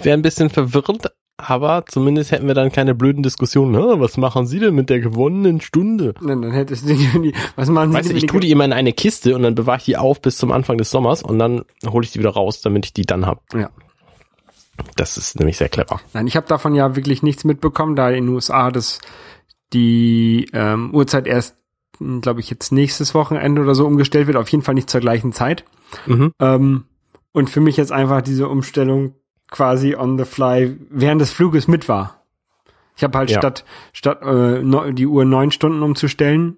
Wäre 0.01 0.17
ein 0.17 0.23
bisschen 0.23 0.49
verwirrend, 0.49 1.11
aber 1.37 1.85
zumindest 1.87 2.31
hätten 2.31 2.47
wir 2.47 2.53
dann 2.53 2.71
keine 2.71 2.93
blöden 2.95 3.23
Diskussionen. 3.23 3.71
"Na, 3.71 3.99
Was 3.99 4.17
machen 4.17 4.45
Sie 4.45 4.59
denn 4.59 4.75
mit 4.75 4.89
der 4.89 4.99
gewonnenen 4.99 5.61
Stunde? 5.61 6.13
Dann, 6.21 6.41
dann 6.41 6.51
hättest 6.51 6.87
du 6.87 6.93
die, 6.93 7.33
was 7.55 7.69
machen 7.69 7.91
Sie 7.91 7.97
Weißt 7.97 8.09
du, 8.09 8.13
denn 8.13 8.17
ich 8.17 8.27
tue 8.27 8.39
die 8.39 8.51
immer 8.51 8.65
in 8.65 8.73
eine 8.73 8.93
Kiste 8.93 9.35
und 9.35 9.43
dann 9.43 9.55
bewahre 9.55 9.77
ich 9.77 9.85
die 9.85 9.97
auf 9.97 10.21
bis 10.21 10.37
zum 10.37 10.51
Anfang 10.51 10.77
des 10.77 10.91
Sommers 10.91 11.23
und 11.23 11.39
dann 11.39 11.63
hole 11.85 12.03
ich 12.03 12.11
die 12.11 12.19
wieder 12.19 12.31
raus, 12.31 12.61
damit 12.61 12.85
ich 12.85 12.93
die 12.93 13.05
dann 13.05 13.25
hab. 13.25 13.41
Ja. 13.53 13.69
Das 14.95 15.17
ist 15.17 15.37
nämlich 15.39 15.57
sehr 15.57 15.69
clever. 15.69 15.99
Nein, 16.13 16.27
ich 16.27 16.35
habe 16.35 16.47
davon 16.47 16.75
ja 16.75 16.95
wirklich 16.95 17.23
nichts 17.23 17.43
mitbekommen, 17.43 17.95
da 17.95 18.09
in 18.09 18.25
den 18.25 18.35
USA 18.35 18.71
das 18.71 18.99
die 19.71 20.47
ähm, 20.53 20.93
Uhrzeit 20.93 21.27
erst, 21.27 21.57
glaube 22.21 22.39
ich, 22.39 22.49
jetzt 22.49 22.71
nächstes 22.71 23.13
Wochenende 23.15 23.61
oder 23.61 23.75
so 23.75 23.85
umgestellt 23.87 24.27
wird, 24.27 24.37
auf 24.37 24.49
jeden 24.49 24.63
Fall 24.63 24.75
nicht 24.75 24.89
zur 24.89 25.01
gleichen 25.01 25.31
Zeit. 25.31 25.65
Mhm. 26.05 26.31
Ähm, 26.39 26.85
und 27.31 27.49
für 27.49 27.61
mich 27.61 27.77
jetzt 27.77 27.91
einfach 27.91 28.21
diese 28.21 28.47
Umstellung 28.47 29.15
quasi 29.53 29.95
on 29.95 30.17
the 30.17 30.25
fly 30.25 30.75
während 30.89 31.21
des 31.21 31.31
Fluges 31.31 31.69
mit 31.69 31.87
war. 31.87 32.21
Ich 32.97 33.03
habe 33.03 33.17
halt 33.17 33.29
Ja. 33.31 33.39
statt 33.39 33.63
statt 33.93 34.21
äh, 34.23 34.93
die 34.93 35.07
Uhr 35.07 35.23
neun 35.23 35.51
Stunden 35.51 35.81
umzustellen, 35.81 36.57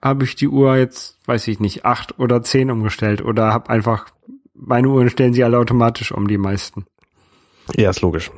habe 0.00 0.24
ich 0.24 0.36
die 0.36 0.48
Uhr 0.48 0.76
jetzt, 0.76 1.18
weiß 1.26 1.48
ich 1.48 1.58
nicht, 1.58 1.84
acht 1.84 2.18
oder 2.20 2.42
zehn 2.42 2.70
umgestellt 2.70 3.22
oder 3.22 3.52
habe 3.52 3.70
einfach 3.70 4.06
meine 4.54 4.88
Uhren 4.88 5.10
stellen 5.10 5.34
sie 5.34 5.42
alle 5.42 5.58
automatisch 5.58 6.12
um, 6.12 6.28
die 6.28 6.38
meisten. 6.38 6.86
Ja, 7.76 7.90
ist 7.90 8.02
logisch. 8.02 8.30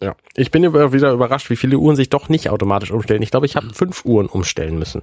Ja, 0.00 0.14
ich 0.34 0.50
bin 0.50 0.62
wieder 0.62 1.12
überrascht, 1.12 1.50
wie 1.50 1.56
viele 1.56 1.78
Uhren 1.78 1.96
sich 1.96 2.08
doch 2.08 2.28
nicht 2.28 2.48
automatisch 2.48 2.90
umstellen. 2.90 3.20
Ich 3.22 3.30
glaube, 3.30 3.46
ich 3.46 3.56
habe 3.56 3.74
fünf 3.74 4.04
Uhren 4.04 4.26
umstellen 4.26 4.78
müssen. 4.78 5.02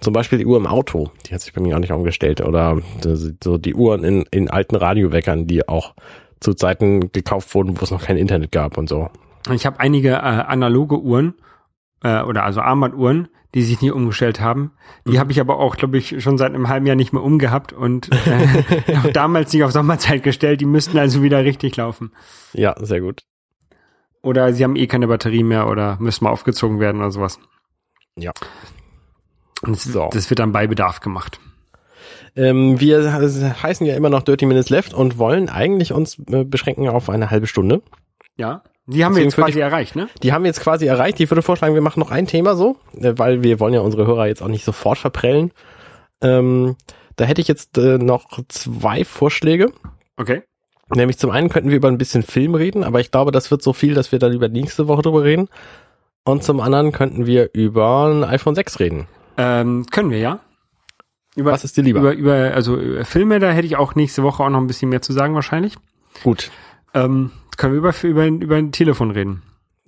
Zum 0.00 0.12
Beispiel 0.12 0.38
die 0.38 0.46
Uhr 0.46 0.56
im 0.56 0.66
Auto, 0.66 1.10
die 1.26 1.34
hat 1.34 1.40
sich 1.40 1.52
bei 1.52 1.60
mir 1.60 1.74
auch 1.74 1.80
nicht 1.80 1.92
umgestellt. 1.92 2.40
Oder 2.40 2.78
so 3.02 3.58
die 3.58 3.74
Uhren 3.74 4.04
in, 4.04 4.24
in 4.30 4.48
alten 4.48 4.76
Radioweckern, 4.76 5.46
die 5.46 5.68
auch 5.68 5.94
zu 6.40 6.54
Zeiten 6.54 7.12
gekauft 7.12 7.54
wurden, 7.54 7.78
wo 7.80 7.84
es 7.84 7.90
noch 7.90 8.02
kein 8.04 8.16
Internet 8.16 8.50
gab 8.52 8.76
und 8.78 8.88
so. 8.88 9.08
Ich 9.52 9.66
habe 9.66 9.80
einige 9.80 10.10
äh, 10.12 10.16
analoge 10.16 10.98
Uhren 11.00 11.34
äh, 12.02 12.22
oder 12.22 12.44
also 12.44 12.60
Armbanduhren, 12.60 13.28
die 13.54 13.62
sich 13.62 13.80
nie 13.80 13.90
umgestellt 13.90 14.40
haben. 14.40 14.72
Die 15.06 15.12
Mhm. 15.12 15.18
habe 15.18 15.32
ich 15.32 15.40
aber 15.40 15.58
auch, 15.58 15.76
glaube 15.76 15.98
ich, 15.98 16.22
schon 16.22 16.38
seit 16.38 16.54
einem 16.54 16.68
halben 16.68 16.86
Jahr 16.86 16.96
nicht 16.96 17.12
mehr 17.12 17.22
umgehabt 17.22 17.72
und 17.72 18.10
äh, 18.26 18.96
auch 18.96 19.08
damals 19.12 19.52
nicht 19.52 19.64
auf 19.64 19.72
Sommerzeit 19.72 20.22
gestellt. 20.22 20.60
Die 20.60 20.66
müssten 20.66 20.98
also 20.98 21.22
wieder 21.22 21.44
richtig 21.44 21.76
laufen. 21.76 22.12
Ja, 22.52 22.74
sehr 22.80 23.00
gut. 23.00 23.24
Oder 24.22 24.52
sie 24.52 24.62
haben 24.64 24.76
eh 24.76 24.86
keine 24.86 25.08
Batterie 25.08 25.42
mehr 25.42 25.66
oder 25.68 25.96
müssen 26.00 26.24
mal 26.24 26.30
aufgezogen 26.30 26.78
werden 26.78 27.00
oder 27.00 27.10
sowas. 27.10 27.38
Ja. 28.16 28.32
Und 29.62 29.76
das, 29.76 29.84
So. 29.84 30.08
das 30.12 30.28
wird 30.30 30.38
dann 30.38 30.52
bei 30.52 30.66
Bedarf 30.66 31.00
gemacht. 31.00 31.40
Ähm, 32.36 32.80
wir 32.80 33.12
heißen 33.12 33.86
ja 33.86 33.94
immer 33.94 34.10
noch 34.10 34.22
Dirty 34.22 34.46
Minutes 34.46 34.70
Left 34.70 34.94
und 34.94 35.18
wollen 35.18 35.48
eigentlich 35.48 35.92
uns 35.92 36.18
äh, 36.30 36.44
beschränken 36.44 36.88
auf 36.88 37.10
eine 37.10 37.30
halbe 37.30 37.46
Stunde. 37.46 37.82
Ja. 38.36 38.62
Die 38.86 39.04
haben 39.04 39.14
wir 39.14 39.22
Deswegen 39.22 39.28
jetzt 39.30 39.36
quasi 39.36 39.52
würde 39.54 39.62
erreicht, 39.62 39.96
ne? 39.96 40.08
Die 40.22 40.32
haben 40.32 40.42
wir 40.42 40.48
jetzt 40.48 40.60
quasi 40.60 40.86
erreicht. 40.86 41.20
Ich 41.20 41.30
würde 41.30 41.42
vorschlagen, 41.42 41.74
wir 41.74 41.82
machen 41.82 42.00
noch 42.00 42.10
ein 42.10 42.26
Thema 42.26 42.56
so, 42.56 42.76
äh, 42.96 43.12
weil 43.16 43.42
wir 43.42 43.60
wollen 43.60 43.74
ja 43.74 43.80
unsere 43.80 44.06
Hörer 44.06 44.26
jetzt 44.26 44.42
auch 44.42 44.48
nicht 44.48 44.64
sofort 44.64 44.98
verprellen. 44.98 45.52
Ähm, 46.22 46.76
da 47.16 47.24
hätte 47.24 47.40
ich 47.40 47.48
jetzt 47.48 47.78
äh, 47.78 47.98
noch 47.98 48.40
zwei 48.48 49.04
Vorschläge. 49.04 49.72
Okay. 50.16 50.42
Nämlich 50.94 51.18
zum 51.18 51.30
einen 51.30 51.50
könnten 51.50 51.70
wir 51.70 51.76
über 51.76 51.88
ein 51.88 51.98
bisschen 51.98 52.22
Film 52.22 52.54
reden, 52.54 52.82
aber 52.82 52.98
ich 52.98 53.12
glaube, 53.12 53.30
das 53.30 53.50
wird 53.50 53.62
so 53.62 53.72
viel, 53.72 53.94
dass 53.94 54.10
wir 54.10 54.18
dann 54.18 54.32
über 54.32 54.48
nächste 54.48 54.88
Woche 54.88 55.02
drüber 55.02 55.22
reden. 55.22 55.48
Und 56.24 56.42
zum 56.42 56.60
anderen 56.60 56.92
könnten 56.92 57.26
wir 57.26 57.50
über 57.52 58.06
ein 58.06 58.24
iPhone 58.24 58.54
6 58.54 58.80
reden. 58.80 59.06
Ähm, 59.36 59.86
können 59.90 60.10
wir 60.10 60.18
ja. 60.18 60.40
Über, 61.40 61.52
Was 61.52 61.64
ist 61.64 61.76
dir 61.76 61.82
lieber? 61.82 62.00
über, 62.00 62.12
über, 62.14 62.54
also 62.54 62.76
über 62.76 63.04
Filme, 63.04 63.38
da 63.40 63.50
hätte 63.50 63.66
ich 63.66 63.76
auch 63.76 63.94
nächste 63.94 64.22
Woche 64.22 64.42
auch 64.44 64.50
noch 64.50 64.60
ein 64.60 64.66
bisschen 64.66 64.88
mehr 64.90 65.02
zu 65.02 65.12
sagen 65.12 65.34
wahrscheinlich. 65.34 65.74
Gut, 66.22 66.50
Ähm, 66.94 67.30
können 67.56 67.72
wir 67.74 67.78
über, 67.78 67.94
über, 68.02 68.26
über 68.26 68.56
ein 68.56 68.72
Telefon 68.72 69.10
reden. 69.10 69.42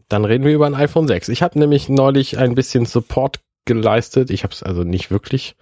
dann 0.08 0.24
reden 0.24 0.44
wir 0.44 0.52
über 0.54 0.66
ein 0.66 0.74
iPhone 0.74 1.06
6. 1.08 1.28
Ich 1.30 1.42
habe 1.42 1.58
nämlich 1.58 1.88
neulich 1.88 2.38
ein 2.38 2.54
bisschen 2.54 2.84
Support 2.86 3.40
geleistet. 3.64 4.30
Ich 4.30 4.42
habe 4.44 4.52
es 4.52 4.62
also 4.62 4.82
nicht 4.84 5.10
wirklich, 5.10 5.54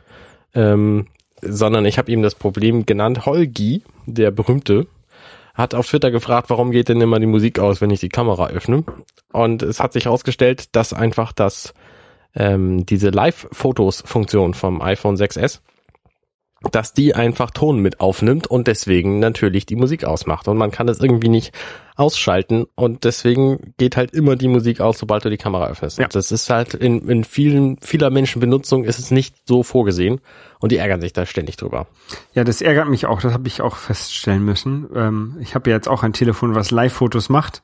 ähm, 0.54 1.06
sondern 1.42 1.84
ich 1.86 1.98
habe 1.98 2.10
ihm 2.12 2.22
das 2.22 2.34
Problem 2.34 2.84
genannt. 2.86 3.26
Holgi, 3.26 3.82
der 4.06 4.30
berühmte, 4.30 4.86
hat 5.54 5.74
auf 5.74 5.88
Twitter 5.88 6.10
gefragt, 6.10 6.50
warum 6.50 6.70
geht 6.70 6.88
denn 6.88 7.00
immer 7.00 7.18
die 7.20 7.26
Musik 7.26 7.58
aus, 7.58 7.80
wenn 7.80 7.90
ich 7.90 8.00
die 8.00 8.08
Kamera 8.08 8.48
öffne? 8.48 8.84
Und 9.32 9.62
es 9.62 9.80
hat 9.80 9.92
sich 9.92 10.04
herausgestellt, 10.06 10.74
dass 10.74 10.92
einfach 10.92 11.32
das 11.32 11.74
ähm, 12.34 12.86
diese 12.86 13.10
Live-Fotos-Funktion 13.10 14.54
vom 14.54 14.80
iPhone 14.82 15.16
6s, 15.16 15.60
dass 16.72 16.92
die 16.92 17.14
einfach 17.14 17.50
Ton 17.50 17.78
mit 17.78 18.00
aufnimmt 18.00 18.46
und 18.46 18.66
deswegen 18.66 19.18
natürlich 19.18 19.64
die 19.64 19.76
Musik 19.76 20.04
ausmacht. 20.04 20.46
Und 20.46 20.58
man 20.58 20.70
kann 20.70 20.88
es 20.88 21.00
irgendwie 21.00 21.30
nicht 21.30 21.52
ausschalten 21.96 22.66
und 22.74 23.04
deswegen 23.04 23.74
geht 23.78 23.96
halt 23.96 24.12
immer 24.12 24.36
die 24.36 24.48
Musik 24.48 24.80
aus, 24.80 24.98
sobald 24.98 25.24
du 25.24 25.30
die 25.30 25.38
Kamera 25.38 25.68
öffnest. 25.68 25.98
Ja. 25.98 26.08
Das 26.08 26.32
ist 26.32 26.50
halt 26.50 26.74
in, 26.74 27.08
in 27.08 27.24
vielen, 27.24 27.78
vieler 27.80 28.10
Menschen 28.10 28.40
Benutzung 28.40 28.84
ist 28.84 28.98
es 28.98 29.10
nicht 29.10 29.36
so 29.46 29.62
vorgesehen 29.62 30.20
und 30.58 30.72
die 30.72 30.76
ärgern 30.76 31.00
sich 31.00 31.12
da 31.12 31.24
ständig 31.24 31.56
drüber. 31.56 31.86
Ja, 32.34 32.44
das 32.44 32.60
ärgert 32.60 32.88
mich 32.88 33.06
auch. 33.06 33.20
Das 33.20 33.32
habe 33.32 33.48
ich 33.48 33.62
auch 33.62 33.76
feststellen 33.76 34.44
müssen. 34.44 34.88
Ähm, 34.94 35.36
ich 35.40 35.54
habe 35.54 35.70
ja 35.70 35.76
jetzt 35.76 35.88
auch 35.88 36.02
ein 36.02 36.12
Telefon, 36.12 36.54
was 36.54 36.70
Live-Fotos 36.70 37.30
macht. 37.30 37.62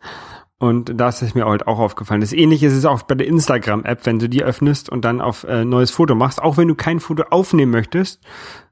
Und 0.59 0.99
da 0.99 1.11
ist 1.11 1.21
es 1.21 1.35
mir 1.35 1.45
halt 1.45 1.66
auch 1.66 1.79
aufgefallen. 1.79 2.23
Das 2.23 2.33
ähnliche 2.33 2.66
ist 2.66 2.73
es 2.73 2.87
auch 2.87 3.03
bei 3.03 3.14
der 3.14 3.27
Instagram-App, 3.27 4.07
wenn 4.07 4.19
du 4.19 4.29
die 4.29 4.42
öffnest 4.42 4.88
und 4.88 5.05
dann 5.05 5.21
auf 5.21 5.45
äh, 5.45 5.66
neues 5.66 5.90
Foto 5.90 6.14
machst. 6.14 6.40
Auch 6.40 6.57
wenn 6.57 6.69
du 6.69 6.75
kein 6.75 6.99
Foto 6.99 7.25
aufnehmen 7.31 7.73
möchtest, 7.73 8.23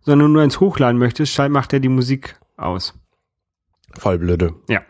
sondern 0.01 0.33
nur 0.33 0.43
eins 0.43 0.61
hochladen 0.61 0.99
möchtest, 0.99 1.39
macht 1.51 1.75
er 1.75 1.81
die 1.81 1.91
Musik 1.91 2.39
aus. 2.57 2.95
Voll 3.99 4.19
blöde. 4.19 4.55
Ja. 4.69 4.81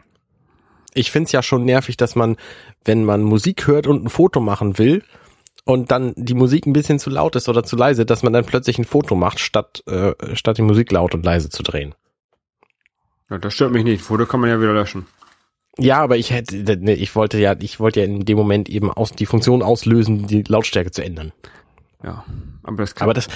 Ich 0.95 1.11
find's 1.11 1.33
ja 1.33 1.43
schon 1.43 1.65
nervig, 1.65 1.97
dass 1.97 2.15
man, 2.15 2.37
wenn 2.85 3.05
man 3.05 3.23
Musik 3.23 3.67
hört 3.67 3.89
und 3.89 4.05
ein 4.05 4.09
Foto 4.09 4.39
machen 4.39 4.79
will 4.79 5.03
und 5.65 5.91
dann 5.91 6.15
die 6.17 6.35
Musik 6.35 6.67
ein 6.67 6.73
bisschen 6.73 7.01
zu 7.01 7.11
laut 7.11 7.35
ist 7.35 7.49
oder 7.49 7.65
zu 7.65 7.75
leise, 7.75 8.07
dass 8.07 8.23
man 8.23 8.33
dann 8.33 8.45
plötzlich 8.45 8.79
ein 8.79 8.85
Foto 8.85 9.17
macht, 9.17 9.41
statt, 9.41 9.83
äh, 9.89 10.13
statt 10.37 10.59
die 10.59 10.63
Musik 10.63 10.93
laut 10.93 11.15
und 11.15 11.25
leise 11.25 11.51
zu 11.51 11.65
drehen. 11.65 11.97
ja. 13.31 13.39
Das 13.39 13.53
stört 13.55 13.73
mich 13.73 13.83
nicht. 13.83 14.03
Foto 14.03 14.27
kann 14.27 14.39
man 14.39 14.51
ja 14.51 14.61
wieder 14.61 14.73
löschen. 14.73 15.07
Ja, 15.79 16.01
aber 16.03 16.17
ich 16.17 16.31
hätte, 16.31 16.77
ne, 16.77 16.95
ich 16.95 17.15
wollte 17.17 17.39
ja, 17.39 17.57
ich 17.59 17.81
wollte 17.81 18.01
ja 18.01 18.07
in 18.07 18.25
dem 18.25 18.37
Moment 18.37 18.69
eben 18.69 18.91
aus, 18.91 19.11
die 19.13 19.27
Funktion 19.27 19.63
auslösen, 19.63 20.27
die 20.27 20.43
Lautstärke 20.43 20.91
zu 20.91 21.03
ändern. 21.03 21.33
Ja. 22.03 22.25
Aber 22.63 22.77
das 22.79 22.95
kann, 22.95 23.07
Aber 23.07 23.15
das, 23.15 23.29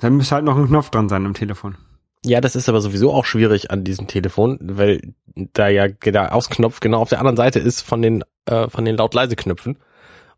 dann 0.00 0.16
müsste 0.16 0.34
halt 0.34 0.44
noch 0.44 0.56
ein 0.56 0.66
Knopf 0.66 0.90
dran 0.90 1.08
sein 1.08 1.24
am 1.26 1.34
Telefon. 1.34 1.76
ja, 2.24 2.40
das 2.40 2.56
ist 2.56 2.68
aber 2.68 2.80
sowieso 2.80 3.12
auch 3.12 3.24
schwierig 3.24 3.70
an 3.70 3.84
diesem 3.84 4.06
Telefon, 4.08 4.58
weil 4.60 5.14
da 5.52 5.68
ja 5.68 5.88
der 5.88 6.34
Ausknopf 6.34 6.80
genau 6.80 7.00
auf 7.00 7.08
der 7.08 7.18
anderen 7.18 7.36
Seite 7.36 7.58
ist 7.60 7.82
von 7.82 8.02
den, 8.02 8.24
äh, 8.46 8.68
von 8.68 8.84
den 8.84 8.96
Laut-Leise-Knöpfen. 8.96 9.78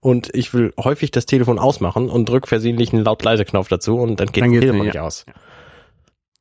Und 0.00 0.35
ich 0.35 0.52
will 0.52 0.72
häufig 0.79 1.11
das 1.11 1.26
Telefon 1.26 1.59
ausmachen 1.59 2.09
und 2.11 2.29
drück 2.29 2.46
versehentlich 2.46 2.92
einen 2.92 3.05
Laut-Leise-Knopf 3.05 3.68
dazu 3.68 3.98
und 3.98 4.20
dann 4.20 4.29
geht 4.29 4.44
Dann 4.44 4.52
das 4.52 4.61
Telefon 4.61 4.81
nicht, 4.85 4.94
nicht 4.94 5.00
aus. 5.00 5.24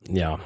Ja. 0.08 0.38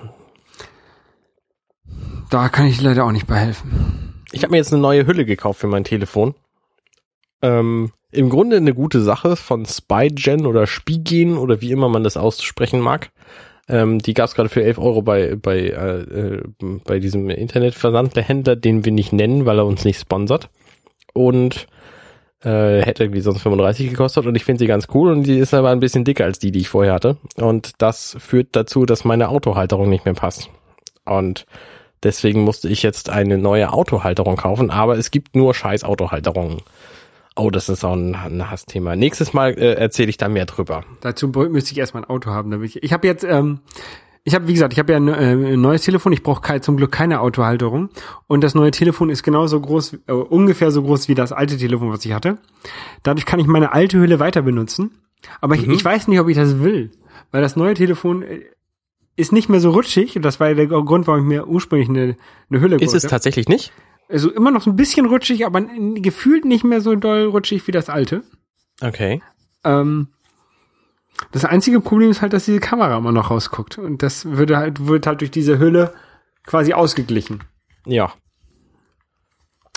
Da 2.30 2.48
kann 2.48 2.66
ich 2.66 2.80
leider 2.80 3.04
auch 3.04 3.12
nicht 3.12 3.26
bei 3.26 3.36
helfen. 3.36 4.09
Ich 4.32 4.42
habe 4.42 4.52
mir 4.52 4.58
jetzt 4.58 4.72
eine 4.72 4.82
neue 4.82 5.06
Hülle 5.06 5.24
gekauft 5.24 5.60
für 5.60 5.66
mein 5.66 5.84
Telefon. 5.84 6.34
Ähm, 7.42 7.92
Im 8.12 8.28
Grunde 8.28 8.56
eine 8.56 8.74
gute 8.74 9.00
Sache 9.00 9.36
von 9.36 9.66
Spygen 9.66 10.46
oder 10.46 10.66
Spigen 10.66 11.38
oder 11.38 11.60
wie 11.60 11.72
immer 11.72 11.88
man 11.88 12.04
das 12.04 12.16
aussprechen 12.16 12.80
mag. 12.80 13.10
Ähm, 13.68 14.00
die 14.00 14.14
gab 14.14 14.26
es 14.26 14.34
gerade 14.34 14.48
für 14.48 14.62
11 14.62 14.78
Euro 14.78 15.02
bei, 15.02 15.36
bei, 15.36 15.58
äh, 15.58 16.00
äh, 16.00 16.42
bei 16.84 16.98
diesem 16.98 17.30
Internetversandhändler, 17.30 18.56
den 18.56 18.84
wir 18.84 18.92
nicht 18.92 19.12
nennen, 19.12 19.46
weil 19.46 19.58
er 19.58 19.66
uns 19.66 19.84
nicht 19.84 20.00
sponsert. 20.00 20.50
Und 21.12 21.66
äh, 22.42 22.82
hätte 22.82 23.04
irgendwie 23.04 23.20
sonst 23.20 23.42
35 23.42 23.90
gekostet 23.90 24.26
und 24.26 24.34
ich 24.34 24.44
finde 24.44 24.60
sie 24.60 24.66
ganz 24.66 24.88
cool 24.94 25.10
und 25.12 25.24
die 25.24 25.38
ist 25.38 25.52
aber 25.52 25.70
ein 25.70 25.80
bisschen 25.80 26.04
dicker 26.04 26.24
als 26.24 26.38
die, 26.38 26.50
die 26.50 26.60
ich 26.60 26.68
vorher 26.68 26.94
hatte. 26.94 27.18
Und 27.36 27.72
das 27.82 28.16
führt 28.18 28.48
dazu, 28.52 28.86
dass 28.86 29.04
meine 29.04 29.28
Autohalterung 29.28 29.88
nicht 29.88 30.04
mehr 30.04 30.14
passt. 30.14 30.48
Und 31.04 31.46
deswegen 32.02 32.42
musste 32.42 32.68
ich 32.68 32.82
jetzt 32.82 33.10
eine 33.10 33.38
neue 33.38 33.72
Autohalterung 33.72 34.36
kaufen, 34.36 34.70
aber 34.70 34.96
es 34.96 35.10
gibt 35.10 35.36
nur 35.36 35.54
scheiß 35.54 35.84
Autohalterungen. 35.84 36.62
Oh, 37.36 37.50
das 37.50 37.68
ist 37.68 37.84
auch 37.84 37.94
ein, 37.94 38.14
ein 38.14 38.50
Hassthema. 38.50 38.96
Nächstes 38.96 39.32
Mal 39.32 39.52
äh, 39.52 39.74
erzähle 39.74 40.10
ich 40.10 40.16
da 40.16 40.28
mehr 40.28 40.46
drüber. 40.46 40.84
Dazu 41.00 41.28
müsste 41.28 41.72
ich 41.72 41.78
erstmal 41.78 42.02
ein 42.02 42.10
Auto 42.10 42.30
haben. 42.30 42.50
Damit 42.50 42.68
ich 42.76 42.82
ich 42.82 42.92
habe 42.92 43.06
jetzt, 43.06 43.24
ähm, 43.24 43.60
ich 44.24 44.34
habe, 44.34 44.48
wie 44.48 44.52
gesagt, 44.52 44.72
ich 44.72 44.78
habe 44.78 44.92
ja 44.92 44.98
ein, 44.98 45.08
äh, 45.08 45.52
ein 45.54 45.60
neues 45.60 45.82
Telefon. 45.82 46.12
Ich 46.12 46.22
brauche 46.22 46.60
zum 46.60 46.76
Glück 46.76 46.92
keine 46.92 47.20
Autohalterung. 47.20 47.88
Und 48.26 48.42
das 48.42 48.54
neue 48.54 48.72
Telefon 48.72 49.10
ist 49.10 49.22
genauso 49.22 49.60
groß, 49.60 49.98
äh, 50.08 50.12
ungefähr 50.12 50.70
so 50.70 50.82
groß 50.82 51.08
wie 51.08 51.14
das 51.14 51.32
alte 51.32 51.56
Telefon, 51.56 51.90
was 51.92 52.04
ich 52.04 52.12
hatte. 52.12 52.38
Dadurch 53.04 53.26
kann 53.26 53.40
ich 53.40 53.46
meine 53.46 53.72
alte 53.72 53.98
Hülle 53.98 54.18
weiter 54.18 54.42
benutzen. 54.42 54.90
Aber 55.40 55.54
ich, 55.54 55.66
ich 55.66 55.84
weiß 55.84 56.08
nicht, 56.08 56.20
ob 56.20 56.28
ich 56.28 56.36
das 56.36 56.60
will. 56.60 56.90
Weil 57.30 57.42
das 57.42 57.54
neue 57.56 57.74
Telefon 57.74 58.22
äh, 58.22 58.40
ist 59.16 59.32
nicht 59.32 59.48
mehr 59.48 59.60
so 59.60 59.70
rutschig. 59.70 60.16
Und 60.16 60.22
das 60.22 60.40
war 60.40 60.48
ja 60.48 60.54
der 60.54 60.66
Grund, 60.66 61.06
warum 61.06 61.20
ich 61.20 61.26
mir 61.26 61.46
ursprünglich 61.46 61.88
eine, 61.88 62.16
eine 62.50 62.60
Hülle 62.60 62.76
Ist 62.76 62.94
es 62.94 63.02
tatsächlich 63.02 63.48
nicht? 63.48 63.72
Also 64.08 64.30
immer 64.30 64.50
noch 64.50 64.62
so 64.62 64.70
ein 64.70 64.76
bisschen 64.76 65.06
rutschig, 65.06 65.46
aber 65.46 65.60
gefühlt 65.60 66.44
nicht 66.44 66.64
mehr 66.64 66.80
so 66.80 66.96
doll 66.96 67.24
rutschig 67.26 67.66
wie 67.66 67.72
das 67.72 67.88
alte. 67.88 68.24
Okay. 68.80 69.22
Ähm, 69.62 70.08
das 71.32 71.44
einzige 71.44 71.80
Problem 71.80 72.10
ist 72.10 72.22
halt, 72.22 72.32
dass 72.32 72.46
diese 72.46 72.60
Kamera 72.60 72.96
immer 72.96 73.12
noch 73.12 73.30
rausguckt. 73.30 73.78
Und 73.78 74.02
das 74.02 74.24
würde 74.24 74.56
halt, 74.56 74.86
wird 74.86 75.06
halt 75.06 75.20
durch 75.20 75.30
diese 75.30 75.58
Hülle 75.58 75.94
quasi 76.44 76.72
ausgeglichen. 76.72 77.44
Ja. 77.86 78.12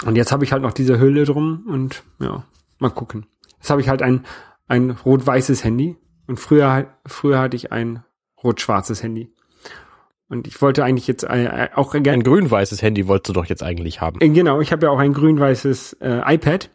Und 0.05 0.15
jetzt 0.15 0.31
habe 0.31 0.43
ich 0.43 0.51
halt 0.51 0.63
noch 0.63 0.73
diese 0.73 0.99
Hülle 0.99 1.25
drum 1.25 1.65
und 1.67 2.03
ja, 2.19 2.43
mal 2.79 2.89
gucken. 2.89 3.27
Jetzt 3.57 3.69
habe 3.69 3.81
ich 3.81 3.89
halt 3.89 4.01
ein, 4.01 4.25
ein 4.67 4.91
rot-weißes 4.91 5.63
Handy 5.63 5.97
und 6.27 6.39
früher, 6.39 6.87
früher 7.05 7.39
hatte 7.39 7.55
ich 7.55 7.71
ein 7.71 8.03
rot-schwarzes 8.43 9.03
Handy. 9.03 9.31
Und 10.29 10.47
ich 10.47 10.61
wollte 10.61 10.83
eigentlich 10.83 11.05
jetzt 11.07 11.23
äh, 11.23 11.69
auch 11.75 11.91
gerne, 11.91 12.11
Ein 12.11 12.23
grün-weißes 12.23 12.81
Handy 12.81 13.07
wolltest 13.07 13.29
du 13.29 13.33
doch 13.33 13.45
jetzt 13.45 13.61
eigentlich 13.61 14.01
haben. 14.01 14.19
äh, 14.21 14.29
genau, 14.29 14.61
ich 14.61 14.71
habe 14.71 14.85
ja 14.85 14.91
auch 14.91 14.97
ein 14.99 15.13
grün-weißes 15.13 15.93
äh, 16.01 16.21
iPad. 16.35 16.69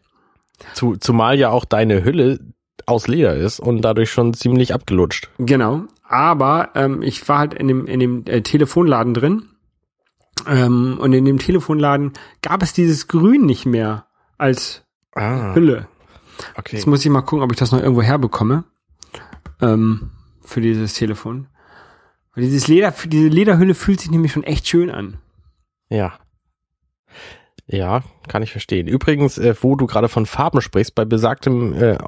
Zu, 0.74 0.96
zumal 0.96 1.38
ja 1.38 1.50
auch 1.50 1.64
deine 1.64 2.04
Hülle 2.04 2.38
aus 2.86 3.08
Leder 3.08 3.34
ist 3.34 3.58
und 3.60 3.82
dadurch 3.82 4.10
schon 4.10 4.34
ziemlich 4.34 4.74
abgelutscht. 4.74 5.28
Genau, 5.38 5.82
aber 6.04 6.70
ähm, 6.74 7.02
ich 7.02 7.28
war 7.28 7.38
halt 7.38 7.54
in 7.54 7.68
dem, 7.68 7.86
in 7.86 8.00
dem 8.00 8.24
äh, 8.26 8.42
Telefonladen 8.42 9.12
drin 9.14 9.42
ähm, 10.46 10.98
und 11.00 11.12
in 11.12 11.24
dem 11.24 11.38
Telefonladen 11.38 12.12
gab 12.42 12.62
es 12.62 12.72
dieses 12.72 13.08
Grün 13.08 13.44
nicht 13.46 13.66
mehr 13.66 14.06
als 14.36 14.84
Ah, 15.14 15.54
Hülle. 15.54 15.88
okay. 16.56 16.76
Jetzt 16.76 16.86
muss 16.86 17.04
ich 17.04 17.10
mal 17.10 17.22
gucken, 17.22 17.42
ob 17.42 17.50
ich 17.52 17.58
das 17.58 17.72
noch 17.72 17.80
irgendwo 17.80 18.02
herbekomme 18.02 18.64
ähm, 19.60 20.10
für 20.44 20.60
dieses 20.60 20.94
Telefon. 20.94 21.48
Dieses 22.38 22.68
Leder, 22.68 22.94
diese 23.06 23.28
Lederhülle 23.28 23.74
fühlt 23.74 24.00
sich 24.00 24.10
nämlich 24.10 24.32
schon 24.32 24.44
echt 24.44 24.66
schön 24.68 24.90
an. 24.90 25.18
Ja. 25.90 26.18
Ja, 27.66 28.02
kann 28.28 28.42
ich 28.42 28.50
verstehen. 28.52 28.86
Übrigens, 28.86 29.36
äh, 29.38 29.54
wo 29.60 29.76
du 29.76 29.86
gerade 29.86 30.08
von 30.08 30.24
Farben 30.26 30.60
sprichst, 30.62 30.94
bei 30.94 31.04
besagtem 31.04 31.74
äh, 31.74 31.98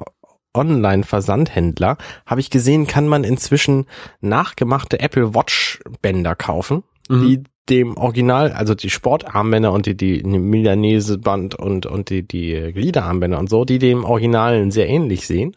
Online-Versandhändler 0.55 1.97
habe 2.25 2.41
ich 2.41 2.49
gesehen, 2.49 2.87
kann 2.87 3.07
man 3.07 3.23
inzwischen 3.23 3.85
nachgemachte 4.21 4.99
Apple 4.99 5.33
Watch 5.35 5.79
Bänder 6.01 6.35
kaufen, 6.35 6.83
Mhm. 7.09 7.21
die 7.27 7.43
dem 7.69 7.95
Original, 7.95 8.51
also 8.51 8.73
die 8.73 8.89
Sportarmbänder 8.89 9.71
und 9.71 9.85
die, 9.85 9.95
die 9.95 10.23
Milanese 10.23 11.17
Band 11.19 11.55
und, 11.55 11.85
und 11.85 12.09
die, 12.09 12.27
die 12.27 12.71
Gliederarmbänder 12.73 13.37
und 13.39 13.49
so, 13.49 13.65
die 13.65 13.79
dem 13.79 14.03
Originalen 14.03 14.71
sehr 14.71 14.89
ähnlich 14.89 15.27
sehen. 15.27 15.55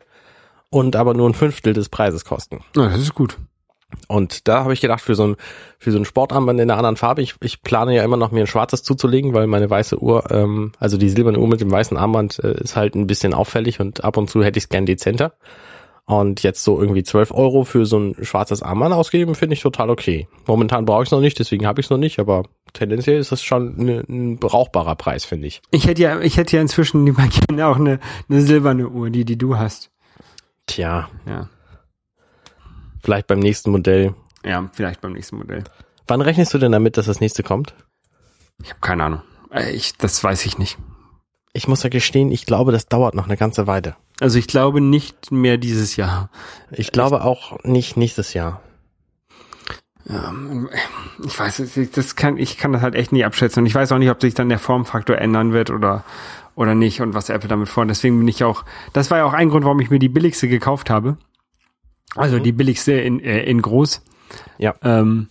und 0.71 0.97
aber 0.97 1.15
nur 1.15 1.29
ein 1.31 1.35
Fünftel 1.35 1.73
des 1.73 1.89
Preises 1.89 2.25
kosten. 2.25 2.61
Ja, 2.77 2.89
das 2.89 3.01
ist 3.01 3.15
gut. 3.15 3.39
Und 4.09 4.49
da 4.49 4.65
habe 4.65 4.73
ich 4.73 4.81
gedacht, 4.81 5.01
für 5.01 5.15
so 5.15 5.29
ein, 5.29 5.37
für 5.79 5.93
so 5.93 5.99
ein 5.99 6.05
Sportarmband 6.05 6.61
in 6.61 6.71
einer 6.71 6.79
anderen 6.79 6.97
Farbe, 6.97 7.23
ich, 7.23 7.35
ich 7.43 7.63
plane 7.63 7.95
ja 7.95 8.05
immer 8.05 8.17
noch 8.17 8.31
mir 8.31 8.41
ein 8.41 8.47
schwarzes 8.47 8.83
zuzulegen, 8.83 9.35
weil 9.35 9.47
meine 9.47 9.69
weiße 9.69 10.01
Uhr, 10.01 10.31
ähm, 10.31 10.73
also 10.79 10.97
die 10.97 11.09
silberne 11.09 11.39
Uhr 11.39 11.49
mit 11.49 11.61
dem 11.61 11.71
weißen 11.71 11.97
Armband 11.97 12.39
äh, 12.43 12.61
ist 12.63 12.77
halt 12.77 12.95
ein 12.95 13.07
bisschen 13.07 13.35
auffällig 13.35 13.81
und 13.81 14.05
ab 14.05 14.17
und 14.17 14.31
zu 14.31 14.43
hätte 14.43 14.59
ich 14.59 14.65
es 14.65 14.69
gern 14.69 14.87
dezenter. 14.87 15.35
Und 16.07 16.43
jetzt 16.43 16.63
so 16.63 16.79
irgendwie 16.79 17.03
12 17.03 17.33
Euro 17.33 17.65
für 17.65 17.87
so 17.87 17.99
ein 17.99 18.15
schwarzes 18.21 18.63
Armband 18.63 18.95
ausgeben, 18.95 19.35
finde 19.35 19.55
ich 19.55 19.63
total 19.63 19.89
okay. 19.89 20.29
Momentan 20.47 20.85
brauche 20.85 21.03
ich 21.03 21.09
es 21.09 21.13
noch 21.13 21.21
nicht, 21.21 21.39
deswegen 21.39 21.67
habe 21.67 21.81
ich 21.81 21.87
es 21.87 21.91
noch 21.91 21.97
nicht, 21.97 22.19
aber 22.19 22.43
tendenziell 22.75 23.19
ist 23.19 23.33
das 23.33 23.43
schon 23.43 23.77
ne, 23.77 24.05
ein 24.07 24.37
brauchbarer 24.37 24.97
Preis, 24.97 25.25
finde 25.25 25.47
ich. 25.47 25.63
Ich 25.71 25.87
hätte 25.87 26.03
ja, 26.03 26.21
ich 26.21 26.37
hätte 26.37 26.57
ja 26.57 26.63
inzwischen 26.63 27.07
lieber 27.07 27.27
gerne 27.49 27.67
auch 27.67 27.77
eine, 27.77 28.01
eine 28.29 28.43
silberne 28.43 28.89
Uhr, 28.89 29.09
die, 29.09 29.25
die 29.25 29.39
du 29.39 29.57
hast. 29.57 29.91
Tja, 30.67 31.09
Ja. 31.27 31.49
Vielleicht 33.05 33.27
beim 33.27 33.39
nächsten 33.39 33.71
Modell. 33.71 34.15
Ja, 34.45 34.69
vielleicht 34.73 35.01
beim 35.01 35.13
nächsten 35.13 35.37
Modell. 35.37 35.65
Wann 36.07 36.21
rechnest 36.21 36.53
du 36.55 36.59
denn 36.59 36.73
damit, 36.73 36.97
dass 36.97 37.07
das 37.07 37.21
nächste 37.21 37.43
kommt? 37.43 37.75
Ich 38.63 38.71
habe 38.71 38.81
keine 38.81 39.05
Ahnung. 39.05 39.23
Äh, 39.51 39.73
Ich, 39.73 39.97
das 39.97 40.23
weiß 40.23 40.45
ich 40.47 40.59
nicht. 40.59 40.79
Ich 41.53 41.69
muss 41.69 41.83
ja 41.85 41.89
gestehen, 41.89 42.33
ich 42.33 42.47
glaube, 42.47 42.73
das 42.73 42.87
dauert 42.89 43.15
noch 43.15 43.27
eine 43.27 43.37
ganze 43.37 43.67
Weile. 43.67 43.97
Also 44.21 44.39
ich 44.39 44.49
glaube 44.49 44.81
nicht 44.81 45.31
mehr 45.31 45.57
dieses 45.57 45.97
Jahr. 45.97 46.31
Ich 46.73 46.91
glaube 46.93 47.23
auch 47.25 47.63
nicht 47.63 47.97
nächstes 47.97 48.35
Jahr. 48.35 48.61
Ja, 50.07 50.35
ich 51.25 51.39
weiß, 51.39 51.61
es, 51.61 51.91
das 51.93 52.17
kann, 52.17 52.37
ich 52.37 52.59
kann 52.59 52.73
das 52.73 52.83
halt 52.83 52.95
echt 52.95 53.13
nie 53.13 53.25
abschätzen. 53.25 53.63
Und 53.63 53.67
ich 53.67 53.75
weiß 53.75 53.93
auch 53.93 53.99
nicht, 53.99 54.11
ob 54.11 54.21
sich 54.21 54.35
dann 54.35 54.49
der 54.51 54.59
Formfaktor 54.59 55.17
ändern 55.17 55.53
wird 55.53 55.71
oder, 55.71 56.05
oder 56.57 56.75
nicht 56.75 57.01
und 57.01 57.15
was 57.15 57.31
Apple 57.31 57.49
damit 57.49 57.69
vorhat. 57.69 57.89
Deswegen 57.91 58.19
bin 58.19 58.29
ich 58.29 58.45
auch, 58.45 58.65
das 58.93 59.11
war 59.11 59.19
ja 59.19 59.25
auch 59.25 59.33
ein 59.33 59.49
Grund, 59.49 59.65
warum 59.65 59.81
ich 59.81 59.91
mir 59.91 59.99
die 59.99 60.09
billigste 60.11 60.49
gekauft 60.49 60.91
habe. 60.91 61.17
Also 62.15 62.39
die 62.39 62.53
billigste 62.53 62.93
in, 62.93 63.21
äh, 63.21 63.43
in 63.45 63.63
groß. 63.63 64.03
Ja. 64.59 64.75
Ähm, 64.83 65.29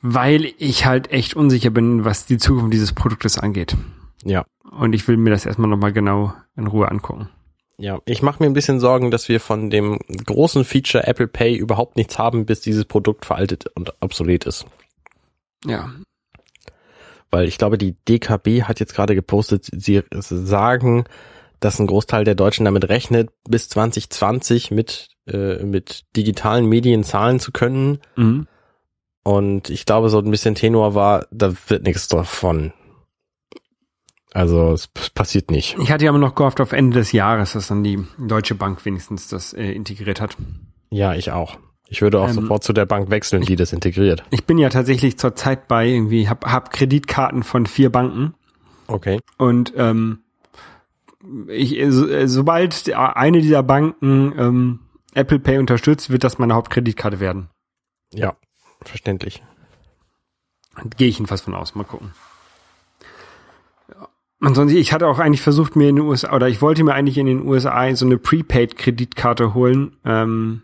weil 0.00 0.52
ich 0.58 0.84
halt 0.84 1.10
echt 1.10 1.34
unsicher 1.34 1.70
bin, 1.70 2.04
was 2.04 2.26
die 2.26 2.38
Zukunft 2.38 2.72
dieses 2.72 2.92
Produktes 2.92 3.38
angeht. 3.38 3.76
Ja. 4.24 4.44
Und 4.70 4.94
ich 4.94 5.06
will 5.08 5.16
mir 5.16 5.30
das 5.30 5.46
erstmal 5.46 5.70
nochmal 5.70 5.92
genau 5.92 6.34
in 6.56 6.66
Ruhe 6.66 6.90
angucken. 6.90 7.28
Ja, 7.76 7.98
ich 8.04 8.22
mache 8.22 8.42
mir 8.42 8.48
ein 8.48 8.54
bisschen 8.54 8.78
Sorgen, 8.78 9.10
dass 9.10 9.28
wir 9.28 9.40
von 9.40 9.68
dem 9.68 9.98
großen 10.26 10.64
Feature 10.64 11.06
Apple 11.06 11.26
Pay 11.26 11.56
überhaupt 11.56 11.96
nichts 11.96 12.18
haben, 12.18 12.46
bis 12.46 12.60
dieses 12.60 12.84
Produkt 12.84 13.24
veraltet 13.24 13.66
und 13.74 13.92
obsolet 14.00 14.44
ist. 14.44 14.64
Ja. 15.64 15.90
Weil 17.30 17.48
ich 17.48 17.58
glaube, 17.58 17.78
die 17.78 17.96
DKB 18.08 18.62
hat 18.62 18.78
jetzt 18.78 18.94
gerade 18.94 19.16
gepostet, 19.16 19.68
sie 19.72 20.02
sagen, 20.10 21.04
dass 21.58 21.80
ein 21.80 21.88
Großteil 21.88 22.24
der 22.24 22.36
Deutschen 22.36 22.64
damit 22.64 22.88
rechnet, 22.88 23.30
bis 23.48 23.68
2020 23.70 24.70
mit, 24.70 25.08
äh, 25.26 25.62
mit 25.64 26.02
digitalen 26.16 26.66
Medien 26.66 27.04
zahlen 27.04 27.40
zu 27.40 27.52
können. 27.52 27.98
Mhm. 28.16 28.46
Und 29.22 29.70
ich 29.70 29.86
glaube, 29.86 30.10
so 30.10 30.18
ein 30.18 30.30
bisschen 30.30 30.54
Tenor 30.54 30.94
war, 30.94 31.26
da 31.30 31.52
wird 31.68 31.84
nichts 31.84 32.08
davon. 32.08 32.72
Also 34.32 34.72
es 34.72 34.88
passiert 35.14 35.50
nicht. 35.50 35.76
Ich 35.80 35.90
hatte 35.92 36.04
ja 36.04 36.10
immer 36.10 36.18
noch 36.18 36.34
gehofft 36.34 36.60
auf 36.60 36.72
Ende 36.72 36.98
des 36.98 37.12
Jahres, 37.12 37.52
dass 37.52 37.68
dann 37.68 37.84
die 37.84 38.04
Deutsche 38.18 38.54
Bank 38.56 38.84
wenigstens 38.84 39.28
das 39.28 39.52
äh, 39.52 39.70
integriert 39.72 40.20
hat. 40.20 40.36
Ja, 40.90 41.14
ich 41.14 41.30
auch. 41.30 41.56
Ich 41.88 42.02
würde 42.02 42.18
auch 42.20 42.28
Ähm, 42.28 42.34
sofort 42.34 42.64
zu 42.64 42.72
der 42.72 42.86
Bank 42.86 43.10
wechseln, 43.10 43.42
die 43.42 43.56
das 43.56 43.72
integriert. 43.72 44.24
Ich 44.30 44.44
bin 44.44 44.58
ja 44.58 44.68
tatsächlich 44.70 45.18
zurzeit 45.18 45.68
bei 45.68 45.86
irgendwie, 45.86 46.28
hab, 46.28 46.44
hab 46.46 46.72
Kreditkarten 46.72 47.44
von 47.44 47.66
vier 47.66 47.90
Banken 47.90 48.34
Okay. 48.88 49.20
und 49.38 49.72
ähm, 49.76 50.18
ich, 51.48 51.80
so, 51.88 52.08
äh, 52.08 52.26
sobald 52.28 52.92
eine 52.92 53.40
dieser 53.40 53.62
Banken 53.62 54.34
ähm, 54.36 54.80
Apple 55.14 55.38
Pay 55.38 55.58
unterstützt, 55.58 56.10
wird 56.10 56.24
das 56.24 56.38
meine 56.38 56.54
Hauptkreditkarte 56.54 57.20
werden. 57.20 57.48
Ja, 58.12 58.36
verständlich. 58.82 59.42
Gehe 60.96 61.08
ich 61.08 61.18
jedenfalls 61.18 61.42
von 61.42 61.54
aus. 61.54 61.74
Mal 61.74 61.84
gucken. 61.84 62.12
Ansonsten, 64.40 64.76
ich 64.76 64.92
hatte 64.92 65.06
auch 65.06 65.18
eigentlich 65.18 65.40
versucht, 65.40 65.76
mir 65.76 65.88
in 65.88 65.96
den 65.96 66.04
USA, 66.04 66.32
oder 66.34 66.48
ich 66.48 66.60
wollte 66.60 66.84
mir 66.84 66.92
eigentlich 66.92 67.16
in 67.16 67.26
den 67.26 67.46
USA 67.46 67.94
so 67.94 68.04
eine 68.04 68.18
Prepaid-Kreditkarte 68.18 69.54
holen. 69.54 69.96
Ähm, 70.04 70.62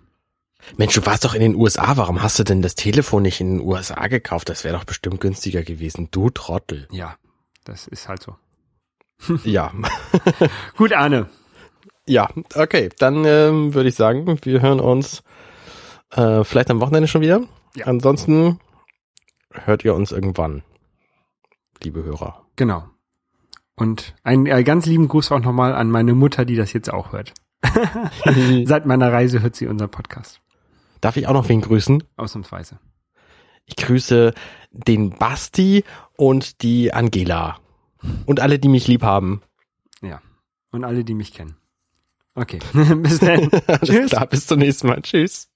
Mensch, 0.77 0.95
du 0.95 1.07
warst 1.07 1.25
doch 1.25 1.35
in 1.35 1.41
den 1.41 1.55
USA. 1.55 1.97
Warum 1.97 2.23
hast 2.23 2.39
du 2.39 2.45
denn 2.45 2.61
das 2.61 2.75
Telefon 2.75 3.23
nicht 3.23 3.41
in 3.41 3.59
den 3.59 3.67
USA 3.67 4.07
gekauft? 4.09 4.51
Das 4.51 4.65
wäre 4.65 4.77
doch 4.77 4.85
bestimmt 4.85 5.21
günstiger 5.21 5.63
gewesen. 5.63 6.09
Du 6.11 6.29
Trottel. 6.29 6.89
ja, 6.91 7.17
das 7.65 7.87
ist 7.87 8.09
halt 8.09 8.23
so. 8.23 8.37
Ja. 9.45 9.73
Gut, 10.77 10.93
Arne. 10.93 11.29
Ja, 12.11 12.29
okay. 12.57 12.91
Dann 12.99 13.25
ähm, 13.25 13.73
würde 13.75 13.89
ich 13.89 13.95
sagen, 13.95 14.39
wir 14.43 14.61
hören 14.61 14.81
uns 14.81 15.23
äh, 16.11 16.45
vielleicht 16.45 16.71
am 16.71 16.81
Wochenende 16.81 17.09
schon 17.09 17.21
wieder. 17.21 17.43
Ja. 17.77 17.87
Ansonsten 17.87 18.59
hört 19.53 19.85
ihr 19.85 19.95
uns 19.95 20.11
irgendwann, 20.11 20.63
liebe 21.83 22.03
Hörer. 22.03 22.45
Genau. 22.57 22.85
Und 23.77 24.15
einen 24.25 24.47
äh, 24.47 24.65
ganz 24.65 24.87
lieben 24.87 25.09
Gruß 25.09 25.31
auch 25.33 25.39
nochmal 25.39 25.73
an 25.73 25.91
meine 25.91 26.15
Mutter, 26.15 26.45
die 26.45 26.57
das 26.57 26.73
jetzt 26.73 26.93
auch 26.93 27.13
hört. 27.13 27.33
Seit 28.65 28.87
meiner 28.87 29.13
Reise 29.13 29.41
hört 29.43 29.55
sie 29.55 29.69
unseren 29.69 29.91
Podcast. 29.91 30.41
Darf 31.01 31.17
ich 31.17 31.29
auch 31.29 31.33
noch 31.33 31.49
wen 31.49 31.61
grüßen? 31.61 32.03
Ausnahmsweise. 32.17 32.79
Ich 33.67 33.77
grüße 33.77 34.35
den 34.73 35.11
Basti 35.11 35.85
und 36.17 36.63
die 36.63 36.93
Angela. 36.93 37.59
Und 38.27 38.41
alle, 38.41 38.59
die 38.59 38.69
mich 38.69 38.89
lieb 38.89 39.03
haben. 39.03 39.43
Ja. 40.03 40.21
Und 40.73 40.85
alle, 40.85 41.05
die 41.05 41.15
mich 41.15 41.33
kennen. 41.33 41.60
Okay. 42.35 42.59
Bis 42.73 43.19
dann. 43.19 43.51
Alles 43.67 44.11
klar, 44.11 44.27
bis 44.27 44.47
zum 44.47 44.61
nächsten 44.61 44.87
Mal. 44.87 45.03
Tschüss. 45.03 45.49